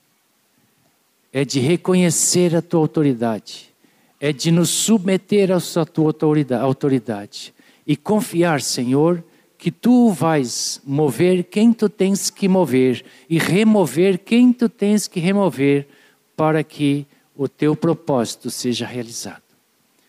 é 1.32 1.44
de 1.44 1.61
reconhecer 1.61 2.57
a 2.57 2.61
tua 2.61 2.80
autoridade, 2.80 3.72
é 4.18 4.32
de 4.32 4.51
nos 4.51 4.68
submeter 4.68 5.53
à 5.53 5.61
tua 5.86 6.12
autoridade 6.61 7.55
e 7.86 7.97
confiar, 7.97 8.61
Senhor, 8.61 9.22
que 9.67 9.73
tu 9.73 10.12
vais 10.12 10.81
mover 10.85 11.43
quem 11.43 11.73
tu 11.73 11.89
tens 11.89 12.31
que 12.31 12.47
mover 12.47 13.05
e 13.29 13.37
remover 13.37 14.17
quem 14.17 14.53
tu 14.53 14.69
tens 14.69 15.09
que 15.09 15.19
remover 15.19 15.89
para 16.37 16.62
que 16.62 17.05
o 17.35 17.49
teu 17.49 17.75
propósito 17.75 18.49
seja 18.49 18.87
realizado. 18.87 19.43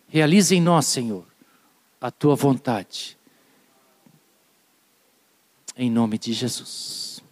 Realize 0.10 0.56
em 0.56 0.62
nós, 0.62 0.86
Senhor, 0.86 1.26
a 2.00 2.12
tua 2.12 2.36
vontade 2.36 3.18
em 5.76 5.90
nome 5.90 6.20
de 6.20 6.34
Jesus. 6.34 7.24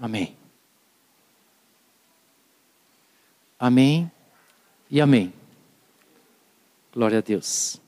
Amém. 0.00 0.34
Amém 3.58 4.10
e 4.90 4.98
amém. 4.98 5.30
Glória 6.90 7.18
a 7.18 7.20
Deus. 7.20 7.81